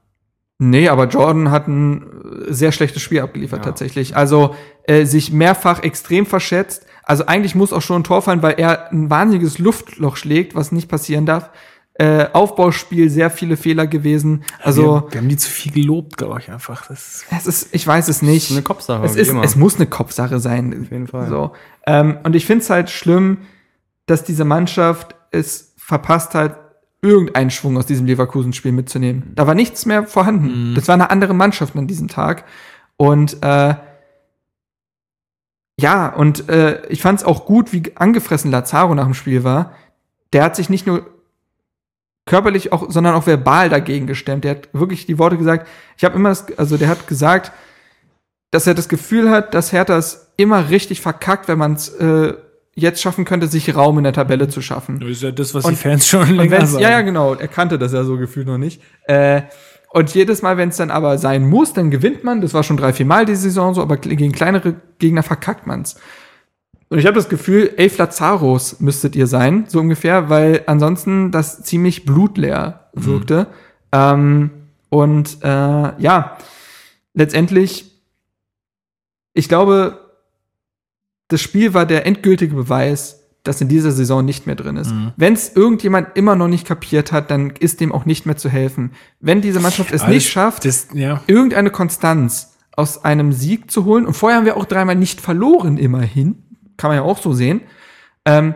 [0.62, 2.02] Nee, aber Jordan hat ein
[2.48, 4.14] äh, sehr schlechtes Spiel abgeliefert tatsächlich.
[4.14, 4.54] Also
[4.84, 6.84] äh, sich mehrfach extrem verschätzt.
[7.02, 10.70] Also eigentlich muss auch schon ein Tor fallen, weil er ein wahnsinniges Luftloch schlägt, was
[10.70, 11.48] nicht passieren darf.
[11.94, 14.44] Äh, Aufbauspiel, sehr viele Fehler gewesen.
[14.58, 16.86] wir, Also haben, wir haben die zu viel gelobt, glaube ich einfach.
[16.88, 18.50] Das es ist, ich weiß es nicht.
[18.50, 19.42] Eine Kopfsache, Es, wie ist, immer.
[19.42, 20.78] es muss eine Kopfsache sein.
[20.84, 21.28] Auf jeden Fall.
[21.28, 21.52] So.
[21.86, 23.38] Ähm, und ich finde es halt schlimm,
[24.04, 26.58] dass diese Mannschaft es verpasst hat,
[27.02, 29.32] irgendeinen Schwung aus diesem Leverkusen-Spiel mitzunehmen.
[29.34, 30.74] Da war nichts mehr vorhanden.
[30.74, 32.44] Das war eine andere Mannschaft an diesem Tag.
[32.96, 33.74] Und äh,
[35.80, 39.72] ja, und äh, ich fand es auch gut, wie angefressen Lazaro nach dem Spiel war.
[40.32, 41.06] Der hat sich nicht nur
[42.26, 44.44] körperlich auch, sondern auch verbal dagegen gestemmt.
[44.44, 45.66] Der hat wirklich die Worte gesagt.
[45.96, 47.52] Ich habe immer das, also der hat gesagt,
[48.50, 52.34] dass er das Gefühl hat, dass Hertha es immer richtig verkackt, wenn man es äh,
[52.74, 55.00] jetzt schaffen könnte, sich Raum in der Tabelle zu schaffen.
[55.02, 56.82] ist ja das, was Und- die Fans schon länger sagen.
[56.82, 57.34] ja, ja, genau.
[57.34, 58.80] Er kannte das ja so gefühlt noch nicht.
[59.04, 59.42] Äh,
[59.92, 62.40] und jedes Mal, wenn es dann aber sein muss, dann gewinnt man.
[62.40, 65.96] Das war schon drei, vier Mal die Saison so, aber gegen kleinere Gegner verkackt man's.
[66.88, 71.62] Und ich habe das Gefühl, elf Lazaros müsstet ihr sein, so ungefähr, weil ansonsten das
[71.62, 73.46] ziemlich blutleer wirkte.
[73.92, 74.50] Ähm,
[74.88, 75.46] und äh,
[76.00, 76.36] ja,
[77.14, 77.92] letztendlich,
[79.34, 79.99] ich glaube,
[81.30, 84.92] das Spiel war der endgültige Beweis, dass in dieser Saison nicht mehr drin ist.
[85.16, 88.50] Wenn es irgendjemand immer noch nicht kapiert hat, dann ist dem auch nicht mehr zu
[88.50, 88.92] helfen.
[89.18, 91.22] Wenn diese Mannschaft es Aber nicht schafft, Das, ja.
[91.26, 95.78] irgendeine Konstanz aus einem Sieg zu holen, und vorher haben wir auch dreimal nicht verloren,
[95.78, 96.42] immerhin,
[96.76, 97.62] kann man ja auch so sehen,
[98.26, 98.54] ähm,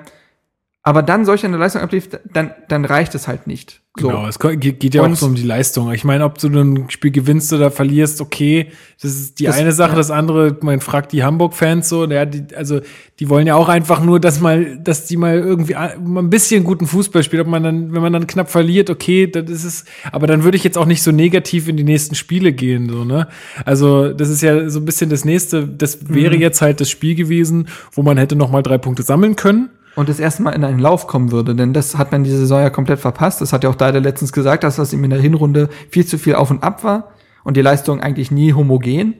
[0.86, 3.80] aber dann solch eine Leistung abliefert, dann, dann reicht es halt nicht.
[3.98, 4.08] So.
[4.08, 5.92] Genau, es geht, geht ja auch so um die Leistung.
[5.92, 9.70] Ich meine, ob du ein Spiel gewinnst oder verlierst, okay, das ist die Das- eine
[9.72, 9.92] Sache.
[9.92, 9.96] ja.
[9.96, 12.80] Das andere, man fragt die Hamburg-Fans so, ja, die, also
[13.20, 16.64] die wollen ja auch einfach nur, dass mal, dass die mal irgendwie mal ein bisschen
[16.64, 17.42] guten Fußball spielt.
[17.42, 19.84] Ob man dann, wenn man dann knapp verliert, okay, das ist es.
[20.10, 23.04] Aber dann würde ich jetzt auch nicht so negativ in die nächsten Spiele gehen, so
[23.04, 23.28] ne.
[23.64, 25.68] Also das ist ja so ein bisschen das nächste.
[25.68, 26.14] Das Mhm.
[26.16, 29.70] wäre jetzt halt das Spiel gewesen, wo man hätte noch mal drei Punkte sammeln können.
[29.96, 31.54] Und das erste Mal in einen Lauf kommen würde.
[31.54, 33.40] Denn das hat man diese Saison ja komplett verpasst.
[33.40, 36.18] Das hat ja auch Dada letztens gesagt, dass das ihm in der Hinrunde viel zu
[36.18, 37.10] viel auf und ab war
[37.44, 39.14] und die Leistung eigentlich nie homogen.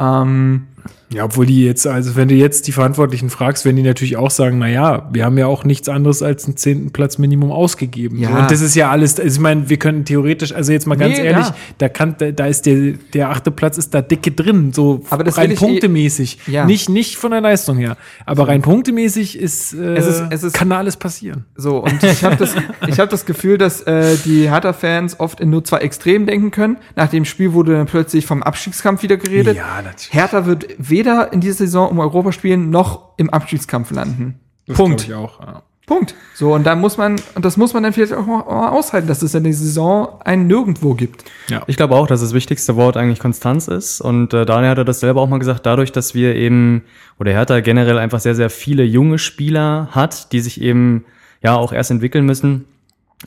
[0.00, 0.66] Ähm,
[1.12, 4.30] Ja, obwohl die jetzt, also wenn du jetzt die Verantwortlichen fragst, werden die natürlich auch
[4.30, 8.18] sagen, na ja, wir haben ja auch nichts anderes als einen zehnten Platz Minimum ausgegeben.
[8.18, 8.40] Ja.
[8.40, 11.16] Und das ist ja alles, also ich meine, wir können theoretisch, also jetzt mal ganz
[11.18, 11.54] Nee, ehrlich, ja.
[11.78, 15.22] da kann, da, da ist der, der achte Platz ist da dicke drin, so Aber
[15.22, 16.38] das rein punktemäßig.
[16.48, 16.64] Ja.
[16.64, 17.96] Nicht, nicht von der Leistung her.
[18.26, 21.44] Aber rein punktemäßig ist, äh, Es ist- es ist- kann da alles passieren.
[21.54, 22.54] So, und ich habe das,
[22.88, 26.78] ich hab das Gefühl, dass äh, die Hertha-Fans oft in nur zwei Extremen denken können.
[26.96, 29.56] Nach dem Spiel wurde dann plötzlich vom Abstiegskampf wieder geredet.
[29.56, 30.12] Ja, natürlich.
[30.12, 34.40] Hertha wird weder in dieser Saison um Europa spielen, noch im Abstiegskampf landen.
[34.66, 35.04] Das Punkt.
[35.04, 35.62] Ich auch, ja.
[35.86, 36.14] Punkt.
[36.34, 39.06] So, und da muss man, und das muss man dann vielleicht auch mal mal aushalten,
[39.06, 41.24] dass es in der Saison ein Nirgendwo gibt.
[41.48, 41.62] ja.
[41.66, 44.00] Ich glaube auch, dass das wichtigste Wort eigentlich Konstanz ist.
[44.00, 46.84] Und äh, Daniel hatte das selber auch mal gesagt, dadurch, dass wir eben,
[47.18, 51.04] oder Hertha generell einfach sehr, sehr viele junge Spieler hat, die sich eben
[51.42, 52.64] ja auch erst entwickeln müssen.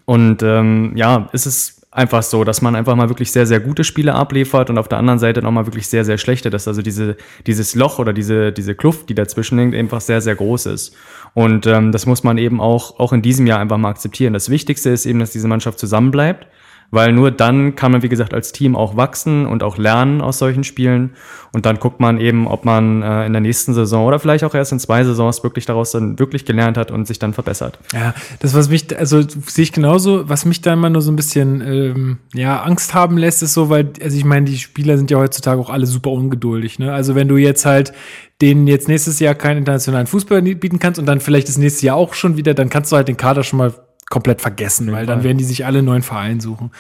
[0.06, 3.84] Und ähm, ja, ist es einfach so, dass man einfach mal wirklich sehr, sehr gute
[3.84, 7.18] Spiele abliefert und auf der anderen Seite nochmal wirklich sehr, sehr schlechte, dass also diese,
[7.48, 10.96] dieses Loch oder diese, diese Kluft, die dazwischen hängt, einfach sehr, sehr groß ist.
[11.34, 14.34] Und ähm, das muss man eben auch, auch in diesem Jahr einfach mal akzeptieren.
[14.34, 16.46] Das Wichtigste ist eben, dass diese Mannschaft zusammenbleibt,
[16.90, 20.40] weil nur dann kann man, wie gesagt, als Team auch wachsen und auch lernen aus
[20.40, 21.12] solchen Spielen.
[21.54, 24.54] Und dann guckt man eben, ob man äh, in der nächsten Saison oder vielleicht auch
[24.54, 27.80] erst in zwei Saisons wirklich daraus dann wirklich gelernt hat und sich dann verbessert.
[27.94, 31.16] Ja, das, was mich, also sehe ich genauso, was mich da immer nur so ein
[31.16, 35.12] bisschen ähm, ja, Angst haben lässt, ist so, weil, also ich meine, die Spieler sind
[35.12, 36.80] ja heutzutage auch alle super ungeduldig.
[36.80, 36.94] Ne?
[36.94, 37.94] Also wenn du jetzt halt
[38.42, 41.96] denen jetzt nächstes Jahr keinen internationalen Fußball bieten kannst und dann vielleicht das nächste Jahr
[41.96, 43.74] auch schon wieder, dann kannst du halt den Kader schon mal
[44.10, 46.72] komplett vergessen, weil dann werden die sich alle neuen Verein suchen.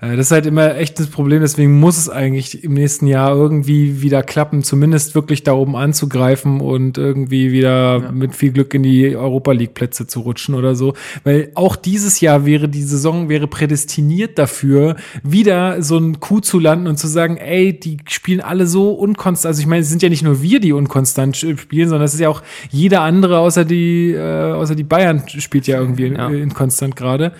[0.00, 3.32] Äh, das ist halt immer echt das Problem, deswegen muss es eigentlich im nächsten Jahr
[3.32, 8.82] irgendwie wieder klappen, zumindest wirklich da oben anzugreifen und irgendwie wieder mit viel Glück in
[8.82, 13.28] die Europa League Plätze zu rutschen oder so, weil auch dieses Jahr wäre die Saison
[13.28, 18.40] wäre prädestiniert dafür, wieder so ein Coup zu landen und zu sagen, ey, die spielen
[18.40, 21.88] alle so unkonstant, also ich meine, es sind ja nicht nur wir, die unkonstant spielen,
[21.88, 25.78] sondern es ist ja auch jeder andere außer die äh, außer die Bayern spielt ja.
[25.78, 26.28] irgendwie Ja.
[26.28, 27.32] in, inkonstant gerade.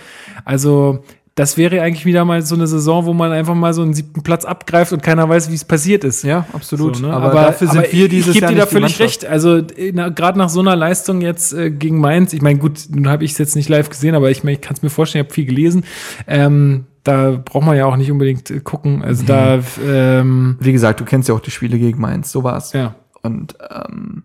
[0.45, 1.05] Also
[1.37, 4.23] das wäre eigentlich wieder mal so eine Saison, wo man einfach mal so einen siebten
[4.23, 6.23] Platz abgreift und keiner weiß, wie es passiert ist.
[6.23, 6.97] Ja, absolut.
[6.97, 7.13] So, ne?
[7.15, 9.25] aber, dafür sind aber wir ich- dieses ich gebe Jahr dir da völlig recht.
[9.25, 13.25] Also gerade nach so einer Leistung jetzt äh, gegen Mainz, ich meine, gut, nun habe
[13.25, 15.29] ich es jetzt nicht live gesehen, aber ich, mein, ich kann es mir vorstellen, ich
[15.29, 15.85] habe viel gelesen.
[16.27, 19.03] Ähm, da braucht man ja auch nicht unbedingt äh, gucken.
[19.03, 22.73] Also da, ähm, Wie gesagt, du kennst ja auch die Spiele gegen Mainz, so war's.
[22.75, 22.97] ja.
[23.23, 24.25] Und ähm,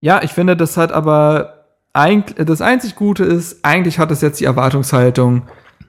[0.00, 1.61] ja, ich finde, das hat aber
[1.92, 5.42] das einzig Gute ist, eigentlich hat es jetzt die Erwartungshaltung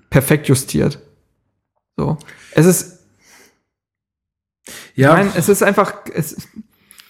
[0.10, 1.00] perfekt justiert.
[1.96, 2.18] So.
[2.52, 3.00] Es ist,
[4.96, 6.48] Ja, meine, es ist einfach, es,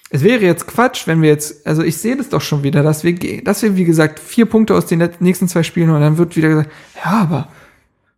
[0.09, 3.03] es wäre jetzt Quatsch, wenn wir jetzt, also ich sehe das doch schon wieder, dass
[3.03, 6.35] wir, dass wir, wie gesagt, vier Punkte aus den nächsten zwei Spielen und dann wird
[6.35, 6.71] wieder gesagt,
[7.03, 7.47] ja, aber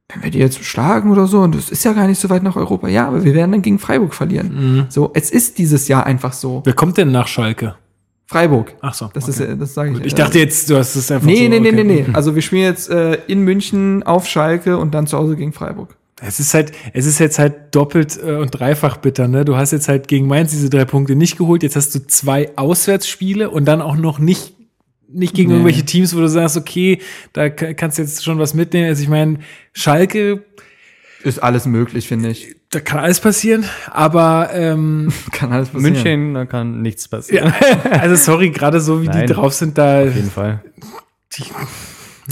[0.09, 2.43] wenn wir die jetzt schlagen oder so, und das ist ja gar nicht so weit
[2.43, 4.85] nach Europa, ja, aber wir werden dann gegen Freiburg verlieren.
[4.89, 6.61] So, es ist dieses Jahr einfach so.
[6.65, 7.75] wer kommt denn nach Schalke?
[8.27, 8.73] Freiburg.
[8.81, 9.09] Ach so.
[9.13, 9.51] Das okay.
[9.51, 9.97] ist, das sage ich.
[9.97, 11.83] Gut, ich dachte jetzt, du hast es einfach Nee, so, nee, nee, okay.
[11.83, 12.05] nee, nee.
[12.13, 15.95] Also wir spielen jetzt äh, in München auf Schalke und dann zu Hause gegen Freiburg.
[16.21, 19.43] Es ist halt, es ist jetzt halt doppelt äh, und dreifach bitter, ne?
[19.45, 21.61] Du hast jetzt halt gegen Mainz diese drei Punkte nicht geholt.
[21.61, 24.53] Jetzt hast du zwei Auswärtsspiele und dann auch noch nicht,
[25.09, 25.55] nicht gegen Nee.
[25.57, 26.99] irgendwelche Teams, wo du sagst, okay,
[27.33, 28.87] da ka- kannst du jetzt schon was mitnehmen.
[28.87, 29.39] Also ich meine,
[29.73, 30.43] Schalke,
[31.23, 32.55] Ist alles möglich, finde ich.
[32.75, 35.93] Da kann alles passieren, aber ähm, Kann alles passieren.
[35.93, 37.53] München, da kann nichts passieren.
[37.85, 39.25] ja, also sorry, gerade so wie Nein.
[39.27, 40.61] die drauf sind, da Auf jeden Fall.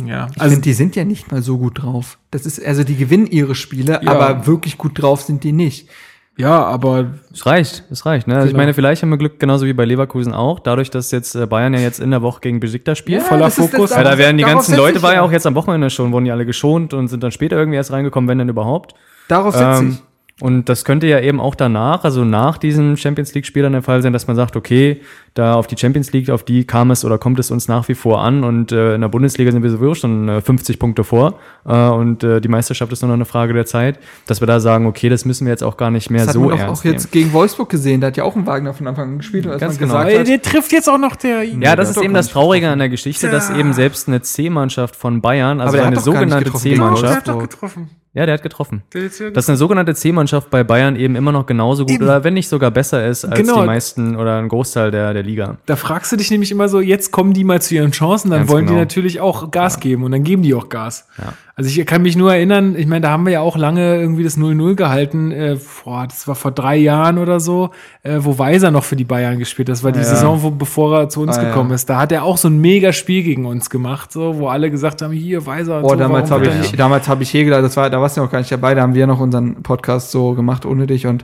[0.06, 2.18] ja, Ich also finde, die sind ja nicht mal so gut drauf.
[2.32, 4.12] Das ist, also die gewinnen ihre Spiele, Ja.
[4.12, 5.88] aber wirklich gut drauf sind die nicht.
[6.36, 8.28] ja, aber Es reicht, es reicht.
[8.28, 8.34] Ne?
[8.36, 8.64] Also ich Genau.
[8.64, 11.74] meine, vielleicht haben wir Glück, genauso wie bei Leverkusen auch, dadurch, dass jetzt äh, Bayern
[11.76, 13.22] ja jetzt in der Woche gegen Besiktas spielt.
[13.24, 13.92] voller ist das- Fokus.
[13.92, 16.26] Ja, da werden die ganzen Leute, ich war ja auch jetzt am Wochenende schon, wurden
[16.26, 18.96] die alle geschont und sind dann später irgendwie erst reingekommen, wenn denn überhaupt.
[19.28, 20.04] Darauf setze Ähm, ich.
[20.42, 24.02] Und das könnte ja eben auch danach, also nach diesem Champions League-Spiel dann der Fall
[24.02, 25.02] sein, dass man sagt, okay,
[25.36, 27.94] da auf die Champions League, auf die kam es oder kommt es uns nach wie
[27.94, 31.40] vor an und äh, in der Bundesliga sind wir sowieso schon äh, 50 Punkte vor
[31.66, 34.60] äh, und äh, die Meisterschaft ist nur noch eine Frage der Zeit, dass wir da
[34.60, 36.84] sagen, okay, das müssen wir jetzt auch gar nicht mehr Das hat so ernst auch
[36.84, 38.02] jetzt gegen Wolfsburg gesehen.
[38.02, 39.46] Da hat ja auch ein Wagner von Anfang an gespielt.
[39.46, 40.00] Und als Ganz man genau.
[40.00, 42.70] gesagt hat, der trifft jetzt auch noch der Ja, das hat ist eben das Traurige
[42.70, 43.60] an der Geschichte, dass Tja.
[43.60, 47.88] eben selbst eine C-Mannschaft von Bayern, also eine sogenannte C-Mannschaft, Wolfsburg.
[48.14, 48.84] Ja, der hat getroffen.
[48.94, 52.04] Der hier- Dass eine sogenannte C-Mannschaft bei Bayern eben immer noch genauso gut Eben.
[52.04, 53.62] oder wenn nicht sogar besser ist als Genau.
[53.62, 55.58] die meisten oder ein Großteil der, der Liga.
[55.66, 58.42] Da fragst du dich nämlich immer so, jetzt kommen die mal zu ihren Chancen, dann
[58.42, 58.80] Ganz wollen die genau.
[58.82, 61.08] natürlich auch Gas geben und dann geben die auch Gas.
[61.18, 61.34] Ja.
[61.56, 64.24] Also ich kann mich nur erinnern, ich meine, da haben wir ja auch lange irgendwie
[64.24, 67.70] das 0-0 gehalten, äh, boah, das war vor drei Jahren oder so,
[68.02, 69.74] äh, wo Weiser noch für die Bayern gespielt hat.
[69.74, 70.06] Das war die Ja.
[70.06, 71.48] Saison, wo, bevor er zu uns Ah, ja.
[71.50, 71.88] gekommen ist.
[71.88, 75.04] Da hat er auch so ein mega Spiel gegen uns gemacht, so, wo alle gesagt
[75.04, 75.96] haben, hier, Weiser Oh, so.
[75.96, 78.40] damals habe ich, nicht- damals habe ich Hegler, das war, da warst du noch gar
[78.40, 81.24] nicht dabei, da haben wir noch unseren Podcast so gemacht ohne dich und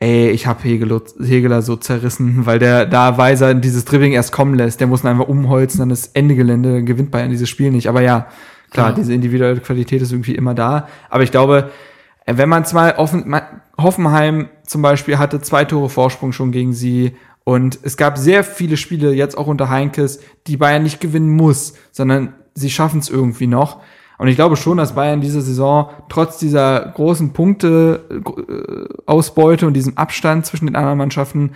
[0.00, 4.54] ey, ich habe Hegel, Hegeler so zerrissen, weil der da Weiser dieses Dribbling erst kommen
[4.56, 7.88] lässt, der muss ihn einfach umholzen, dann ist Ende Gelände, gewinnt Bayern dieses Spiel nicht.
[7.88, 8.26] Aber ja,
[8.74, 8.94] klar, Ja.
[8.94, 10.88] diese individuelle Qualität ist irgendwie immer da.
[11.08, 11.70] Aber ich glaube,
[12.26, 13.34] wenn man es mal offen,
[13.78, 18.76] Hoffenheim zum Beispiel hatte zwei Tore Vorsprung schon gegen sie und es gab sehr viele
[18.76, 23.46] Spiele, jetzt auch unter Heinkes, die Bayern nicht gewinnen muss, sondern sie schaffen es irgendwie
[23.46, 23.80] noch.
[24.16, 29.98] Und ich glaube schon, dass Bayern diese Saison trotz dieser großen Punkte äh, und diesem
[29.98, 31.52] Abstand zwischen den anderen Mannschaften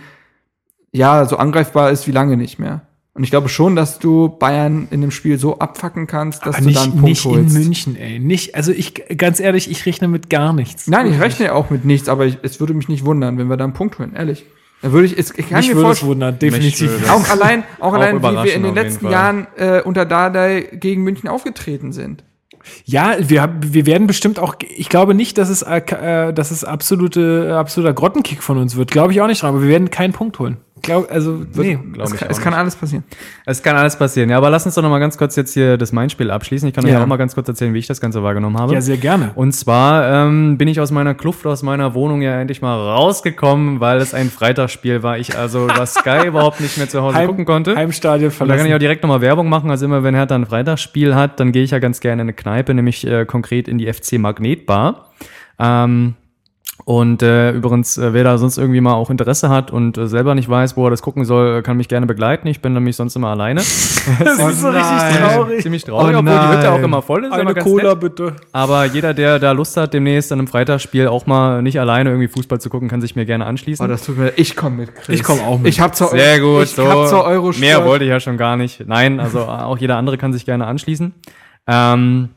[0.91, 2.81] ja so angreifbar ist wie lange nicht mehr.
[3.19, 6.61] Und ich glaube schon, dass du Bayern in dem Spiel so abfacken kannst, dass Aber
[6.63, 7.53] du nicht, dann einen Punkt nicht in holst.
[7.53, 8.17] München, ey.
[8.17, 10.87] Nicht, also ich, ganz ehrlich, ich rechne mit gar nichts.
[10.87, 13.47] Nein, ich rechne ja auch mit nichts, aber ich, es würde mich nicht wundern, wenn
[13.49, 14.45] wir da einen Punkt holen, ehrlich.
[14.81, 17.11] Da würde ich, es, ich kann Mich mir würde es vorstellen, wundern, definitiv.
[17.11, 19.11] auch allein, auch, Auch allein, wie wir in den letzten Fall.
[19.11, 22.23] Jahren äh, unter Dardai gegen München aufgetreten sind.
[22.85, 25.77] Ja, wir, hab- wir werden bestimmt auch, ich glaube nicht, dass es, äh,
[26.29, 28.91] äh, dass es absolute, absoluter Grottenkick von uns wird.
[28.91, 30.57] Glaube ich auch nicht dran, aber wir werden keinen Punkt holen.
[30.81, 31.77] Glaub, also, nee.
[31.93, 33.03] Glaub Es, ich kann, es kann alles passieren.
[33.45, 34.29] Es kann alles passieren.
[34.29, 36.67] Ja, aber lass uns doch noch mal ganz kurz jetzt hier das Main-Spiel abschließen.
[36.69, 37.01] Ich kann euch Ja.
[37.01, 38.73] auch mal ganz kurz erzählen, wie ich das Ganze wahrgenommen habe.
[38.73, 39.31] Ja, sehr gerne.
[39.35, 43.79] Und zwar ähm, bin ich aus meiner Kluft, aus meiner Wohnung ja endlich mal rausgekommen,
[43.79, 45.17] weil es ein Freitagsspiel war.
[45.17, 47.75] Ich also über Sky überhaupt nicht mehr zu Hause gucken konnte.
[47.75, 48.57] Heimstadion Und da verlassen.
[48.59, 49.69] kann ich auch direkt nochmal Werbung machen.
[49.71, 52.33] Also immer, wenn Hertha ein Freitagsspiel hat, dann gehe ich ja ganz gerne in eine
[52.33, 55.09] Kneipe, nämlich äh, konkret in die FC Magnetbar.
[55.59, 56.15] Ähm,
[56.85, 60.33] Und äh, übrigens, äh, wer da sonst irgendwie mal auch Interesse hat und äh, selber
[60.33, 62.47] nicht weiß, wo er das gucken soll, kann mich gerne begleiten.
[62.47, 63.61] Ich bin nämlich sonst immer alleine.
[64.19, 64.81] Das ist so nein.
[64.81, 65.61] richtig traurig.
[65.61, 66.83] Ziemlich traurig, Oh obwohl die Hütte auch nein.
[66.85, 67.31] immer voll ist.
[67.31, 67.99] aber Eine Cola nett.
[67.99, 68.35] bitte.
[68.53, 72.27] Aber jeder, der da Lust hat, demnächst an einem Freitagsspiel auch mal nicht alleine irgendwie
[72.27, 73.85] Fußball zu gucken, kann sich mir gerne anschließen.
[73.85, 75.15] Oh, das tut mir, ich komme mit, Chris.
[75.19, 75.67] Ich komm auch mit.
[75.67, 76.87] Ich hab zur, Sehr gut, ich so.
[76.87, 78.87] hab zur Euro Mehr wollte ich ja schon gar nicht.
[78.87, 81.13] Nein, also auch jeder andere kann sich gerne anschließen.
[81.67, 82.29] Ähm,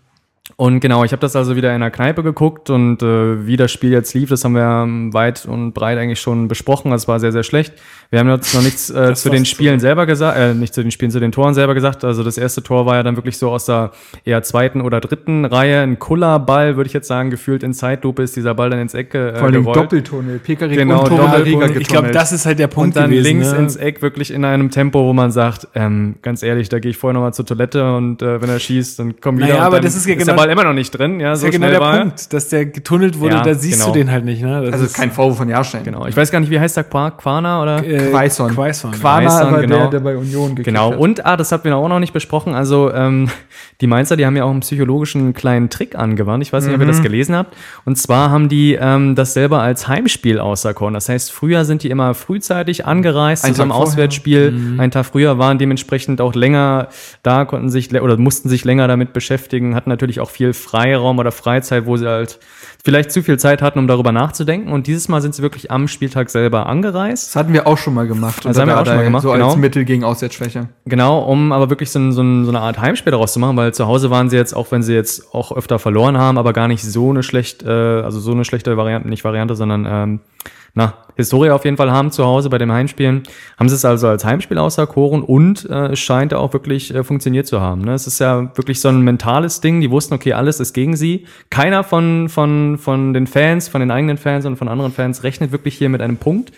[0.56, 3.70] und genau, ich habe das also wieder in der Kneipe geguckt und äh, wie das
[3.70, 6.90] Spiel jetzt lief, das haben wir weit und breit eigentlich schon besprochen.
[6.90, 7.74] Das war sehr, sehr schlecht.
[8.12, 10.90] Wir haben jetzt noch nichts äh, zu den Spielen selber gesagt, äh, nicht zu den
[10.90, 12.04] Spielen, zu den Toren selber gesagt.
[12.04, 13.90] Also das erste Tor war ja dann wirklich so aus der
[14.26, 15.80] eher zweiten oder dritten Reihe.
[15.80, 19.14] Ein Kullerball, würde ich jetzt sagen, gefühlt in Zeitlupe ist dieser Ball dann ins Eck
[19.14, 19.76] äh, Vor allem gerollt.
[19.78, 20.38] Doppeltunnel.
[20.40, 21.80] Pekarik Genau, und Doppeltunnel.
[21.80, 23.58] Ich glaube, das ist halt der Punkt und dann gewesen, links ne?
[23.60, 26.98] ins Eck wirklich in einem Tempo, wo man sagt, ähm, ganz ehrlich, da gehe ich
[26.98, 29.48] vorher nochmal zur Toilette und äh, wenn er schießt, dann komm wieder.
[29.48, 31.46] Naja, aber das ist ja der genau- Ball immer noch nicht drin, ja, Das so
[31.46, 31.98] ist ja genau der war.
[32.00, 33.90] Punkt, dass der getunnelt wurde, Ja, da siehst genau.
[33.94, 34.60] du den halt nicht, ne?
[34.66, 35.82] Das Also ist, kein Vorwurf von Jahrstein.
[35.84, 36.06] Genau.
[36.06, 37.82] Ich weiß gar nicht, wie heißt der Qua- Quana oder?
[37.82, 38.48] äh, Quaison.
[38.54, 38.90] Quaison.
[38.92, 39.76] Quana, Quaison, aber genau.
[39.78, 40.98] der, der bei Union gekickt Genau, hat.
[40.98, 42.54] und ah, das hatten wir auch noch nicht besprochen.
[42.54, 43.28] Also ähm,
[43.80, 46.42] die Mainzer, die haben ja auch einen psychologischen kleinen Trick angewandt.
[46.42, 46.90] Ich weiß nicht, ob ihr Mhm.
[46.90, 47.56] das gelesen habt.
[47.84, 50.94] Und zwar haben die ähm, das selber als Heimspiel auserkoren.
[50.94, 53.86] Das heißt, früher sind die immer frühzeitig angereist Einen zu einem vorher.
[53.86, 53.92] Mhm.
[53.92, 54.76] Auswärtsspiel.
[54.78, 56.88] Einen Tag früher waren dementsprechend auch länger
[57.22, 61.32] da, konnten sich oder mussten sich länger damit beschäftigen, hatten natürlich auch viel Freiraum oder
[61.32, 62.38] Freizeit, wo sie halt
[62.84, 64.72] vielleicht zu viel Zeit hatten, um darüber nachzudenken.
[64.72, 67.28] Und dieses Mal sind sie wirklich am Spieltag selber angereist.
[67.28, 68.44] Das hatten wir auch schon mal gemacht.
[68.44, 69.48] Das haben wir auch schon mal gemacht, So genau.
[69.48, 70.68] als Mittel gegen Auswärtsschwäche.
[70.84, 73.56] Genau, um aber wirklich so, ein, so, ein, so eine Art Heimspiel daraus zu machen,
[73.56, 76.52] weil zu Hause waren sie jetzt, auch wenn sie jetzt auch öfter verloren haben, aber
[76.52, 80.20] gar nicht so eine schlecht, äh, also so eine schlechte Variante, nicht Variante, sondern ähm,
[80.74, 83.24] na, Historie auf jeden Fall haben zu Hause bei dem Heimspielen.
[83.58, 87.46] Haben sie es also als Heimspiel auserkoren und äh, es scheint auch wirklich äh, funktioniert
[87.46, 87.82] zu haben.
[87.82, 87.92] Ne?
[87.92, 89.82] Es ist ja wirklich so ein mentales Ding.
[89.82, 91.26] Die wussten, okay, alles ist gegen sie.
[91.50, 95.52] Keiner von, von, von den Fans, von den eigenen Fans und von anderen Fans rechnet
[95.52, 96.52] wirklich hier mit einem Punkt.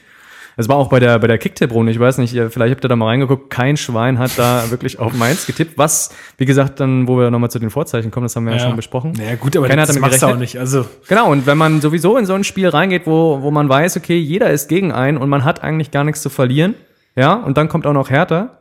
[0.56, 2.88] Es war auch bei der, bei der Kicktipp-Runde, ich weiß nicht, ihr- vielleicht habt ihr
[2.88, 7.08] da mal reingeguckt, kein Schwein hat da wirklich auf Mainz getippt, was, wie gesagt, dann,
[7.08, 9.12] wo wir nochmal zu den Vorzeichen kommen, das haben wir ja, schon besprochen.
[9.16, 10.58] Naja, gut, aber Keiner hat das damit du auch nicht.
[10.58, 13.96] Also, Genau, und wenn man sowieso in so ein Spiel reingeht, wo, wo man weiß,
[13.96, 16.74] okay, jeder ist gegen einen und man hat eigentlich gar nichts zu verlieren,
[17.16, 18.58] ja, und dann kommt auch noch Hertha,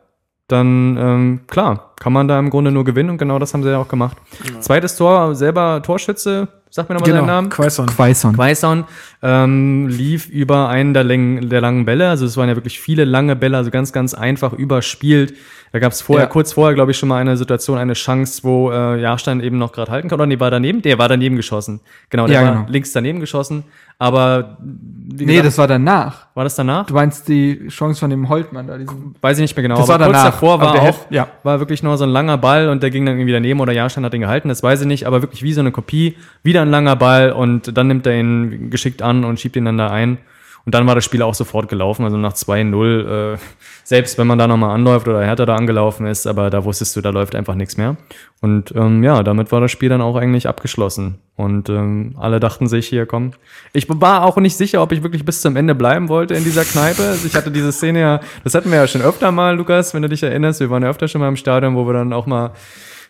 [0.48, 3.70] dann, ähm, klar, kann man da im Grunde nur gewinnen und genau das haben sie
[3.70, 4.16] ja auch gemacht.
[4.60, 7.50] Zweites Tor, selber Torschütze, sag mir nochmal seinen Namen.
[7.50, 7.86] Quaison.
[7.86, 8.34] Quaison.
[8.34, 8.84] Quaison
[9.22, 12.08] ähm, lief über einen der, Längen, der langen Bälle.
[12.08, 15.34] Also es waren ja wirklich viele lange Bälle, also ganz, ganz einfach überspielt.
[15.70, 16.30] Da gab es vorher, Ja.
[16.30, 19.70] kurz vorher, glaube ich, schon mal eine Situation, eine Chance, wo äh, Jahrstein eben noch
[19.70, 20.18] gerade halten kann.
[20.18, 20.82] Oder nee, war daneben?
[20.82, 21.78] Der war daneben geschossen.
[22.10, 22.66] Genau, der Ja, war genau.
[22.68, 23.62] links daneben geschossen.
[24.04, 26.26] Aber wie Nee, gesagt, das war danach.
[26.34, 26.86] war das danach?
[26.86, 29.14] Du meinst die Chance von dem Holtmann da, diesen.
[29.20, 29.76] Weiß ich nicht mehr genau.
[29.76, 30.32] Das aber war kurz danach.
[30.32, 31.28] davor war Aber der auch, ja.
[31.42, 34.04] war wirklich nur so ein langer Ball und der ging dann irgendwie daneben oder Jahrstein
[34.04, 36.70] hat ihn gehalten, das weiß ich nicht, aber wirklich wie so eine Kopie, wieder ein
[36.70, 40.18] langer Ball und dann nimmt er ihn geschickt an und schiebt ihn dann da ein.
[40.64, 43.38] Und dann war das Spiel auch sofort gelaufen, also nach 2-0, äh,
[43.84, 47.02] selbst wenn man da nochmal anläuft oder Hertha da angelaufen ist, aber da wusstest du,
[47.02, 47.96] da läuft einfach nichts mehr.
[48.40, 51.18] Und ähm, ja, damit war das Spiel dann auch eigentlich abgeschlossen.
[51.36, 53.32] Und ähm, alle dachten sich, hier komm.
[53.74, 56.64] Ich war auch nicht sicher, ob ich wirklich bis zum Ende bleiben wollte in dieser
[56.64, 57.02] Kneipe.
[57.02, 60.02] Also ich hatte diese Szene ja, das hatten wir ja schon öfter mal, Lukas, wenn
[60.02, 60.60] du dich erinnerst.
[60.60, 62.52] Wir waren ja öfter schon mal im Stadion, wo wir dann auch mal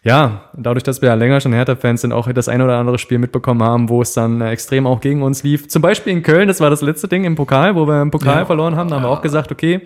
[0.05, 3.18] ja, dadurch, dass wir ja länger schon Hertha-Fans sind, auch das ein oder andere Spiel
[3.18, 5.68] mitbekommen haben, wo es dann äh, extrem auch gegen uns lief.
[5.68, 8.40] Zum Beispiel in Köln, das war das letzte Ding im Pokal, wo wir im Pokal
[8.40, 8.44] Ja.
[8.44, 8.89] verloren haben.
[8.90, 9.81] Da haben wir auch gesagt, okay,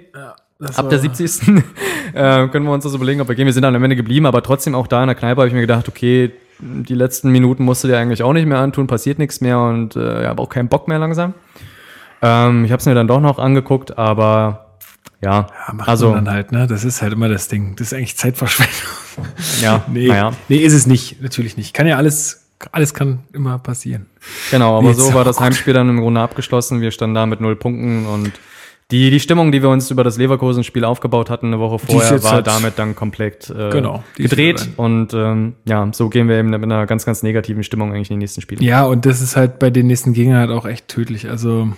[0.58, 1.48] Das ab der 70.
[2.14, 3.46] äh, können wir uns das überlegen, ob wir gehen.
[3.46, 5.54] Wir sind dann am Ende geblieben, aber trotzdem auch da in der Kneipe habe ich
[5.54, 9.20] mir gedacht, okay, die letzten Minuten musst du dir eigentlich auch nicht mehr antun, passiert
[9.20, 11.34] nichts mehr und äh, ich habe auch keinen Bock mehr langsam.
[12.20, 14.67] Ähm, ich habe es mir dann doch noch angeguckt, aber
[15.20, 16.66] ja, Ja, macht also man dann halt, ne?
[16.66, 17.74] Das ist halt immer das Ding.
[17.76, 18.74] Das ist eigentlich Zeitverschwendung.
[19.62, 20.32] ja, nee, naja.
[20.48, 21.20] nee, ist es nicht.
[21.22, 21.74] Natürlich nicht.
[21.74, 24.06] Kann ja alles, alles kann immer passieren.
[24.50, 25.40] Genau, aber Jetzt so war das.
[25.40, 26.80] Heimspiel dann im Grunde abgeschlossen.
[26.80, 28.32] Wir standen da mit null Punkten und
[28.90, 32.32] die, die Stimmung, die wir uns über das Leverkusen-Spiel aufgebaut hatten eine Woche vorher, war
[32.32, 34.66] halt- damit dann komplett äh, Genau, gedreht.
[34.78, 38.14] Und ähm, ja, so gehen wir eben mit einer ganz, ganz negativen Stimmung eigentlich in
[38.16, 38.64] die nächsten Spiele.
[38.64, 41.28] Ja, und das ist halt bei den nächsten Gegnern halt auch echt tödlich.
[41.28, 41.68] Also,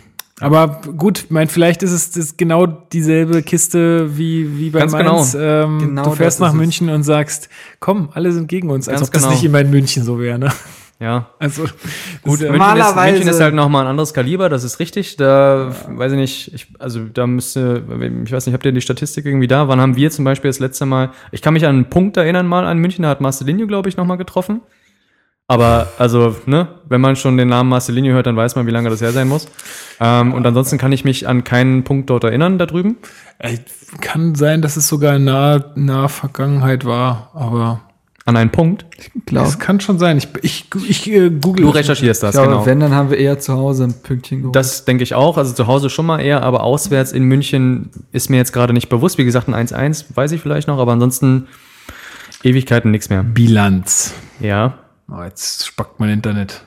[0.41, 5.37] aber gut, mein, vielleicht ist es das genau dieselbe Kiste wie, wie bei Ganz Mainz.
[5.39, 6.59] Ähm, Genau du fährst das nach ist es.
[6.61, 7.49] München und sagst,
[7.79, 8.89] komm, alle sind gegen uns.
[8.89, 9.35] Als Ganz ob das genau.
[9.35, 10.49] nicht immer in München so wäre, ne?
[10.99, 11.31] Ja.
[11.39, 14.51] Also, Gut, das ist ja- München, ist, Normalerweise- München ist halt nochmal ein anderes Kaliber,
[14.51, 15.17] das ist richtig.
[15.17, 17.83] Da weiß ich nicht, ich, also da müsste,
[18.25, 19.67] ich weiß nicht, habt ihr die Statistik irgendwie da?
[19.67, 22.47] Wann haben wir zum Beispiel das letzte Mal, ich kann mich an einen Punkt erinnern,
[22.47, 24.61] mal an München, da hat Marcelinho, glaube ich, nochmal getroffen.
[25.51, 28.89] Aber also, ne, wenn man schon den Namen Marcelinho hört, dann weiß man, wie lange
[28.89, 29.49] das her sein muss.
[29.99, 32.99] Ähm, und ansonsten kann ich mich an keinen Punkt dort erinnern da drüben.
[34.01, 37.81] Kann sein, dass es sogar in naher, naher Vergangenheit war, aber
[38.27, 38.87] An einen Punkt.
[39.27, 39.45] Glaub.
[39.45, 40.19] Das kann schon sein.
[40.19, 41.65] Ich, ich, ich äh, google.
[41.65, 42.67] Du recherchierst das, Ich glaube, genau.
[42.67, 44.55] wenn, dann haben wir eher zu Hause ein Pünktchen geholt.
[44.55, 45.37] Das denke ich auch.
[45.37, 48.89] Also zu Hause schon mal eher, aber auswärts in München ist mir jetzt gerade nicht
[48.89, 49.19] bewusst.
[49.19, 51.49] Wie gesagt, ein 1-1 weiß ich vielleicht noch, aber ansonsten
[52.45, 53.25] Ewigkeiten nichts mehr.
[53.25, 54.15] Bilanz.
[54.39, 54.75] Ja.
[55.11, 56.62] Oh, jetzt spackt mein Internet.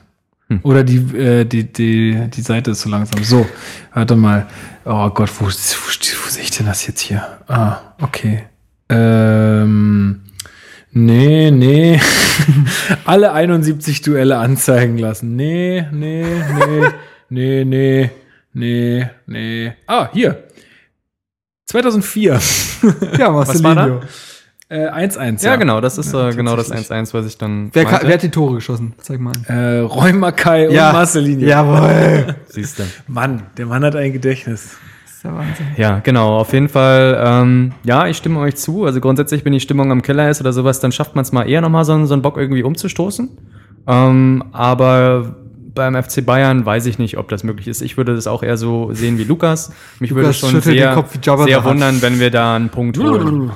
[0.62, 3.24] Oder die, äh, die, die, die Seite ist so langsam.
[3.24, 3.46] So,
[3.94, 4.46] warte mal.
[4.84, 7.38] Oh Gott, wo, wo, steht- wo sehe ich denn das jetzt hier?
[7.48, 8.44] Ah, okay.
[8.90, 10.20] Ähm,
[10.92, 11.98] nee, nee.
[13.06, 15.34] Alle 71 Duelle anzeigen lassen.
[15.34, 16.24] Nee, nee,
[16.60, 16.84] nee,
[17.30, 18.10] nee, nee,
[18.52, 19.72] nee, nee.
[19.86, 20.44] Ah, hier.
[21.66, 22.38] 2004.
[23.18, 24.02] ja, Was war
[24.74, 24.96] Marcelinho.
[24.96, 25.44] Äh, 1-1.
[25.44, 27.08] Ja, genau, das ist Ja, äh, genau das tatsächlich.
[27.08, 28.06] 1-1, was ich dann Wer, meinte.
[28.06, 28.94] wer hat die Tore geschossen?
[28.98, 29.32] Zeig mal.
[29.48, 31.46] Äh, Roy Mackay und Marcelinho.
[31.46, 32.34] Jawohl.
[32.48, 32.82] Siehst du.
[33.06, 34.76] Mann, der Mann hat ein Gedächtnis.
[35.04, 35.66] Das ist der Wahnsinn.
[35.76, 37.20] Ja, genau, auf jeden Fall.
[37.24, 38.84] Ähm, ja, ich stimme euch zu.
[38.84, 41.48] Also grundsätzlich, wenn die Stimmung am Keller ist oder sowas, dann schafft man es mal
[41.48, 43.28] eher nochmal so, einen- so einen Bock irgendwie umzustoßen.
[43.86, 45.36] Ähm, aber
[45.74, 47.82] beim FC Bayern weiß ich nicht, ob das möglich ist.
[47.82, 49.72] Ich würde das auch eher so sehen wie Lukas.
[49.98, 52.54] Mich würde Lukas schon schüttelt sehr, den Kopf wie Jabba sehr wundern, wenn wir da
[52.54, 53.50] einen Punkt holen.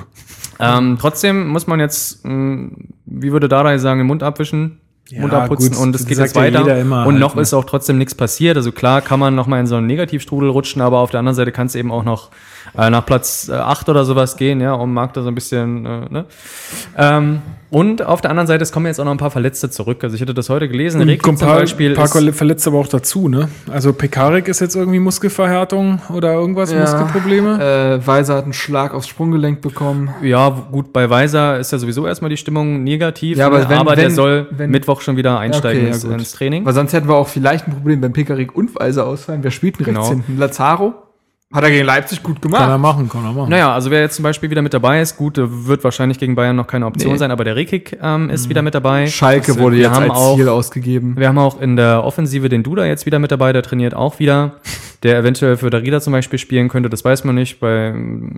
[0.59, 2.69] Ähm, trotzdem muss man jetzt, mh,
[3.05, 4.79] wie würde Dardai sagen, den Mund abwischen,
[5.09, 6.79] Ja, Mund abputzen gut, und es geht jetzt ja weiter.
[6.79, 7.41] immer und halt, noch ne?
[7.41, 8.57] ist auch trotzdem nichts passiert.
[8.57, 11.35] Also klar kann man noch mal in so einen Negativstrudel rutschen, aber auf der anderen
[11.35, 12.29] Seite kann es eben auch noch
[12.77, 15.85] äh, nach Platz äh, 8 oder sowas gehen, ja, um Markt da so ein bisschen,
[15.85, 16.25] äh, ne?
[16.97, 17.41] Ähm,
[17.71, 20.03] und auf der anderen Seite, es kommen jetzt auch noch ein paar Verletzte zurück.
[20.03, 21.01] Also ich hatte das heute gelesen.
[21.21, 23.47] Kommt zum paar, Beispiel paar ist, Verletzte aber auch dazu, ne?
[23.71, 27.99] Also Pekarik ist jetzt irgendwie Muskelverhärtung oder irgendwas, Muskelprobleme.
[28.01, 30.09] Äh, Weiser hat einen Schlag aufs Sprunggelenk bekommen.
[30.23, 33.69] ja, gut, bei Weiser ist ja sowieso erstmal die Stimmung negativ, Ja, aber ne?
[33.69, 36.13] wenn- aber der wenn- soll wenn- Mittwoch schon wieder einsteigen Okay, ja, ins, gut.
[36.13, 36.65] ins Training.
[36.65, 39.43] Weil sonst hätten wir auch vielleicht ein Problem, wenn Pekarik und Weiser ausfallen.
[39.43, 40.09] Wer spielt denn rechts Genau.
[40.25, 40.39] hinten?
[40.39, 40.93] Lazaro?
[41.51, 42.79] Hat er gegen Leipzig gut kann er gemacht.
[42.79, 43.49] machen, kann er machen.
[43.49, 46.55] Naja, also wer jetzt zum Beispiel wieder mit dabei ist, gut, wird wahrscheinlich gegen Bayern
[46.55, 47.17] noch keine Option Nee.
[47.17, 49.07] sein, aber der Rekik ähm, ist wieder mit dabei.
[49.07, 51.15] Schalke äh, wurde wir jetzt haben als auch, Ziel ausgegeben.
[51.17, 54.19] Wir haben auch in der Offensive den Duda jetzt wieder mit dabei, der trainiert auch
[54.19, 54.57] wieder.
[55.01, 57.59] Der eventuell für Darida zum Beispiel spielen könnte, das weiß man nicht.
[57.59, 57.95] Bei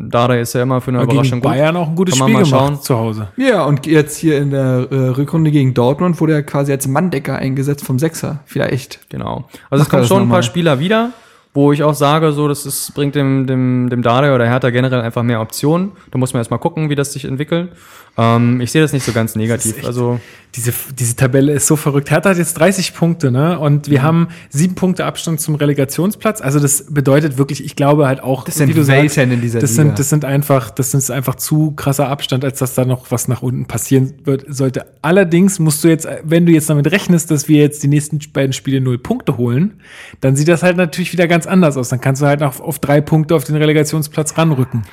[0.09, 2.43] Dada ist er immer für eine Aber Überraschung gegen Bayern auch ein gutes Spiel mal
[2.43, 2.81] gemacht schauen.
[2.81, 3.27] zu Hause.
[3.35, 7.35] Ja, und jetzt hier in der äh, Rückrunde gegen Dortmund wurde er quasi als Manndecker
[7.35, 8.39] eingesetzt vom Sechser.
[8.45, 9.09] Vielleicht.
[9.09, 9.49] Genau.
[9.69, 11.09] Also es Macht er kommen schon ein paar Spieler wieder,
[11.53, 15.01] wo ich auch sage, so, das ist, bringt dem, dem, dem Dada oder Hertha generell
[15.01, 15.91] einfach mehr Optionen.
[16.11, 17.69] Da muss man erstmal gucken, wie das sich entwickelt.
[18.17, 19.77] Ähm, ich sehe das nicht so ganz negativ.
[19.77, 20.19] echt- Also
[20.53, 22.11] Diese, diese Tabelle ist so verrückt.
[22.11, 23.57] Hertha hat jetzt 30 Punkte, ne?
[23.57, 23.91] Und Mhm.
[23.91, 26.41] wir haben sieben Punkte Abstand zum Relegationsplatz.
[26.41, 29.39] Also das bedeutet wirklich, ich glaube halt auch, Das sind wie du sagst, Welten in
[29.41, 29.83] dieser das Liga.
[29.83, 33.29] sind, das sind einfach, das ist einfach zu krasser Abstand, als dass da noch was
[33.29, 34.87] nach unten passieren wird, sollte.
[35.01, 38.51] Allerdings musst du jetzt, wenn du jetzt damit rechnest, dass wir jetzt die nächsten beiden
[38.51, 39.75] Spiele null Punkte holen,
[40.19, 41.89] dann sieht das halt natürlich wieder ganz anders aus.
[41.89, 44.83] Dann kannst du halt auf, auf drei Punkte auf den Relegationsplatz ranrücken.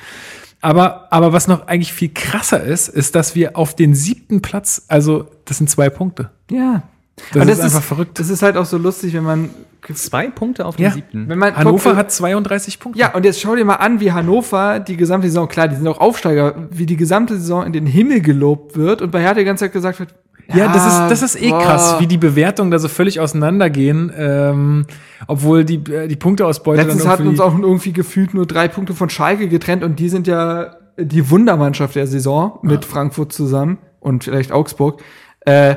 [0.61, 4.83] Aber, aber was noch eigentlich viel krasser ist, ist, dass wir auf den siebten Platz,
[4.87, 6.31] also das sind zwei Punkte.
[6.51, 6.83] Ja.
[7.33, 8.19] Das Und ist einfach verrückt.
[8.19, 9.49] Das ist halt auch so lustig, wenn man.
[9.93, 10.91] zwei Punkte auf den Ja.
[10.91, 11.29] siebten.
[11.29, 12.99] Wenn man Hannover hat 32 Punkte.
[12.99, 15.87] Ja, und jetzt schau dir mal an, wie Hannover die gesamte Saison, klar, die sind
[15.87, 19.45] auch Aufsteiger, wie die gesamte Saison in den Himmel gelobt wird und bei Hertha die
[19.45, 20.13] ganze Zeit gesagt wird,
[20.53, 21.59] Ja, das ist, das ist eh boah.
[21.61, 24.85] krass, wie die Bewertungen da so völlig auseinandergehen, ähm,
[25.27, 28.93] obwohl die, äh, die Punkteausbeute Letztens dann hatten uns auch irgendwie gefühlt nur drei Punkte
[28.93, 34.25] von Schalke getrennt und die sind ja die Wundermannschaft der Saison mit Frankfurt zusammen und
[34.25, 35.01] vielleicht Augsburg.
[35.45, 35.75] Äh,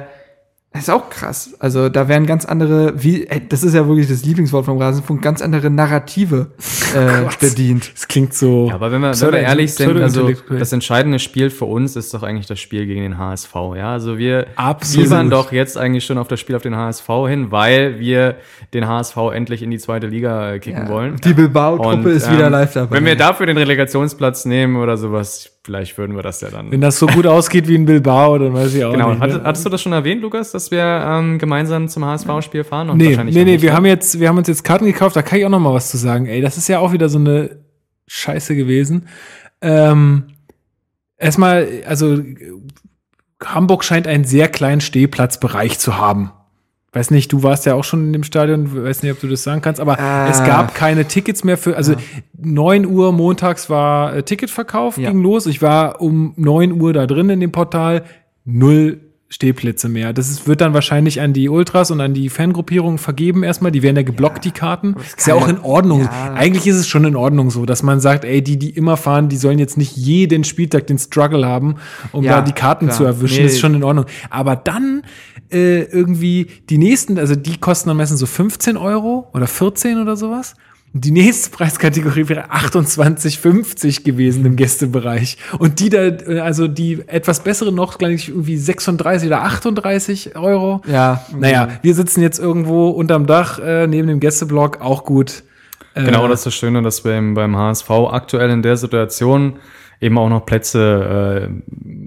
[0.73, 1.55] das ist auch krass.
[1.59, 5.21] Also da wären ganz andere, wie, ey, das ist ja wirklich das Lieblingswort vom Rasenfunk,
[5.21, 6.47] ganz andere Narrative
[6.97, 7.39] äh, Gott.
[7.41, 7.93] bedient.
[7.95, 8.69] Das klingt so.
[8.69, 12.15] Ja, aber wenn wir, wenn wir ehrlich sind, also das entscheidende Spiel für uns ist
[12.15, 13.55] doch eigentlich das Spiel gegen den HSV.
[13.77, 15.09] Ja, also wir Absolut.
[15.09, 18.37] fiebern doch jetzt eigentlich schon auf das Spiel auf den HSV hin, weil wir
[18.73, 20.89] den HSV endlich in die zweite Liga äh, kicken Ja.
[20.89, 21.17] wollen.
[21.23, 22.97] Die Bilbao-Truppe Und, ist wieder ähm, live dabei.
[22.97, 26.71] Wenn wir dafür den Relegationsplatz nehmen oder sowas, vielleicht würden wir das ja dann.
[26.71, 29.11] Wenn das so gut ausgeht wie in Bilbao, dann weiß ich auch Genau.
[29.11, 29.21] nicht.
[29.21, 29.45] Hattest, ne?
[29.45, 32.91] hattest du das schon erwähnt, Lukas, dass wir ähm, gemeinsam zum HSV-Spiel fahren?
[32.91, 35.15] Und Nee, wahrscheinlich nee, nee, nicht, wir haben jetzt, wir haben uns jetzt Karten gekauft,
[35.17, 36.27] da kann ich auch noch mal was zu sagen.
[36.27, 37.61] Ey, das ist ja auch wieder so eine
[38.09, 39.09] Scheiße gewesen.
[39.61, 40.25] Ähm,
[41.17, 42.19] erstmal, also
[43.45, 46.33] Hamburg scheint einen sehr kleinen Stehplatzbereich zu haben.
[46.95, 49.43] Weiß nicht, du warst ja auch schon in dem Stadion, weiß nicht, ob du das
[49.43, 50.29] sagen kannst, aber Ah.
[50.29, 51.95] es gab keine Tickets mehr für, also
[52.39, 55.11] 9 Uhr montags war äh, Ticketverkauf, Ja.
[55.11, 55.47] ging los.
[55.47, 58.05] Ich war um 9 Uhr da drin in dem Portal,
[58.45, 59.01] null
[59.31, 60.13] Stehplätze mehr.
[60.13, 63.73] Das ist, wird dann wahrscheinlich an die Ultras und an die Fangruppierungen vergeben erstmal.
[63.73, 64.95] Die werden ja geblockt, die Karten.
[65.17, 66.03] Ist ja auch in Ordnung.
[66.03, 66.35] Ja.
[66.35, 69.31] Eigentlich ist es schon in Ordnung so, dass man sagt, ey, die, die immer fahren,
[69.31, 71.77] die sollen jetzt nicht jeden Spieltag den Struggle haben,
[72.13, 72.97] um Ja, da die Karten klar.
[72.99, 73.39] zu erwischen.
[73.39, 73.45] Nee.
[73.45, 74.05] Das ist schon in Ordnung.
[74.29, 75.01] Aber dann
[75.53, 80.17] äh, irgendwie die nächsten, also die kosten am meisten so 15 Euro oder 14 oder
[80.17, 80.55] sowas.
[80.95, 85.39] Die nächste Preiskategorie wäre 28,50 gewesen im Gästebereich.
[85.59, 86.11] Und die da,
[86.43, 90.83] also die etwas bessere noch, glaube ich, irgendwie 36 oder 38 Euro.
[90.87, 91.25] Ja.
[91.35, 95.45] Naja, wir sitzen jetzt irgendwo unterm Dach äh, neben dem Gästeblock, auch gut.
[95.95, 99.55] Äh, Genau, das ist das Schöne, dass wir eben beim HSV aktuell in der Situation
[100.03, 101.55] eben auch noch Plätze äh,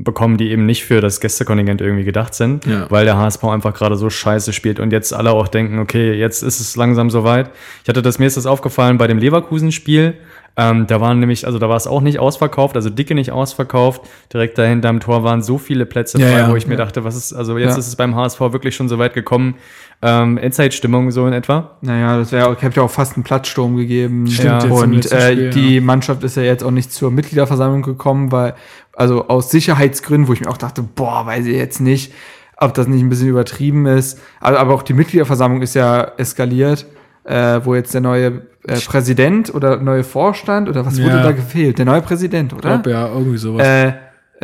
[0.03, 2.85] bekommen, die eben nicht für das Gästekontingent irgendwie gedacht sind, Ja.
[2.89, 6.43] weil der HSV einfach gerade so scheiße spielt und jetzt alle auch denken, okay, jetzt
[6.43, 7.49] ist es langsam soweit.
[7.83, 10.15] Ich hatte das, mir ist das aufgefallen bei dem Leverkusen-Spiel,
[10.57, 14.03] ähm, da waren nämlich, also da war es auch nicht ausverkauft, also dicke nicht ausverkauft.
[14.31, 16.85] Direkt dahinter am Tor waren so viele Plätze Ja, frei, ja, wo ich mir ja.
[16.85, 17.77] dachte, was ist, also jetzt Ja.
[17.79, 19.55] ist es beim HSV wirklich schon so weit gekommen.
[20.01, 21.77] Ähm, Endzeitstimmung so in etwa.
[21.81, 24.27] Naja, das wäre, ich habe ja auch fast einen Platzsturm gegeben.
[24.27, 25.81] Stimmt, im und äh, Spiel, die ja.
[25.81, 28.53] Mannschaft ist ja jetzt auch nicht zur Mitgliederversammlung gekommen, weil,
[28.93, 32.13] also aus Sicherheitsgründen, wo ich mir auch dachte, boah, weiß ich jetzt nicht,
[32.57, 34.19] ob das nicht ein bisschen übertrieben ist.
[34.41, 36.85] Aber, aber auch die Mitgliederversammlung ist ja eskaliert,
[37.23, 41.23] äh, wo jetzt der neue äh, Präsident oder neue Vorstand oder was wurde Ja.
[41.23, 41.77] da gefehlt?
[41.79, 42.69] Der neue Präsident, Ich oder?
[42.75, 43.65] glaube, ja, irgendwie sowas.
[43.65, 43.93] Äh,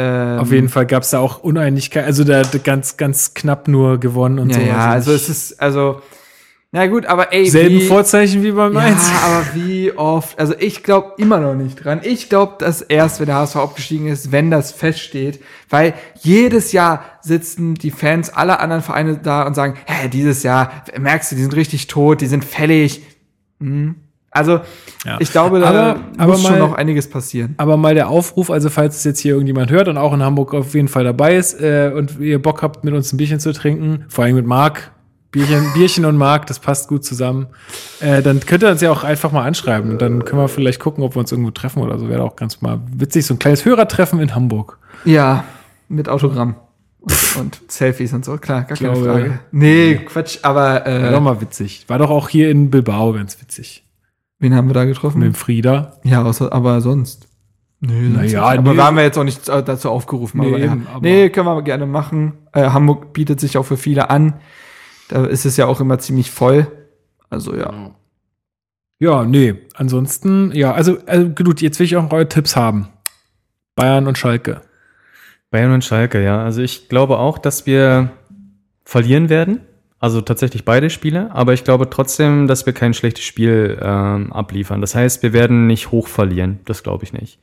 [0.01, 3.99] ähm, Auf jeden Fall gab es da auch Uneinigkeit, also da ganz, ganz knapp nur
[3.99, 4.61] gewonnen und Ja, so.
[4.61, 6.01] ja, also es ist, also,
[6.71, 9.01] na gut, aber ey, selben wie, Vorzeichen wie beim Ja, Mainz.
[9.25, 11.99] aber wie oft, also ich glaube immer noch nicht dran.
[12.03, 17.03] Ich glaube, dass erst, wenn der HSV abgestiegen ist, wenn das feststeht, weil jedes Jahr
[17.21, 21.41] sitzen die Fans aller anderen Vereine da und sagen, hä, dieses Jahr, merkst du, die
[21.41, 23.01] sind richtig tot, die sind fällig.
[23.59, 23.95] Hm.
[24.31, 24.61] Also,
[25.05, 25.17] Ja.
[25.19, 27.53] ich glaube, da Aber- aber muss schon mal- noch einiges passieren.
[27.57, 30.53] Aber mal der Aufruf, also falls es jetzt hier irgendjemand hört und auch in Hamburg
[30.53, 33.51] auf jeden Fall dabei ist äh, und ihr Bock habt, mit uns ein Bierchen zu
[33.51, 34.91] trinken, vor allem mit Marc,
[35.31, 37.47] Bierchen, Bierchen und Marc, das passt gut zusammen,
[37.99, 40.79] äh, dann könnt ihr uns ja auch einfach mal anschreiben und dann können wir vielleicht
[40.79, 42.07] gucken, ob wir uns irgendwo treffen oder so.
[42.07, 44.77] Wäre auch ganz mal witzig, so ein kleines Hörertreffen in Hamburg.
[45.03, 45.43] Ja,
[45.89, 46.55] mit Autogramm.
[47.01, 49.39] Und, und Selfies und so, klar, gar keine glaube, Frage.
[49.51, 51.83] Nee, Quatsch, aber äh, doch mal witzig.
[51.87, 53.83] War doch auch hier in Bilbao ganz witzig.
[54.41, 55.19] Wen haben wir da getroffen?
[55.19, 55.99] Mit dem Frieda.
[56.03, 57.29] Ja, außer, aber sonst.
[57.79, 58.77] Nee, Naja, aber nee.
[58.77, 60.41] wir haben ja jetzt auch nicht äh, dazu aufgerufen.
[60.41, 60.65] Nee, aber, ja.
[60.65, 62.33] eben, aber- nee, können wir gerne machen.
[62.53, 64.35] Äh, Hamburg bietet sich auch für viele an.
[65.07, 66.67] Da ist es ja auch immer ziemlich voll.
[67.29, 67.91] Also ja.
[68.99, 69.55] Ja, nee.
[69.73, 72.89] Ansonsten, ja, also, also gut, jetzt will ich auch eure Tipps haben.
[73.75, 74.61] Bayern und Schalke.
[75.49, 76.43] Bayern und Schalke, ja.
[76.43, 78.11] Also ich glaube auch, dass wir
[78.85, 79.61] verlieren werden.
[80.01, 81.29] Also tatsächlich beide Spiele.
[81.31, 84.81] Aber ich glaube trotzdem, dass wir kein schlechtes Spiel ähm, abliefern.
[84.81, 86.59] Das heißt, wir werden nicht hoch verlieren.
[86.65, 87.37] Das glaube ich nicht.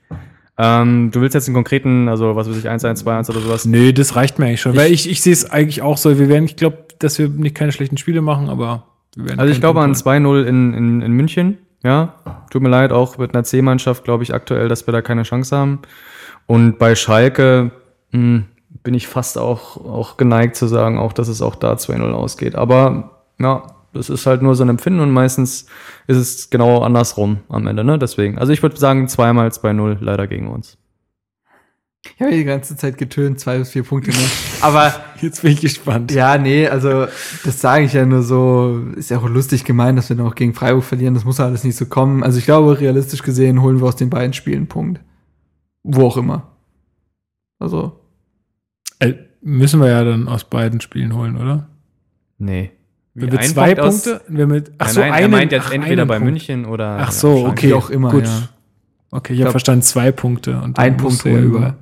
[0.58, 3.38] Ähm, du willst jetzt einen konkreten, also was weiß ich, 1, 1, 2, 1 oder
[3.38, 3.64] sowas?
[3.64, 4.74] Nee, das reicht mir eigentlich schon.
[4.74, 6.18] weil ich, ich sehe es eigentlich auch so.
[6.18, 9.38] Wir werden, ich glaube, dass wir nicht keine schlechten Spiele machen, aber wir werden.
[9.38, 11.58] Also ich glaube an Punkt 2-0 in, in, in München.
[11.84, 12.16] Ja,
[12.50, 15.56] tut mir leid, auch mit einer C-Mannschaft glaube ich aktuell, dass wir da keine Chance
[15.56, 15.78] haben.
[16.46, 17.70] Und bei Schalke
[18.10, 18.42] mh,
[18.88, 22.54] bin ich fast auch, auch geneigt zu sagen, auch dass es auch da 2-0 ausgeht.
[22.54, 25.66] Aber ja, das ist halt nur so ein Empfinden und meistens
[26.06, 27.98] ist es genau andersrum am Ende, ne?
[27.98, 28.38] Deswegen.
[28.38, 30.78] Also ich würde sagen, zweimal 2-0 leider gegen uns.
[32.02, 34.10] Ich habe die ganze Zeit getönt, zwei bis vier Punkte.
[34.10, 34.16] Ne?
[34.62, 34.94] Aber.
[35.20, 36.10] Jetzt bin ich gespannt.
[36.12, 37.08] ja, nee, also
[37.44, 40.54] das sage ich ja nur so, ist ja auch lustig gemeint, dass wir noch gegen
[40.54, 41.12] Freiburg verlieren.
[41.12, 42.22] Das muss ja alles nicht so kommen.
[42.24, 45.02] Also ich glaube, realistisch gesehen holen wir aus den beiden Spielen einen Punkt.
[45.82, 46.52] Wo auch immer.
[47.58, 47.97] Also,
[49.00, 51.68] Äh, müssen wir ja dann aus beiden Spielen holen, oder?
[52.38, 52.70] Nee.
[53.14, 55.52] Wenn wir zwei Punkt aus- Punkte, wenn wir, ach Nein, so, nein, er einen- meint
[55.52, 56.30] jetzt ach, entweder einen bei Punkt.
[56.32, 56.98] München oder.
[57.00, 57.68] Ach so, okay.
[57.68, 58.24] Wie auch immer, Gut.
[58.24, 58.48] ja.
[59.10, 60.60] Okay, ich habe glaub- verstanden, zwei Punkte.
[60.60, 61.76] Und dann Ein Punkt ja über.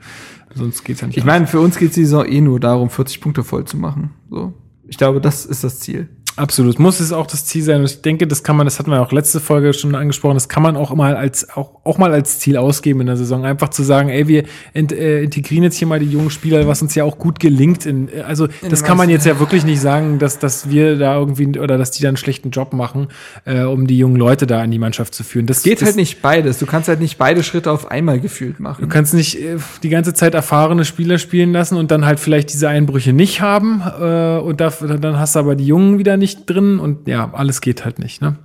[0.55, 1.17] Sonst geht's ja nicht.
[1.19, 4.11] Ich meine, für uns geht die Saison eh nur darum, 40 Punkte voll zu machen.
[4.31, 4.55] So.
[4.89, 6.09] Ich glaube, das ist das Ziel.
[6.37, 6.79] Absolut.
[6.79, 7.81] Muss es auch das Ziel sein.
[7.81, 10.49] Und ich denke, das kann man, das hatten wir auch letzte Folge schon angesprochen, das
[10.49, 13.45] kann man auch mal als, auch, auch mal als Ziel ausgeben in der Saison.
[13.45, 14.45] Einfach zu sagen, ey, wir
[14.75, 17.87] int, äh, integrieren jetzt hier mal die jungen Spieler, was uns ja auch gut gelingt.
[17.87, 20.99] In, äh, also, das den kann man jetzt ja wirklich nicht sagen, dass, dass wir
[20.99, 23.09] da irgendwie, oder dass die da einen schlechten Job machen,
[23.47, 25.47] äh, um die jungen Leute da in die Mannschaft zu führen.
[25.47, 26.59] Das Geht das, halt nicht beides.
[26.59, 28.89] Du kannst halt nicht beide Schritte auf einmal gefühlt Du machen.
[28.91, 32.69] kannst nicht äh, die ganze Zeit erfahrene Spieler spielen lassen und dann halt vielleicht diese
[32.69, 36.79] Einbrüche nicht haben äh, und dafür, dann hast du aber die Jungen wieder nicht drin
[36.81, 38.37] und ja, alles geht halt nicht, ne?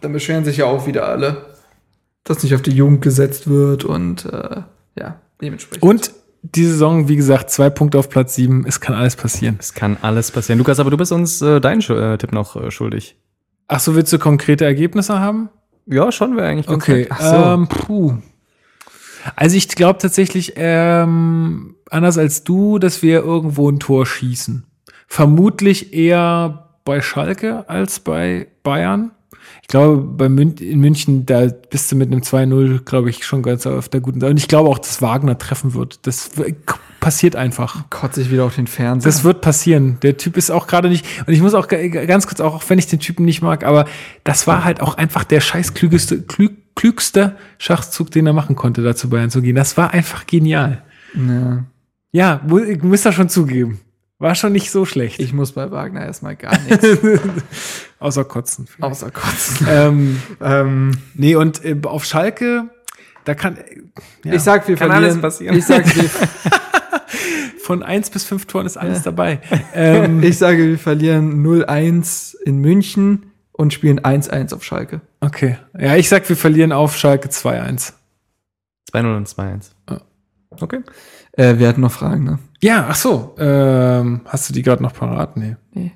[0.00, 1.46] Dann beschweren sich ja auch wieder alle,
[2.24, 4.62] dass nicht auf die Jugend gesetzt wird und äh,
[4.98, 5.82] ja, dementsprechend.
[5.84, 6.12] Und
[6.42, 9.56] die Saison, wie gesagt, zwei Punkte auf Platz sieben, es kann alles passieren.
[9.60, 10.58] Es kann alles passieren.
[10.58, 13.16] Lukas, aber du bist uns äh, deinen Schu- äh, Tipp noch äh, schuldig.
[13.68, 15.48] Ach so, willst du konkrete Ergebnisse haben?
[15.86, 17.06] Ja, schon wäre eigentlich ganz Okay.
[17.10, 17.36] Ach so.
[17.36, 18.14] ähm, puh.
[19.36, 24.64] Also ich glaube tatsächlich, ähm, anders als du, dass wir irgendwo ein Tor schießen.
[25.06, 29.10] Vermutlich eher bei Schalke als bei Bayern.
[29.60, 33.42] Ich glaube, bei Mün in München, da bist du mit einem 2-0, glaube ich, schon
[33.42, 34.30] ganz auf der guten Seite.
[34.30, 36.06] Und ich glaube auch, dass Wagner treffen wird.
[36.06, 36.30] Das
[36.98, 37.90] passiert einfach.
[37.90, 39.12] Kotze ich wieder auf den Fernseher.
[39.12, 39.98] Das wird passieren.
[40.02, 41.04] Der Typ ist auch gerade nicht.
[41.26, 43.84] Und ich muss auch ganz kurz, auch wenn ich den Typen nicht mag, aber
[44.24, 48.82] das war halt auch einfach der scheiß klügeste, klüg, klügste Schachzug, den er machen konnte,
[48.82, 49.56] dazu Bayern zu gehen.
[49.56, 50.82] Das war einfach genial.
[51.14, 51.64] ja.
[52.10, 53.80] Ja, ich muss das schon zugeben.
[54.20, 55.20] War schon nicht so schlecht.
[55.20, 56.84] Ich muss bei Wagner erstmal gar nichts.
[58.00, 58.66] Außer Kotzen.
[58.66, 58.90] vielleicht.
[58.92, 59.66] Außer kotzen.
[59.70, 62.68] Ähm, ähm, nee, und äh, auf Schalke,
[63.24, 63.58] da kann.
[64.24, 65.10] Ja, ich sag, wir Kann verlieren.
[65.12, 65.56] alles passieren.
[65.56, 66.10] Ich sag, wir,
[67.60, 69.40] von eins bis fünf Toren ist alles dabei.
[69.74, 75.00] Ähm, ich sage, wir verlieren 0-1 in München und spielen 1-1 auf Schalke.
[75.20, 75.58] okay.
[75.78, 77.92] Ja, ich sag, wir verlieren auf Schalke 2-1.
[78.92, 79.70] 2-0 und 2-1.
[79.90, 80.00] Ja.
[80.60, 80.80] Okay.
[81.32, 82.38] Äh, wir hatten noch Fragen, ne?
[82.60, 83.34] Ja, ach so.
[83.38, 85.36] Ähm, hast du die gerade noch parat?
[85.36, 85.56] Nee.
[85.72, 85.92] Nee.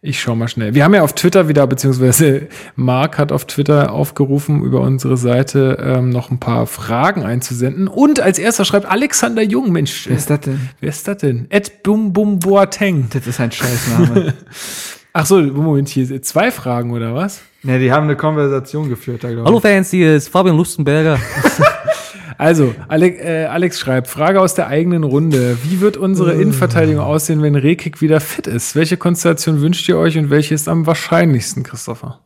[0.00, 0.74] Ich schau mal schnell.
[0.74, 5.78] Wir haben ja auf Twitter wieder, beziehungsweise Marc hat auf Twitter aufgerufen, über unsere Seite
[5.80, 7.86] ähm, noch ein paar Fragen einzusenden.
[7.86, 10.68] Und als erster schreibt Alexander Jung, Mensch, Wer ist das denn?
[10.80, 11.46] wer ist das denn?
[11.50, 13.06] Ed Bum Bum Boateng.
[13.12, 14.34] Das ist ein Scheißname.
[15.12, 17.42] Ach so, Moment, hier sind zwei Fragen oder was?
[17.62, 19.46] ne, die haben eine Konversation geführt, da glaube ich.
[19.46, 21.18] Hallo Fans, hier ist Fabian Lustenberger.
[22.38, 25.56] Also, Alex, äh, Alex schreibt, Frage aus der eigenen Runde.
[25.62, 28.74] Wie wird unsere Innenverteidigung aussehen, wenn Rekik wieder fit ist?
[28.76, 32.20] Welche Konstellation wünscht ihr euch und welche ist am wahrscheinlichsten, Christopher?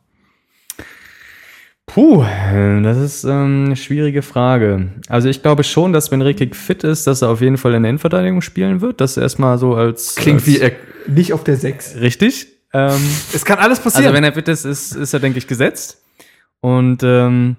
[1.87, 2.24] Puh,
[2.83, 4.91] das ist ähm, eine schwierige Frage.
[5.09, 7.85] Also ich glaube schon, dass wenn Rekik fit ist, dass er auf jeden Fall in
[7.85, 9.01] der Innenverteidigung spielen wird.
[9.01, 10.73] Das erstmal so als Klingt als, wie er
[11.07, 11.97] nicht auf der 6.
[12.01, 12.49] richtig.
[12.73, 13.01] Ähm,
[13.33, 14.07] Es kann alles passieren.
[14.07, 16.03] also wenn er fit ist, ist, ist er denke ich gesetzt.
[16.61, 17.57] Und ähm,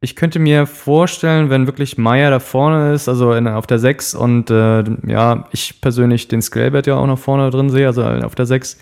[0.00, 4.14] ich könnte mir vorstellen, wenn wirklich Meier da vorne ist, also in, auf der 6
[4.14, 8.34] und äh, ja, ich persönlich den Skelbert ja auch noch vorne drin sehe, also auf
[8.34, 8.78] der 6,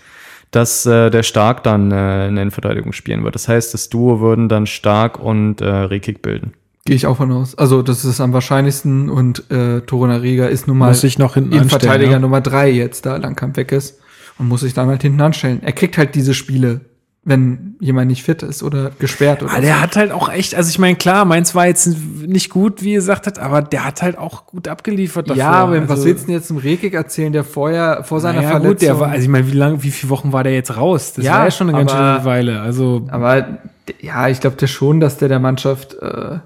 [0.51, 3.35] dass äh, der Stark dann äh, in der Innenverteidigung spielen wird.
[3.35, 6.53] Das heißt, das Duo würden dann Stark und äh, Rekik bilden.
[6.85, 7.55] Gehe ich auch von aus.
[7.55, 11.51] Also, das ist am wahrscheinlichsten und äh, Torunariga ist nun mal Muss ich noch hinten
[11.51, 12.19] Innenverteidiger anstellen, ja?
[12.19, 13.99] Nummer 3 jetzt, da Langkamp weg ist.
[14.39, 15.59] Und muss sich dann halt hinten anstellen.
[15.61, 16.81] Er kriegt halt diese Spiele,
[17.23, 20.69] wenn jemand nicht fit ist oder gesperrt oder Ah, der hat halt auch echt, also
[20.69, 21.85] ich meine, klar, meins war jetzt
[22.25, 25.33] nicht gut, wie ihr gesagt habt, aber der hat halt auch gut abgeliefert so.
[25.35, 25.43] dafür.
[25.43, 28.37] Ja, aber was Also, willst du denn jetzt zum Rekik erzählen, der vorher, vor seiner
[28.37, 28.71] naja, Verletzung.
[28.73, 31.13] gut, der war, also ich meine, wie lange, wie viele Wochen war der jetzt raus?
[31.13, 32.61] Das Ja, war ja schon eine ganz aber- schöne Weile.
[32.61, 33.59] Also, aber
[34.01, 36.39] ja, ich glaube schon, dass der der Mannschaft äh,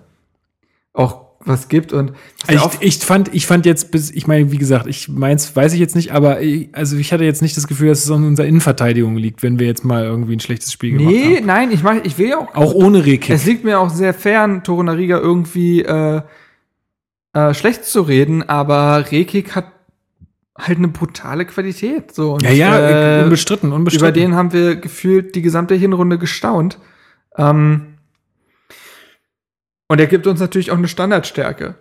[0.93, 2.13] auch was gibt und
[2.47, 5.79] ich, ich fand, ich fand jetzt bis, ich meine, wie gesagt, ich meins weiß ich
[5.79, 8.47] jetzt nicht, aber ich, also ich hatte jetzt nicht das Gefühl, dass es an unserer
[8.47, 11.45] Innenverteidigung liegt, wenn wir jetzt mal irgendwie ein schlechtes Spiel gemacht Nee, haben.
[11.45, 13.29] nein, ich mach, ich will ja auch Auch ohne Rekik.
[13.35, 16.21] Es liegt mir auch sehr fern, Torunariga irgendwie äh,
[17.33, 19.65] äh, schlecht zu reden, aber Rekik hat
[20.57, 22.13] halt eine brutale Qualität.
[22.13, 22.33] So.
[22.33, 24.07] Und, Ja, ja, äh, unbestritten, unbestritten.
[24.07, 26.77] über den haben wir gefühlt die gesamte Hinrunde gestaunt.
[27.37, 27.92] Ähm,
[29.93, 31.75] und er gibt uns natürlich auch eine Standardstärke,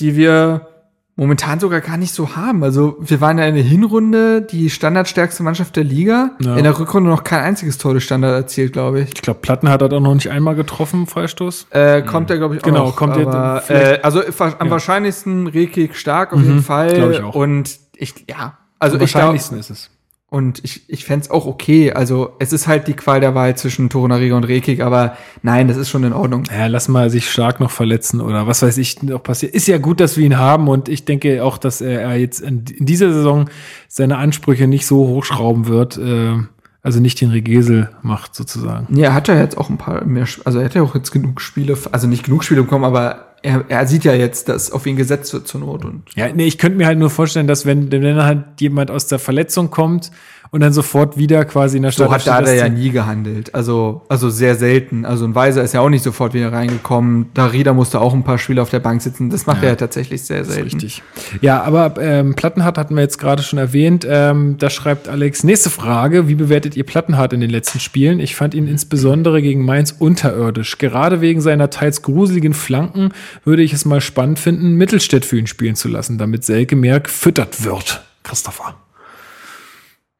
[0.00, 0.68] die wir
[1.16, 2.62] momentan sogar gar nicht so haben.
[2.62, 6.30] Also wir waren ja in der Hinrunde die standardstärkste Mannschaft der Liga.
[6.40, 6.56] Ja.
[6.56, 9.08] In der Rückrunde noch kein einziges Tor durch Standard erzielt, glaube ich.
[9.14, 11.66] Ich glaube, Platten hat er doch noch nicht einmal getroffen, Freistoß.
[11.70, 12.96] Äh, kommt er, glaube ich, auch Genau, noch.
[12.96, 14.70] kommt er aber, äh, Also am Ja.
[14.70, 16.94] wahrscheinlichsten Rekik stark auf Mhm, jeden Fall.
[16.94, 17.34] glaub ich auch.
[17.34, 19.90] Und ich, ja, also Am ich glaube, wahrscheinlichsten ist es.
[20.28, 21.92] Und ich, ich fände auch okay.
[21.92, 25.76] Also es ist halt die Qual der Wahl zwischen Torunariga und Rekik, aber nein, das
[25.76, 26.44] ist schon in Ordnung.
[26.50, 29.54] Ja, lass mal sich stark noch verletzen oder was weiß ich noch passiert.
[29.54, 32.64] Ist ja gut, dass wir ihn haben und ich denke auch, dass er, jetzt in,
[32.64, 33.48] dieser Saison
[33.88, 36.34] seine Ansprüche nicht so hochschrauben wird, äh,
[36.82, 38.96] also nicht den Regesel macht sozusagen.
[38.96, 41.12] Ja, er hat ja jetzt auch ein paar mehr, also er hat ja auch jetzt
[41.12, 44.86] genug Spiele, also nicht genug Spiele bekommen, aber er, er sieht ja jetzt, dass auf
[44.86, 47.66] ihn gesetzt wird zur Not und Ja, nee, ich könnte mir halt nur vorstellen, dass
[47.66, 50.10] wenn, wenn halt jemand aus der Verletzung kommt
[50.50, 53.54] und dann sofort wieder quasi in der So hat Startelf Dada ja nie gehandelt.
[53.54, 55.04] Also, also sehr selten.
[55.04, 57.26] Also ein Weiser ist ja auch nicht sofort wieder reingekommen.
[57.34, 59.30] Darida musste auch ein paar Spiele auf der Bank sitzen.
[59.30, 59.64] Das macht Ja.
[59.64, 60.70] er ja tatsächlich sehr Das ist selten.
[60.70, 61.02] richtig.
[61.40, 64.06] Ja, aber ähm, Plattenhardt hatten wir jetzt gerade schon erwähnt.
[64.08, 66.28] Ähm, da schreibt Alex, nächste Frage.
[66.28, 68.20] Wie bewertet ihr Plattenhardt in den letzten Spielen?
[68.20, 70.78] Ich fand ihn insbesondere gegen Mainz unterirdisch.
[70.78, 73.10] Gerade wegen seiner teils gruseligen Flanken
[73.44, 77.00] würde ich es mal spannend finden, Mittelstädt für ihn spielen zu lassen, damit Selke mehr
[77.00, 78.02] gefüttert wird.
[78.22, 78.74] Christopher.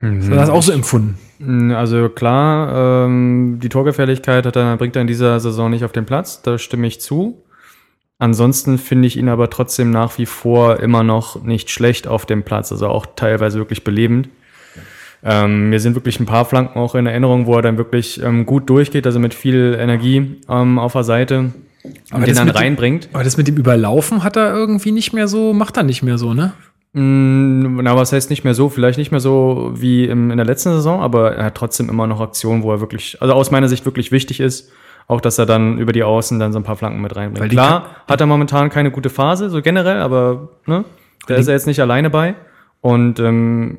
[0.01, 1.17] Hast du das auch so empfunden?
[1.39, 6.05] Mm, Also klar, ähm, die Torgefährlichkeit er, bringt er in dieser Saison nicht auf den
[6.05, 7.43] Platz, da stimme ich zu.
[8.19, 12.43] Ansonsten finde ich ihn aber trotzdem nach wie vor immer noch nicht schlecht auf dem
[12.45, 14.29] Platz, also auch teilweise wirklich belebend.
[15.23, 18.47] Ähm, mir sind wirklich ein paar Flanken auch in Erinnerung, wo er dann wirklich ähm,
[18.47, 21.53] gut durchgeht, also mit viel Energie ähm, auf der Seite
[22.11, 23.09] Aber und den dann mit dem- reinbringt.
[23.13, 26.17] Aber das mit dem Überlaufen hat er irgendwie nicht mehr so, macht er nicht mehr
[26.19, 26.53] so, ne?
[26.99, 28.71] Mm, Na, was heißt nicht mehr so?
[28.71, 32.07] Vielleicht nicht mehr so wie im, in der letzten Saison, aber er hat trotzdem immer
[32.07, 34.73] noch Aktionen, wo er wirklich, also aus meiner Sicht wirklich wichtig ist.
[35.07, 37.53] Auch, dass er dann über die Außen dann so ein paar Flanken mit reinbringt.
[37.53, 40.85] Klar, hat er momentan keine gute Phase, so generell, aber, ne?
[41.29, 42.35] Da ist er jetzt nicht alleine bei.
[42.81, 43.79] Und ähm,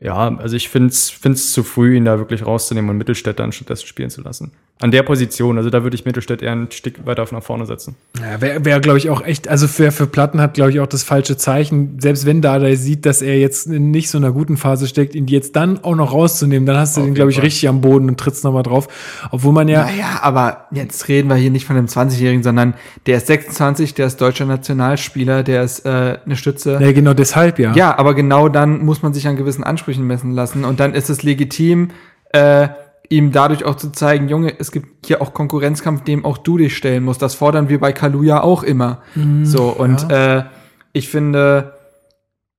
[0.00, 3.86] ja, also ich finde es zu früh, ihn da wirklich rauszunehmen und Mittelstädt dann stattdessen
[3.86, 4.52] spielen zu lassen.
[4.80, 7.66] An der Position, also da würde ich Mittelstädt eher ein Stück weiter auf nach vorne
[7.66, 7.96] setzen.
[8.20, 10.86] Ja, wäre, wär, glaube ich, auch echt, also für, für Platten hat, glaube ich, auch
[10.86, 11.98] das falsche Zeichen.
[11.98, 15.26] Selbst wenn Dardai sieht, dass er jetzt in nicht so einer guten Phase steckt, ihn
[15.26, 17.46] jetzt dann auch noch rauszunehmen, dann hast du den, glaube ich, Fall.
[17.46, 18.86] richtig am Boden und trittst nochmal drauf.
[19.32, 22.74] Obwohl man ja, Naja, aber jetzt reden wir hier nicht von einem 20-Jährigen, sondern
[23.06, 26.78] der ist 26, der ist deutscher Nationalspieler, der ist äh, eine Stütze.
[26.80, 27.74] ja, genau deshalb ja.
[27.74, 31.10] Ja, aber genau dann muss man sich an gewissen Ansprüchen messen lassen und dann ist
[31.10, 31.88] es legitim,
[32.32, 32.68] äh,
[33.08, 36.76] ihm dadurch auch zu zeigen, Junge, es gibt hier auch Konkurrenzkampf, dem auch du dich
[36.76, 37.22] stellen musst.
[37.22, 39.02] Das fordern wir bei Kaluja auch immer.
[39.44, 40.44] so, und äh,
[40.92, 41.74] ich finde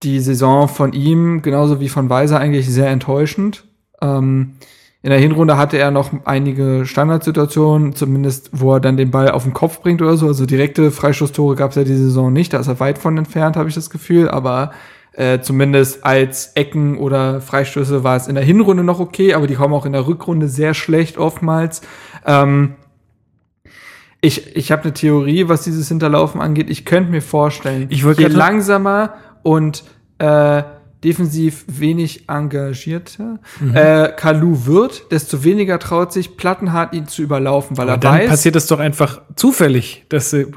[0.04, 3.66] die Saison von ihm, genauso wie von Weiser, eigentlich sehr enttäuschend.
[4.02, 4.54] Ähm,
[5.02, 9.44] in der Hinrunde hatte er noch einige Standardsituationen, zumindest wo er dann den Ball auf
[9.44, 10.28] den Kopf bringt oder so.
[10.28, 13.56] Also direkte Freistoßtore gab es ja diese Saison nicht, da ist er weit von entfernt,
[13.56, 14.30] habe ich das Gefühl.
[14.30, 14.72] Aber
[15.14, 19.56] äh, zumindest als Ecken oder Freistöße war es in der Hinrunde noch okay, aber die
[19.56, 21.82] kommen auch in der Rückrunde sehr schlecht oftmals.
[22.26, 22.76] Ähm,
[24.22, 26.70] ich ich habe eine Theorie, was dieses Hinterlaufen angeht.
[26.70, 29.14] Ich könnte mir vorstellen, Ich je langsamer
[29.44, 29.84] und
[30.18, 30.64] äh,
[31.04, 33.76] defensiv wenig engagierter Mhm.
[33.76, 38.20] äh, Kalu wird, desto weniger traut sich Plattenhardt ihn zu überlaufen, weil Aber er dann
[38.20, 40.48] weiß, passiert das doch einfach zufällig, dass du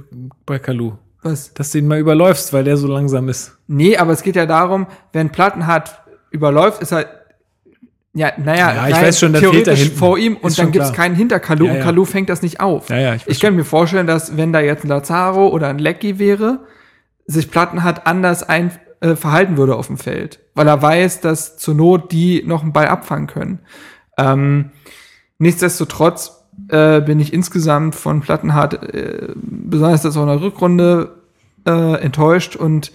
[0.44, 1.54] bei Kalu, was.
[1.54, 3.56] dass du ihn mal überläufst, weil der so langsam ist.
[3.66, 7.06] Nee, aber es geht ja darum, wenn Plattenhardt überläuft, ist er
[8.14, 11.06] ja, naja, Ja, ich weiß schon, theoretisch vor ihm und dann gibt's klar.
[11.06, 11.84] keinen hinter Kalu Ja, und ja.
[11.84, 12.90] Kalu fängt das nicht auf.
[12.90, 15.78] Ja, ja, ich Ich kann mir vorstellen, dass wenn da jetzt ein Lazaro oder ein
[15.78, 16.60] Lecky wäre,
[17.26, 18.70] sich Plattenhardt anders ein,
[19.00, 22.74] äh, verhalten würde auf dem Feld, weil er weiß, dass zur Not die noch einen
[22.74, 23.60] Ball abfangen können.
[24.18, 24.72] Ähm,
[25.38, 31.16] nichtsdestotrotz äh, bin ich insgesamt von Plattenhardt, äh, besonders das auch in der Rückrunde,
[31.66, 32.92] äh, enttäuscht und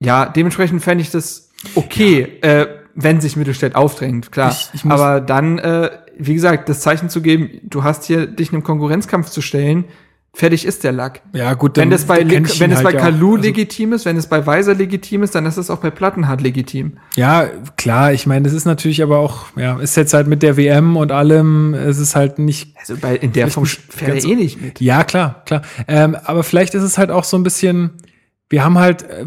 [0.00, 4.50] ja, dementsprechend fände ich das okay, äh, wenn sich Mittelstädt aufdrängt, klar.
[4.52, 8.52] Ich- ich Aber dann, äh, wie gesagt, das Zeichen zu geben, du hast hier dich
[8.52, 9.84] einem Konkurrenzkampf zu stellen,
[10.34, 11.22] fertig ist der Lack.
[11.32, 13.04] Ja, gut, Wenn das bei, wenn es bei halt ja auch.
[13.04, 15.90] Kalu Also- legitim ist, wenn es bei Weiser legitim ist, dann ist es auch bei
[15.90, 16.98] Plattenhardt legitim.
[17.16, 17.46] Ja,
[17.76, 20.96] klar, ich meine, das ist natürlich aber auch, ja, ist jetzt halt mit der WM
[20.96, 24.60] und allem, es ist halt nicht Also bei, in der Form fährt er eh nicht
[24.60, 24.80] mit.
[24.80, 25.62] Ja, klar, klar.
[25.86, 27.90] Ähm, aber vielleicht ist es halt auch so ein bisschen,
[28.50, 29.24] wir haben halt äh,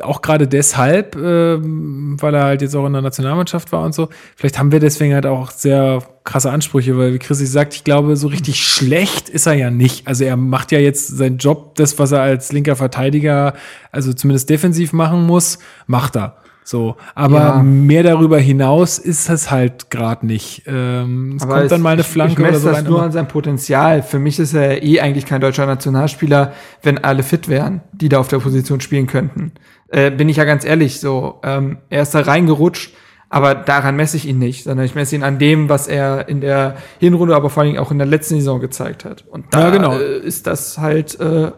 [0.00, 4.08] auch gerade deshalb, ähm, weil er halt jetzt auch in der Nationalmannschaft war und so,
[4.36, 8.16] vielleicht haben wir deswegen halt auch sehr krasse Ansprüche, weil wie Chrissy sagt, ich glaube,
[8.16, 10.06] so richtig schlecht ist er ja nicht.
[10.06, 13.54] Also er macht ja jetzt seinen Job, das, was er als linker Verteidiger,
[13.90, 16.36] also zumindest defensiv machen muss, macht er.
[16.64, 17.62] So, aber Ja.
[17.64, 20.62] mehr darüber hinaus ist es halt gerade nicht.
[20.66, 22.98] Ähm, es kommt es- dann mal eine ich- Flanke ich messe oder so das nur
[22.98, 24.00] aber- an seinem Potenzial.
[24.04, 26.52] Für mich ist er eh eigentlich kein deutscher Nationalspieler,
[26.84, 29.50] wenn alle fit wären, die da auf der Position spielen könnten.
[29.92, 31.38] Äh, bin ich ja ganz ehrlich so.
[31.44, 32.92] Ähm, er ist da reingerutscht,
[33.28, 36.40] aber daran messe ich ihn nicht, sondern ich messe ihn an dem, was er in
[36.40, 39.24] der Hinrunde, aber vor allem auch in der letzten Saison gezeigt hat.
[39.30, 39.98] Und da Ja, genau.
[39.98, 41.52] äh, ist das halt äh,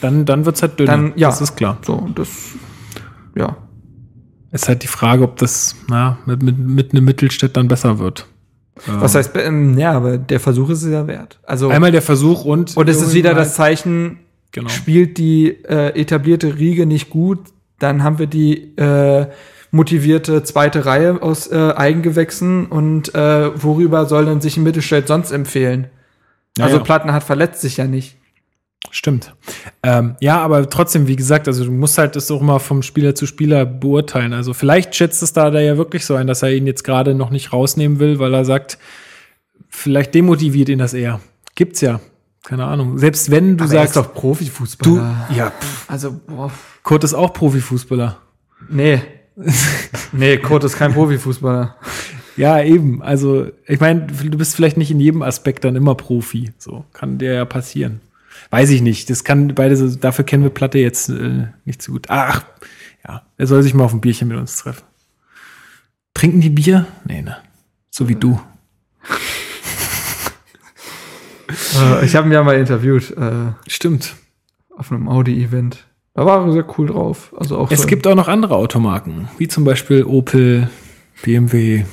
[0.00, 0.92] dann, dann wird's halt dünner.
[0.92, 1.78] dann, ja, Das ist klar.
[1.82, 2.28] So, das,
[3.34, 3.56] ja.
[4.52, 8.26] Ist halt die Frage, ob das na, mit, mit, mit einem Mittelstädt dann besser wird.
[8.86, 11.40] Was heißt, ähm, ja, aber der Versuch ist es ja wert.
[11.44, 12.76] Also, Einmal der Versuch und.
[12.76, 14.18] und es ist wieder das Zeichen,
[14.52, 14.68] Genau.
[14.68, 17.40] spielt die äh, etablierte Riege nicht gut,
[17.78, 19.26] dann haben wir die äh,
[19.70, 25.30] motivierte zweite Reihe aus äh, Eigengewächsen und äh, worüber soll denn sich ein Mittelstädt sonst
[25.30, 25.88] empfehlen?
[26.58, 26.82] Ja, also.
[26.82, 28.16] Platten hat verletzt sich ja nicht.
[28.90, 29.34] Stimmt.
[29.82, 33.14] Ähm, ja, aber trotzdem, wie gesagt, also du musst halt das auch mal vom Spieler
[33.14, 34.32] zu Spieler beurteilen.
[34.32, 37.14] Also vielleicht schätzt es da, da ja wirklich so ein, dass er ihn jetzt gerade
[37.14, 38.78] noch nicht rausnehmen will, weil er sagt,
[39.68, 41.20] vielleicht demotiviert ihn das eher.
[41.54, 42.00] Gibt's ja.
[42.46, 42.96] Keine Ahnung.
[42.96, 45.26] Selbst wenn du Aber er sagst, ist doch Profifußballer.
[45.28, 46.52] du, ja, pff, Also, boah,
[46.84, 48.18] Kurt ist auch Profifußballer.
[48.70, 49.02] nee.
[50.12, 51.74] nee, Kurt ist kein Profifußballer.
[52.36, 53.02] Ja, eben.
[53.02, 56.52] Also, ich meine, du bist vielleicht nicht in jedem Aspekt dann immer Profi.
[56.56, 58.00] So kann dir ja passieren.
[58.50, 59.10] Weiß ich nicht.
[59.10, 62.06] Das kann beide so, dafür kennen wir Platte jetzt äh, nicht so gut.
[62.10, 62.44] Ach,
[63.06, 64.84] ja, er soll sich mal auf ein Bierchen mit uns treffen.
[66.14, 66.86] Trinken die Bier?
[67.06, 67.38] Nee, ne.
[67.90, 68.40] So wie du.
[71.48, 74.14] Äh, ich habe ihn ja mal interviewt äh, Stimmt.
[74.76, 75.86] auf einem Audi-Event.
[76.14, 77.34] Da war er sehr cool drauf.
[77.36, 80.70] Also auch Es so gibt auch noch andere Automarken, wie zum Beispiel Opel,
[81.22, 81.84] BMW.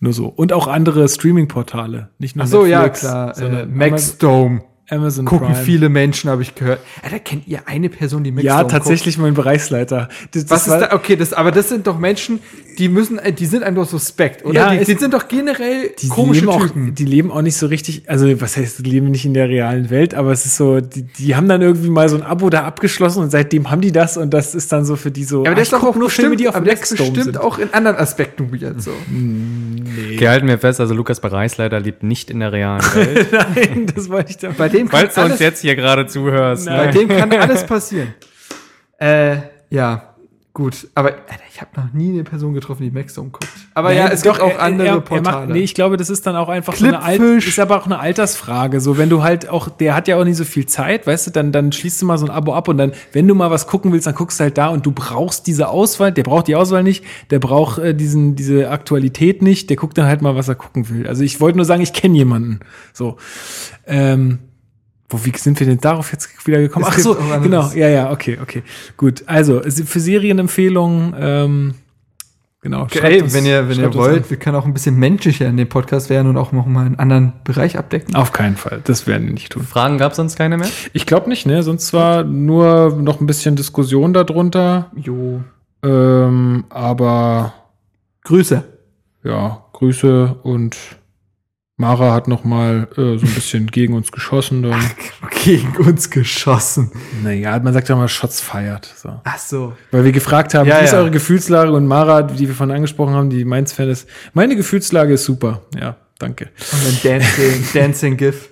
[0.00, 0.26] Nur so.
[0.26, 2.10] Und auch andere Streaming-Portale.
[2.18, 3.38] Nicht nur Ach so, ja, Netflix, klar.
[3.38, 4.62] Äh, Maxdome.
[4.92, 5.64] Amazon Gucken Prime.
[5.64, 6.80] viele Menschen, habe ich gehört.
[7.02, 8.72] Alter, kennt ihr eine Person, die Mixdown Ja, guckt?
[8.72, 10.08] tatsächlich mein Bereichsleiter.
[10.32, 10.94] Das, Was das war- ist da?
[10.96, 12.40] Okay, das, aber das sind doch Menschen,
[12.78, 14.54] die müssen, äh, die sind einfach suspekt, oder?
[14.54, 16.94] Ja, die, die sind doch generell die komische leben auch, Typen.
[16.94, 19.90] Die leben auch nicht so richtig, also was heißt, die leben nicht in der realen
[19.90, 22.64] Welt, aber es ist so, die, die haben dann irgendwie mal so ein Abo da
[22.64, 25.40] abgeschlossen und seitdem haben die das und das ist dann so für die so.
[25.40, 27.10] aber ah, der ich ist doch auch nur Filme, die auf aber der ist Blackstone
[27.10, 27.38] bestimmt sind.
[27.44, 28.90] auch in anderen Aspekten weird so.
[30.14, 33.28] Okay, halten wir fest, also Lukas Bereichsleiter lebt nicht in der realen Welt.
[33.32, 34.58] Nein, das wollte ich damit.
[34.58, 36.66] Bei dem kann Falls du uns alles, jetzt hier gerade zuhörst.
[36.66, 36.76] Nein.
[36.78, 38.14] bei dem kann alles passieren.
[38.98, 39.36] äh,
[39.70, 40.11] ja.
[40.54, 41.14] Gut, aber
[41.50, 43.48] ich habe noch nie eine Person getroffen, die Maxdome guckt.
[43.72, 45.46] Aber ja, Nein, es doch, gibt auch er- andere er, er Portale.
[45.46, 47.86] macht, nee, ich glaube, das ist dann auch einfach so eine Alt, ist aber auch
[47.86, 48.82] eine Altersfrage.
[48.82, 51.30] So, wenn du halt auch, der hat ja auch nicht so viel Zeit, weißt du,
[51.30, 53.66] dann, dann schließt du mal so ein Abo ab und dann, wenn du mal was
[53.66, 56.54] gucken willst, dann guckst du halt da und du brauchst diese Auswahl, der braucht die
[56.54, 60.48] Auswahl nicht, der braucht äh, diesen, diese Aktualität nicht, der guckt dann halt mal, was
[60.48, 61.06] er gucken will.
[61.06, 62.60] Also ich wollte nur sagen, ich kenne jemanden.
[62.92, 63.16] So.
[63.86, 64.40] Ähm,
[65.12, 66.86] wo, wie sind wir denn darauf jetzt wieder gekommen?
[66.88, 68.62] Es Ach so, genau, ja, ja, okay, okay.
[68.96, 71.74] Gut, also für Serienempfehlungen, ähm,
[72.60, 72.86] genau.
[73.02, 75.68] Ey, uns- wenn ihr, wenn ihr wollt, wir können auch ein bisschen menschlicher in dem
[75.68, 78.14] Podcast werden und auch noch mal einen anderen Bereich abdecken.
[78.14, 78.80] Auf keinen Fall.
[78.84, 79.62] Das werden wir nicht tun.
[79.64, 80.68] Fragen gab es sonst keine mehr?
[80.92, 81.62] Ich glaube nicht, ne?
[81.62, 84.90] Sonst war nur noch ein bisschen Diskussion darunter.
[84.96, 85.42] Jo.
[85.84, 87.54] Ähm, aber
[88.24, 88.62] Grüße.
[89.24, 90.76] ja, Grüße und
[91.82, 94.62] Mara hat noch mal äh, so ein bisschen gegen uns geschossen.
[94.62, 94.80] Dann.
[95.44, 96.92] Gegen uns geschossen.
[97.24, 98.88] Naja, man sagt ja mal Shots feiert.
[98.96, 99.20] So.
[99.24, 99.72] Ach so.
[99.90, 100.98] Weil wir gefragt haben, Ja, wie ist ja.
[100.98, 101.72] eure Gefühlslage?
[101.72, 105.62] Und Mara, die wir vorhin angesprochen haben, die Mainz-Fan ist, meine Gefühlslage ist super.
[105.78, 106.50] Ja, danke.
[106.72, 108.50] Und ein Dancing, Dancing GIF.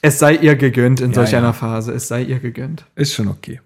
[0.00, 1.92] Es sei ihr gegönnt in Ja, solch einer Phase.
[1.92, 2.84] Es sei ihr gegönnt.
[2.94, 3.60] Ist schon okay.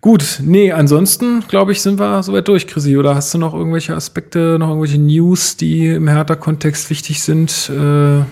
[0.00, 2.96] Gut, nee, ansonsten, glaube ich, sind wir soweit durch, Chrissy.
[2.96, 7.68] Oder hast du noch irgendwelche Aspekte, noch irgendwelche News, die im Hertha-Kontext wichtig sind?
[7.68, 8.22] Äh,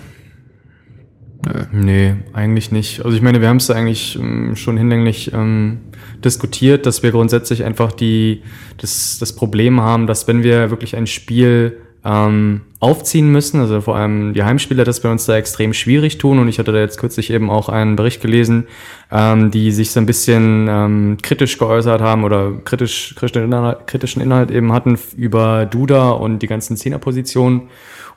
[1.71, 3.05] Nee, eigentlich nicht.
[3.05, 5.79] Also ich meine, wir haben es eigentlich ähm, schon hinlänglich ähm,
[6.23, 8.41] diskutiert, dass wir grundsätzlich einfach die,
[8.77, 13.95] das, das Problem haben, dass wenn wir wirklich ein Spiel ähm, aufziehen müssen, also vor
[13.95, 16.37] allem die Heimspieler, dass wir uns da extrem schwierig tun.
[16.37, 18.67] Und ich hatte da jetzt kürzlich eben auch einen Bericht gelesen,
[19.11, 24.21] ähm, die sich so ein bisschen ähm, kritisch geäußert haben oder kritisch, kritischen, Inhalt, kritischen
[24.21, 27.63] Inhalt eben hatten über Duda und die ganzen Zehnerpositionen.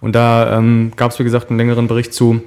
[0.00, 2.42] Und da ähm, gab es, wie gesagt, einen längeren Bericht zu,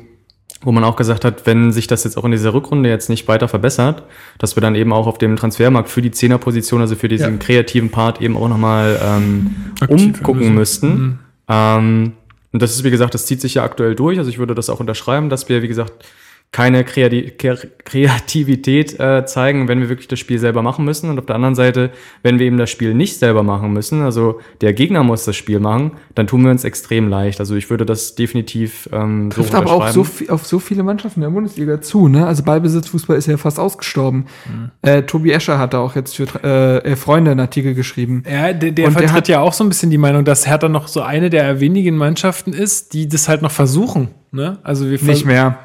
[0.61, 3.27] wo man auch gesagt hat, wenn sich das jetzt auch in dieser Rückrunde jetzt nicht
[3.27, 4.03] weiter verbessert,
[4.37, 7.37] dass wir dann eben auch auf dem Transfermarkt für die Zehnerposition, also für diesen Ja.
[7.39, 10.89] kreativen Part eben auch nochmal ähm, Aktiv umgucken müssen.
[10.89, 11.19] müssten.
[11.47, 12.13] Ähm,
[12.51, 14.17] und das ist, wie gesagt, das zieht sich ja aktuell durch.
[14.17, 16.05] Also ich würde das auch unterschreiben, dass wir, wie gesagt,
[16.53, 21.09] keine Kreati Kre- Kreativität äh, zeigen, wenn wir wirklich das Spiel selber machen müssen.
[21.09, 21.89] Und auf der anderen Seite,
[22.21, 25.59] wenn wir eben das Spiel nicht selber machen müssen, also der Gegner muss das Spiel
[25.59, 27.39] machen, dann tun wir uns extrem leicht.
[27.39, 30.83] Also ich würde das definitiv ähm, so Trifft aber auch so viel, auf so viele
[30.83, 32.25] Mannschaften der Bundesliga zu, ne?
[32.27, 34.25] Also Ballbesitzfußball ist ja fast ausgestorben.
[34.47, 34.71] Mhm.
[34.83, 38.23] Äh, Tobi Escher hat da auch jetzt für äh, äh, Freunde einen Artikel geschrieben.
[38.31, 40.47] ja, der, der Und der vertritt hat- ja auch so ein bisschen die Meinung, dass
[40.47, 44.09] Hertha noch so eine der wenigen Mannschaften ist, die das halt noch versuchen.
[44.31, 44.59] Ne?
[44.63, 45.57] Also wir Nicht mehr.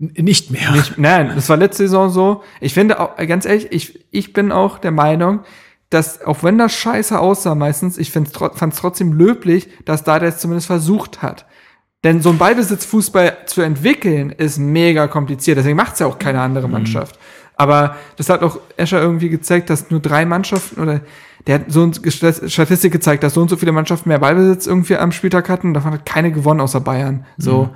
[0.00, 0.70] Nicht mehr.
[0.70, 2.42] Nicht, nein, das war letzte Saison so.
[2.60, 5.40] Ich finde auch, ganz ehrlich, ich, ich bin auch der Meinung,
[5.90, 10.30] dass, auch wenn das scheiße aussah meistens, ich fand es trotzdem löblich, dass da der
[10.30, 11.44] es zumindest versucht hat.
[12.02, 15.58] Denn so ein Ballbesitzfußball zu entwickeln, ist mega kompliziert.
[15.58, 17.18] Deswegen macht es ja auch keine andere Mannschaft.
[17.56, 21.02] Aber das hat auch Escher irgendwie gezeigt, dass nur drei Mannschaften oder
[21.46, 24.96] der hat so eine Statistik gezeigt, dass so und so viele Mannschaften mehr Ballbesitz irgendwie
[24.96, 25.74] am Spieltag hatten.
[25.74, 27.26] Davon hat keine gewonnen außer Bayern.
[27.36, 27.68] So.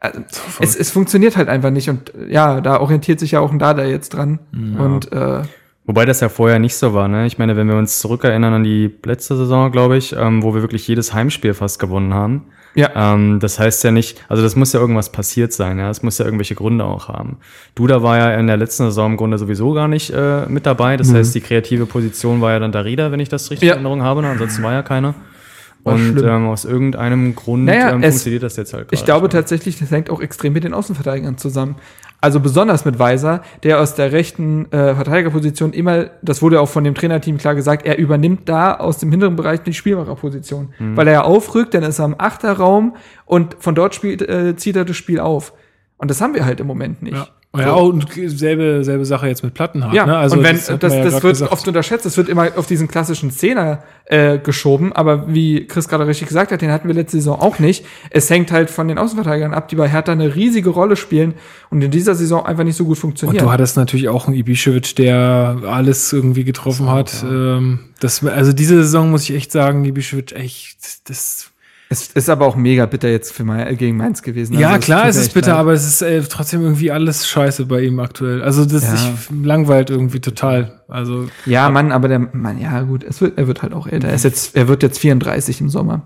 [0.00, 0.20] Also,
[0.60, 1.88] es, es funktioniert halt einfach nicht.
[1.90, 4.38] Und äh, ja, da orientiert sich ja auch ein Dada jetzt dran.
[4.78, 5.42] Und äh,
[5.86, 7.26] Wobei das ja vorher nicht so war, ne?
[7.26, 10.62] Ich meine, wenn wir uns zurückerinnern an die letzte Saison, glaube ich, ähm, wo wir
[10.62, 12.44] wirklich jedes Heimspiel fast gewonnen haben.
[12.76, 15.90] ja, Ähm, das heißt ja nicht, also das muss ja irgendwas passiert sein, ja.
[15.90, 17.38] Es muss ja irgendwelche Gründe auch haben.
[17.74, 20.96] Duda war ja in der letzten Saison im Grunde sowieso gar nicht äh, mit dabei.
[20.96, 23.72] Das heißt, die kreative Position war ja dann Darida, wenn ich das richtig Ja.
[23.74, 24.22] in Erinnerung habe.
[24.22, 24.28] Ne?
[24.30, 25.14] Ansonsten war ja keiner.
[25.84, 29.22] War Und ähm, aus irgendeinem Grund Naja, ähm, es- funktioniert das jetzt halt ich glaube
[29.24, 29.30] mehr.
[29.30, 31.76] tatsächlich, das hängt auch extrem mit den Außenverteidigern zusammen.
[32.22, 36.84] Also besonders mit Weiser, der aus der rechten äh, Verteidigerposition immer, das wurde auch von
[36.84, 40.74] dem Trainerteam klar gesagt, er übernimmt da aus dem hinteren Bereich die Spielmacherposition.
[40.78, 42.94] Weil er ja aufrückt, dann ist er im Achterraum
[43.24, 45.54] und von dort spielt, äh, zieht er das Spiel auf.
[45.96, 47.16] Und das haben wir halt im Moment nicht.
[47.16, 47.26] Ja.
[47.56, 49.92] Ja, und selbe, selbe Sache jetzt mit Plattenhardt.
[49.92, 50.16] Ja, ne?
[50.16, 51.50] also und wenn, das, hat das, ja grad wird gesagt.
[51.50, 56.06] oft unterschätzt, es wird immer auf diesen klassischen Zehner äh, geschoben, aber wie Chris gerade
[56.06, 57.84] richtig gesagt hat, den hatten wir letzte Saison auch nicht.
[58.10, 61.34] Es hängt halt von den Außenverteidigern ab, die bei Hertha eine riesige Rolle spielen
[61.70, 63.44] und in dieser Saison einfach nicht so gut Und funktionieren.
[63.44, 67.24] du hattest natürlich auch einen Ibišević, der alles irgendwie getroffen hat.
[67.24, 71.49] Ähm, das, also diese Saison muss ich echt sagen, Ibišević echt, das,
[71.92, 74.56] Es ist aber auch mega bitter jetzt für mein, gegen Mainz gewesen.
[74.56, 75.58] Ja, Also, es klar, es ist bitter, leid.
[75.58, 78.42] aber es ist äh, trotzdem irgendwie alles scheiße bei ihm aktuell.
[78.42, 78.94] Also das Ja.
[78.96, 79.10] sich
[79.42, 80.79] langweilt irgendwie total.
[80.90, 84.08] Also Ja, Mann, aber der Mann, ja gut, es wird, er wird halt auch älter.
[84.08, 86.02] Er, ist jetzt, er wird jetzt 34 im Sommer.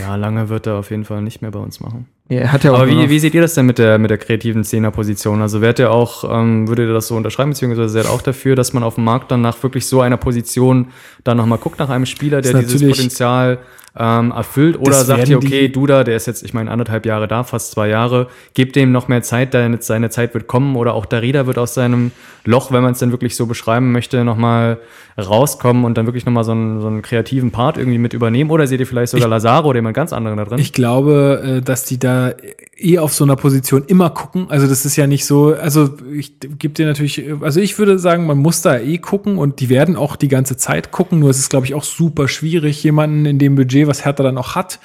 [0.00, 2.06] Ja, lange wird er auf jeden Fall nicht mehr bei uns machen.
[2.28, 4.10] Ja, er hat ja auch Aber wie, wie seht ihr das denn mit der, mit
[4.10, 5.42] der kreativen Zehnerposition?
[5.42, 8.56] Also wärt ihr auch, ähm, würdet ihr das so unterschreiben, beziehungsweise seid ihr auch dafür,
[8.56, 10.88] dass man auf dem Markt dann nach wirklich so einer Position
[11.24, 13.58] dann nochmal guckt nach einem Spieler, der dieses Potenzial
[13.98, 14.78] ähm, erfüllt?
[14.78, 17.88] Oder sagt ihr, okay, Duda, der ist jetzt, ich meine, anderthalb Jahre da, fast zwei
[17.88, 21.58] Jahre, gebt dem noch mehr Zeit, deine, seine Zeit wird kommen oder auch Darida wird
[21.58, 22.12] aus seinem
[22.44, 24.78] Loch, wenn man es denn wirklich so beschreiben möchte, nochmal
[25.18, 28.50] rauskommen und dann wirklich nochmal so einen, so einen kreativen Part irgendwie mit übernehmen?
[28.50, 30.58] Oder seht ihr vielleicht sogar Lazaro oder jemand ganz anderen da drin?
[30.58, 32.32] Ich glaube, äh, dass die da
[32.76, 34.46] eh auf so einer Position immer gucken.
[34.50, 38.26] Also das ist ja nicht so, also ich gebe dir natürlich, also ich würde sagen,
[38.26, 41.18] man muss da eh gucken und die werden auch die ganze Zeit gucken.
[41.18, 44.36] Nur es ist, glaube ich, auch super schwierig, jemanden in dem Budget, was Hertha dann
[44.36, 44.80] auch hat,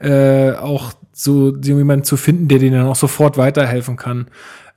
[0.00, 4.26] äh, auch so jemanden zu finden, der denen dann auch sofort weiterhelfen kann.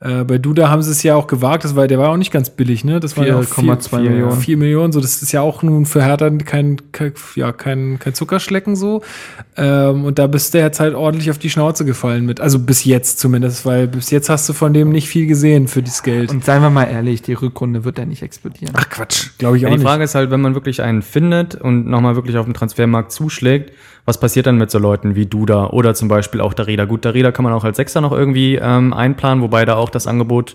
[0.03, 2.31] Äh, bei Duda haben sie es ja auch gewagt, das war, der war auch nicht
[2.31, 2.99] ganz billig, ne?
[2.99, 4.31] Das war ja auch 4,2 vier- Millionen.
[4.41, 8.15] 4 Millionen, so das ist ja auch nun für Hertha kein, kein, ja, kein, kein
[8.15, 9.03] Zuckerschlecken so.
[9.57, 12.41] Ähm, und da bist du jetzt halt ordentlich auf die Schnauze gefallen mit.
[12.41, 15.83] Also bis jetzt zumindest, weil bis jetzt hast du von dem nicht viel gesehen für
[15.83, 16.31] das Geld.
[16.31, 18.73] Und seien wir mal ehrlich, die Rückrunde wird er nicht explodieren.
[18.75, 19.87] Ach Quatsch, glaube ich Ja, auch die nicht.
[19.87, 23.71] Frage ist halt, wenn man wirklich einen findet und nochmal wirklich auf dem Transfermarkt zuschlägt,
[24.11, 26.83] was passiert dann mit so Leuten wie Duda oder zum Beispiel auch Darida?
[26.83, 30.05] Gut, Darida kann man auch als Sechser noch irgendwie ähm, einplanen, wobei da auch das
[30.05, 30.53] Angebot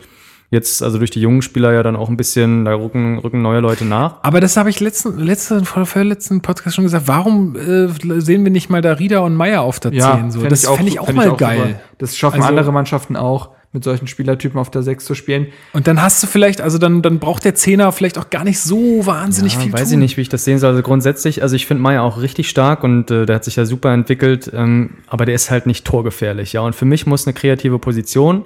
[0.51, 3.61] jetzt, also durch die jungen Spieler ja dann auch ein bisschen, da rücken, rücken neue
[3.61, 4.17] Leute nach.
[4.21, 7.09] Aber das habe ich letzten, letzten, vorletzten Podcast schon gesagt.
[7.09, 7.89] Warum äh,
[8.21, 10.31] sehen wir nicht mal da Rieder und Meier auf der 10?
[10.31, 10.41] So?
[10.41, 11.37] fänd Das fände ich auch fänd mal super.
[11.39, 11.81] geil.
[11.97, 15.49] Das schaffen Also- andere Mannschaften auch, mit solchen Spielertypen auf der 6 zu spielen.
[15.73, 18.61] Und dann hast du vielleicht, also dann, dann braucht der Zehner vielleicht auch gar nicht
[18.61, 19.93] so wahnsinnig Ja, viel weiß tun.
[19.93, 20.71] ich nicht, wie ich das sehen soll.
[20.71, 23.65] Also grundsätzlich, also ich finde Meier auch richtig stark und äh, der hat sich ja
[23.67, 26.63] super entwickelt, ähm, aber der ist halt nicht torgefährlich, ja.
[26.63, 28.45] Und für mich muss eine kreative Position,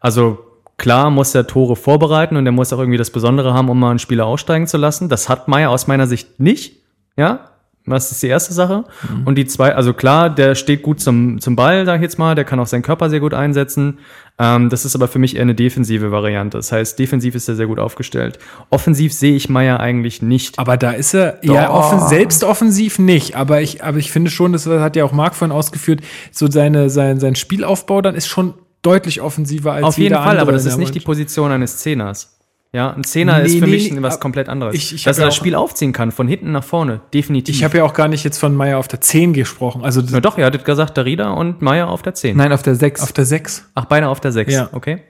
[0.00, 0.38] also
[0.78, 3.90] klar muss der Tore vorbereiten und der muss auch irgendwie das Besondere haben, um mal
[3.90, 5.10] einen Spieler aussteigen zu lassen.
[5.10, 6.76] Das hat Meier aus meiner Sicht nicht,
[7.16, 7.49] ja.
[7.86, 8.84] Das ist die erste Sache.
[9.24, 12.34] Und die zwei, also klar, der steht gut zum, zum Ball, sag ich jetzt mal,
[12.34, 13.98] der kann auch seinen Körper sehr gut einsetzen.
[14.38, 16.58] Ähm, das ist aber für mich eher eine defensive Variante.
[16.58, 18.38] Das heißt, defensiv ist er sehr gut aufgestellt.
[18.68, 20.58] Offensiv sehe ich Meier eigentlich nicht.
[20.58, 23.34] Aber da ist er, ja, offen, selbst offensiv nicht.
[23.34, 26.00] Aber ich, aber ich finde schon, das hat ja auch Marc vorhin ausgeführt,
[26.32, 30.52] so seine, sein, sein Spielaufbau dann ist schon deutlich offensiver als Auf jeden Fall, aber
[30.52, 31.00] das ist nicht die.
[31.00, 32.39] Position eines Zehners.
[32.72, 34.74] Ja, ein Zehner Nee, ist für nee, mich nee, was ab- komplett anderes.
[34.76, 37.54] ich- ich Dass hab er ja das Spiel aufziehen kann, von hinten nach vorne, definitiv.
[37.56, 39.82] Ich habe ja auch gar nicht jetzt von Meier auf der 10 gesprochen.
[39.82, 42.36] Also Na doch, ihr hattet gesagt, Darida und Meier auf der 10.
[42.36, 43.02] Nein, auf der 6.
[43.02, 43.68] auf der 6.
[43.74, 44.52] Ach, beide auf der 6.
[44.52, 44.68] Ja.
[44.72, 45.02] Okay.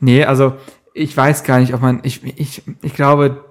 [0.00, 0.54] Nee, also
[0.94, 3.44] ich weiß gar nicht, ob man, ich, ich, ich glaube,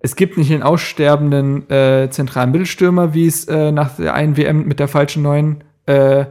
[0.00, 4.66] es gibt nicht den aussterbenden äh, zentralen Mittelstürmer, wie es äh, nach der einen WM
[4.66, 6.24] mit der falschen neuen äh,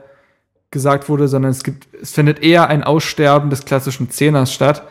[0.71, 4.83] gesagt wurde, sondern es gibt, es findet eher ein Aussterben des klassischen Zehners statt.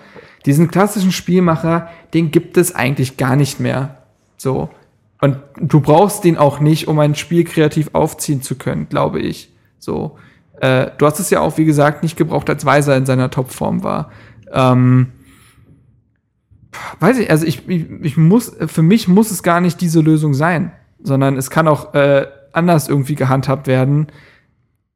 [0.46, 3.98] Diesen klassischen Spielmacher, den gibt es eigentlich gar nicht mehr.
[4.36, 4.70] So.
[5.20, 9.52] Und du brauchst den auch nicht, um ein Spiel kreativ aufziehen zu können, glaube ich.
[9.78, 10.16] So.
[10.60, 13.82] Äh, du hast es ja auch, wie gesagt, nicht gebraucht, als Weiser in seiner Topform
[13.82, 14.10] war.
[14.52, 15.08] Ähm,
[17.00, 20.34] weiß ich, also ich, ich, ich muss, für mich muss es gar nicht diese Lösung
[20.34, 24.08] sein, sondern es kann auch äh, anders irgendwie gehandhabt werden.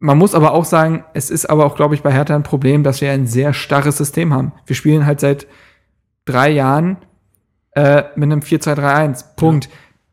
[0.04, 2.82] Man muss aber auch sagen, es ist aber auch, glaube ich, bei Hertha ein Problem,
[2.82, 4.50] dass wir ein sehr starres System haben.
[4.66, 5.46] Wir spielen halt seit
[6.24, 6.96] drei Jahren
[7.76, 9.36] äh, mit einem 4-2-3-1.
[9.36, 9.68] Punkt.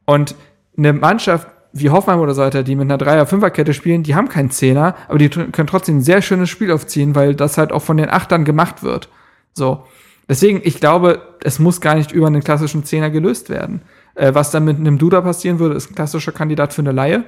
[0.05, 0.35] Und
[0.77, 4.51] eine Mannschaft wie Hoffmann oder so weiter, die mit einer Dreier-Fünfer-Kette spielen, die haben keinen
[4.51, 7.97] Zehner, aber die können trotzdem ein sehr schönes Spiel aufziehen, weil das halt auch von
[7.97, 9.09] den Achtern gemacht wird.
[9.53, 9.85] So.
[10.27, 13.81] Deswegen, ich glaube, es muss gar nicht über einen klassischen Zehner gelöst werden.
[14.13, 17.23] Äh, was dann mit einem Duda passieren würde, ist ein klassischer Kandidat für eine Laie.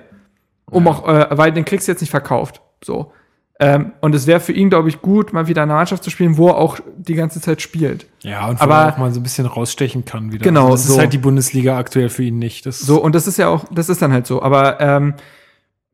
[0.70, 2.62] Um auch, äh, weil den kriegst du jetzt nicht verkauft.
[2.84, 3.12] So.
[3.60, 6.10] Ähm, und es wäre für ihn, glaube ich, gut, mal wieder in einer Mannschaft zu
[6.10, 8.08] spielen, wo er auch die ganze Zeit spielt.
[8.24, 10.44] Ja, und wo Aber- er auch mal so ein bisschen rausstechen kann wieder.
[10.44, 10.94] Genau, Also das so.
[10.94, 12.66] ist halt die Bundesliga aktuell für ihn nicht.
[12.66, 14.42] Das So, und das ist ja auch, das ist dann halt so.
[14.42, 15.14] Aber ähm,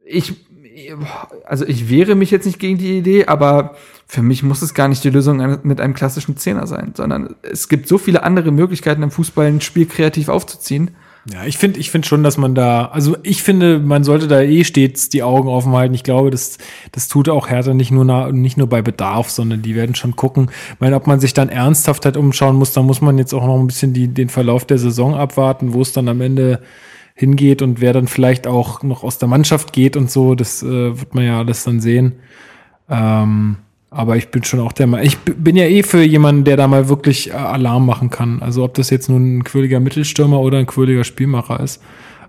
[0.05, 0.33] ich,
[1.45, 3.75] also ich wehre mich jetzt nicht gegen die Idee, aber
[4.05, 7.67] für mich muss es gar nicht die Lösung mit einem klassischen Zehner sein, sondern es
[7.67, 10.91] gibt so viele andere Möglichkeiten im Fußball ein Spiel kreativ aufzuziehen.
[11.33, 14.41] Ja, ich finde ich finde schon, dass man da, also ich finde, man sollte da
[14.41, 15.93] eh stets die Augen offen halten.
[15.93, 16.57] Ich glaube, das,
[16.93, 20.15] das tut auch Hertha nicht nur, na, nicht nur bei Bedarf, sondern die werden schon
[20.15, 20.49] gucken.
[20.73, 23.45] Ich meine, ob man sich dann ernsthaft halt umschauen muss, da muss man jetzt auch
[23.45, 26.61] noch ein bisschen die, den Verlauf der Saison abwarten, wo es dann am Ende
[27.13, 30.33] hingeht und wer dann vielleicht auch noch aus der Mannschaft geht und so.
[30.33, 32.19] Das äh, wird man ja alles dann sehen.
[32.89, 33.57] Ähm,
[33.97, 36.67] aber ich bin schon auch der Meinung, ich bin ja eh für jemanden, der da
[36.67, 38.43] mal wirklich äh, Alarm machen kann.
[38.43, 41.81] Also ob das jetzt nun ein quirliger Mittelstürmer oder ein quirliger Spielmacher ist.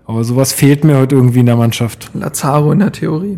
[0.05, 2.09] Aber sowas fehlt mir heute irgendwie in der Mannschaft.
[2.15, 3.37] Lazaro in der Theorie.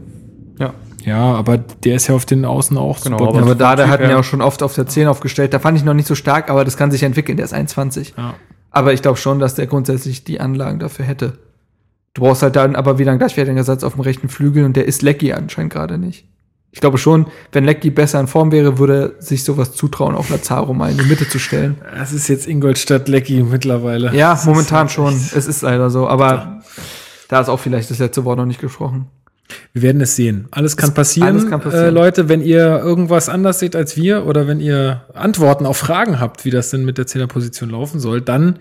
[0.57, 0.73] Ja.
[1.03, 3.41] Ja, aber der ist ja auf den Außen auch Genau, super aber-.
[3.41, 5.53] Aber da, der hat ihn ja auch schon oft auf der 10 aufgestellt.
[5.53, 7.35] Da fand ich noch nicht so stark, aber das kann sich entwickeln.
[7.35, 8.13] Der ist 21.
[8.17, 8.35] Ja.
[8.69, 11.33] Aber ich glaube schon, dass der grundsätzlich die Anlagen dafür hätte.
[12.13, 14.85] Du brauchst halt dann aber wieder einen gleichwertigen Ersatz auf dem rechten Flügel und der
[14.85, 16.25] ist Lecky anscheinend gerade nicht.
[16.73, 20.29] Ich glaube schon, wenn Lecky besser in Form wäre, würde er sich sowas zutrauen, auch
[20.29, 21.75] Lazaro mal in die Mitte zu stellen.
[21.97, 24.15] Das ist jetzt Ingolstadt Lecky mittlerweile.
[24.15, 25.13] Ja, Das momentan ist schon.
[25.13, 26.07] echt- Es ist leider so.
[26.07, 26.61] Aber
[27.27, 29.07] da ist auch vielleicht das letzte Wort noch nicht gesprochen.
[29.73, 30.47] Wir werden es sehen.
[30.51, 31.27] Alles kann passieren.
[31.27, 31.87] alles kann passieren.
[31.87, 36.21] Äh, Leute, wenn ihr irgendwas anders seht als wir oder wenn ihr Antworten auf Fragen
[36.21, 38.59] habt, wie das denn mit der Zehnerposition laufen soll, dann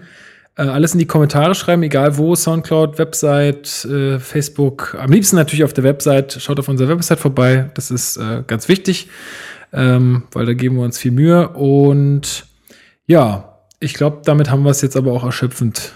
[0.56, 4.96] äh, alles in die Kommentare schreiben, egal wo, Soundcloud, Website, äh, Facebook.
[4.98, 6.38] Am liebsten natürlich auf der Website.
[6.40, 7.70] Schaut auf unserer Website vorbei.
[7.74, 9.08] Das ist äh, ganz wichtig,
[9.72, 11.48] ähm, weil da geben wir uns viel Mühe.
[11.48, 12.46] Und
[13.06, 15.92] ja, ich glaube, damit haben wir es jetzt aber auch erschöpfend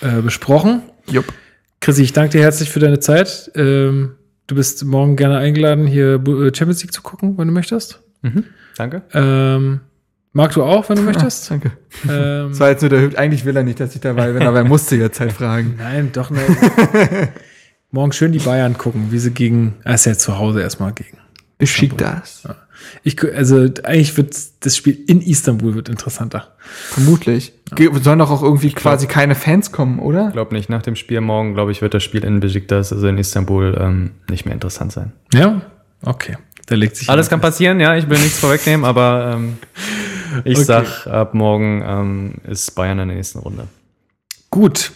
[0.00, 0.82] äh, besprochen.
[1.10, 1.32] Jupp.
[1.80, 3.50] Chrissy, ich danke dir herzlich für deine Zeit.
[3.54, 4.16] Ähm,
[4.48, 8.00] du bist morgen gerne eingeladen, hier äh, Champions League zu gucken, wenn du möchtest.
[8.76, 9.02] Danke.
[9.14, 9.80] Ähm,
[10.32, 11.50] Marc, du auch, wenn du möchtest?
[11.50, 11.72] Danke.
[12.08, 13.18] ähm, Das war jetzt nur der Hüb.
[13.18, 15.74] Eigentlich will er nicht, dass ich dabei bin, aber er musste jetzt halt fragen.
[15.78, 16.44] nein, doch nicht.
[17.90, 21.18] morgen schön die Bayern gucken, wie sie gegen, er ist ja zu Hause erstmal gegen.
[21.56, 22.44] Beschickt das.
[23.02, 26.54] Ich, gu- also eigentlich wird das Spiel in Istanbul wird interessanter.
[26.60, 27.52] Vermutlich.
[27.74, 30.30] Ge- Sollen doch auch irgendwie quasi keine Fans kommen, oder?
[30.30, 30.68] Glaub nicht.
[30.70, 34.10] Nach dem Spiel morgen, glaube ich, wird das Spiel in Besiktas, also in Istanbul, ähm,
[34.30, 35.12] nicht mehr interessant sein.
[35.34, 35.62] Ja?
[36.04, 36.36] Okay.
[36.68, 37.96] Da legt sich Alles kann passieren, ja.
[37.96, 39.58] Ich will nichts vorwegnehmen, aber ähm,
[40.44, 40.64] ich Okay.
[40.64, 43.68] sag, ab morgen ähm, ist Bayern in der nächsten Runde.
[44.50, 44.92] Gut.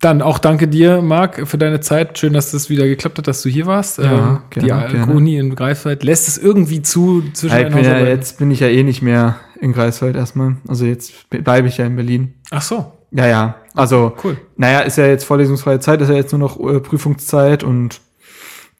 [0.00, 2.18] Dann auch danke dir, Marc, für deine Zeit.
[2.18, 3.98] Schön, dass das wieder geklappt hat, dass du hier warst.
[3.98, 5.12] Ja, ähm, die gerne, gerne.
[5.12, 8.68] Uni in Greifswald lässt es irgendwie zu zwischen Ja, bin ja, jetzt bin ich ja
[8.68, 10.56] eh nicht mehr in Greifswald erstmal.
[10.66, 12.32] Also jetzt bleibe ich ja in Berlin.
[12.50, 13.56] Ach so, Ja, ja.
[13.74, 14.38] Also, cool.
[14.56, 18.00] naja, ist ja jetzt vorlesungsfreie Zeit, ist ja jetzt nur noch äh, Prüfungszeit und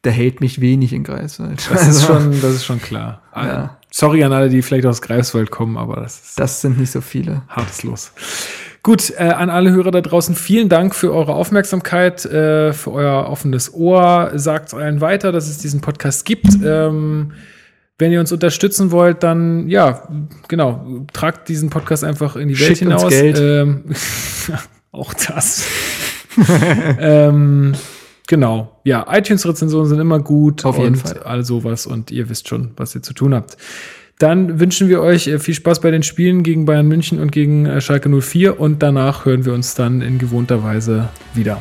[0.05, 1.69] der hält mich wenig in Greifswald.
[1.71, 3.23] Das ist schon, das ist schon klar.
[3.35, 3.77] Ja.
[3.91, 7.01] Sorry an alle, die vielleicht aus Greifswald kommen, aber das ist Das sind nicht so
[7.01, 7.43] viele.
[7.49, 8.13] hartes Los.
[8.83, 13.29] Gut, äh, an alle Hörer da draußen, vielen Dank für eure Aufmerksamkeit, äh, für euer
[13.29, 14.31] offenes Ohr.
[14.35, 16.49] Sagt allen weiter, dass es diesen Podcast gibt.
[16.65, 17.33] Ähm,
[17.99, 20.09] wenn ihr uns unterstützen wollt, dann ja,
[20.49, 23.11] genau, tragt diesen Podcast einfach in die Welt Schickt uns hinaus.
[23.11, 23.39] Geld.
[23.39, 23.85] Ähm,
[24.93, 25.67] auch das.
[26.99, 27.75] ähm,
[28.31, 28.81] genau.
[28.85, 30.65] Ja, iTunes-Rezensionen sind immer gut.
[30.65, 31.23] Auf jeden und Fall.
[31.25, 33.59] All sowas und ihr wisst schon, was ihr zu tun habt.
[34.19, 37.67] Dann wünschen wir euch äh, viel Spaß bei den Spielen gegen Bayern München und gegen
[37.67, 41.61] äh, Schalke 04 und danach hören wir uns dann in gewohnter Weise wieder.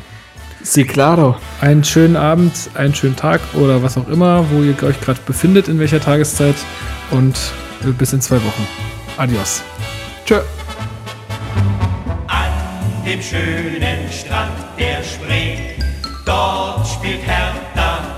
[0.62, 1.38] Sí, claro.
[1.62, 5.70] Einen schönen Abend, einen schönen Tag oder was auch immer, wo ihr euch gerade befindet,
[5.70, 6.56] in welcher Tageszeit
[7.12, 7.36] und
[7.84, 8.68] äh, bis in zwei Wochen.
[9.18, 9.64] Adios.
[10.26, 10.40] Tschö.
[12.28, 12.52] An
[13.06, 15.49] dem schönen Strand der Spree,
[16.40, 18.09] dort spielt Hertha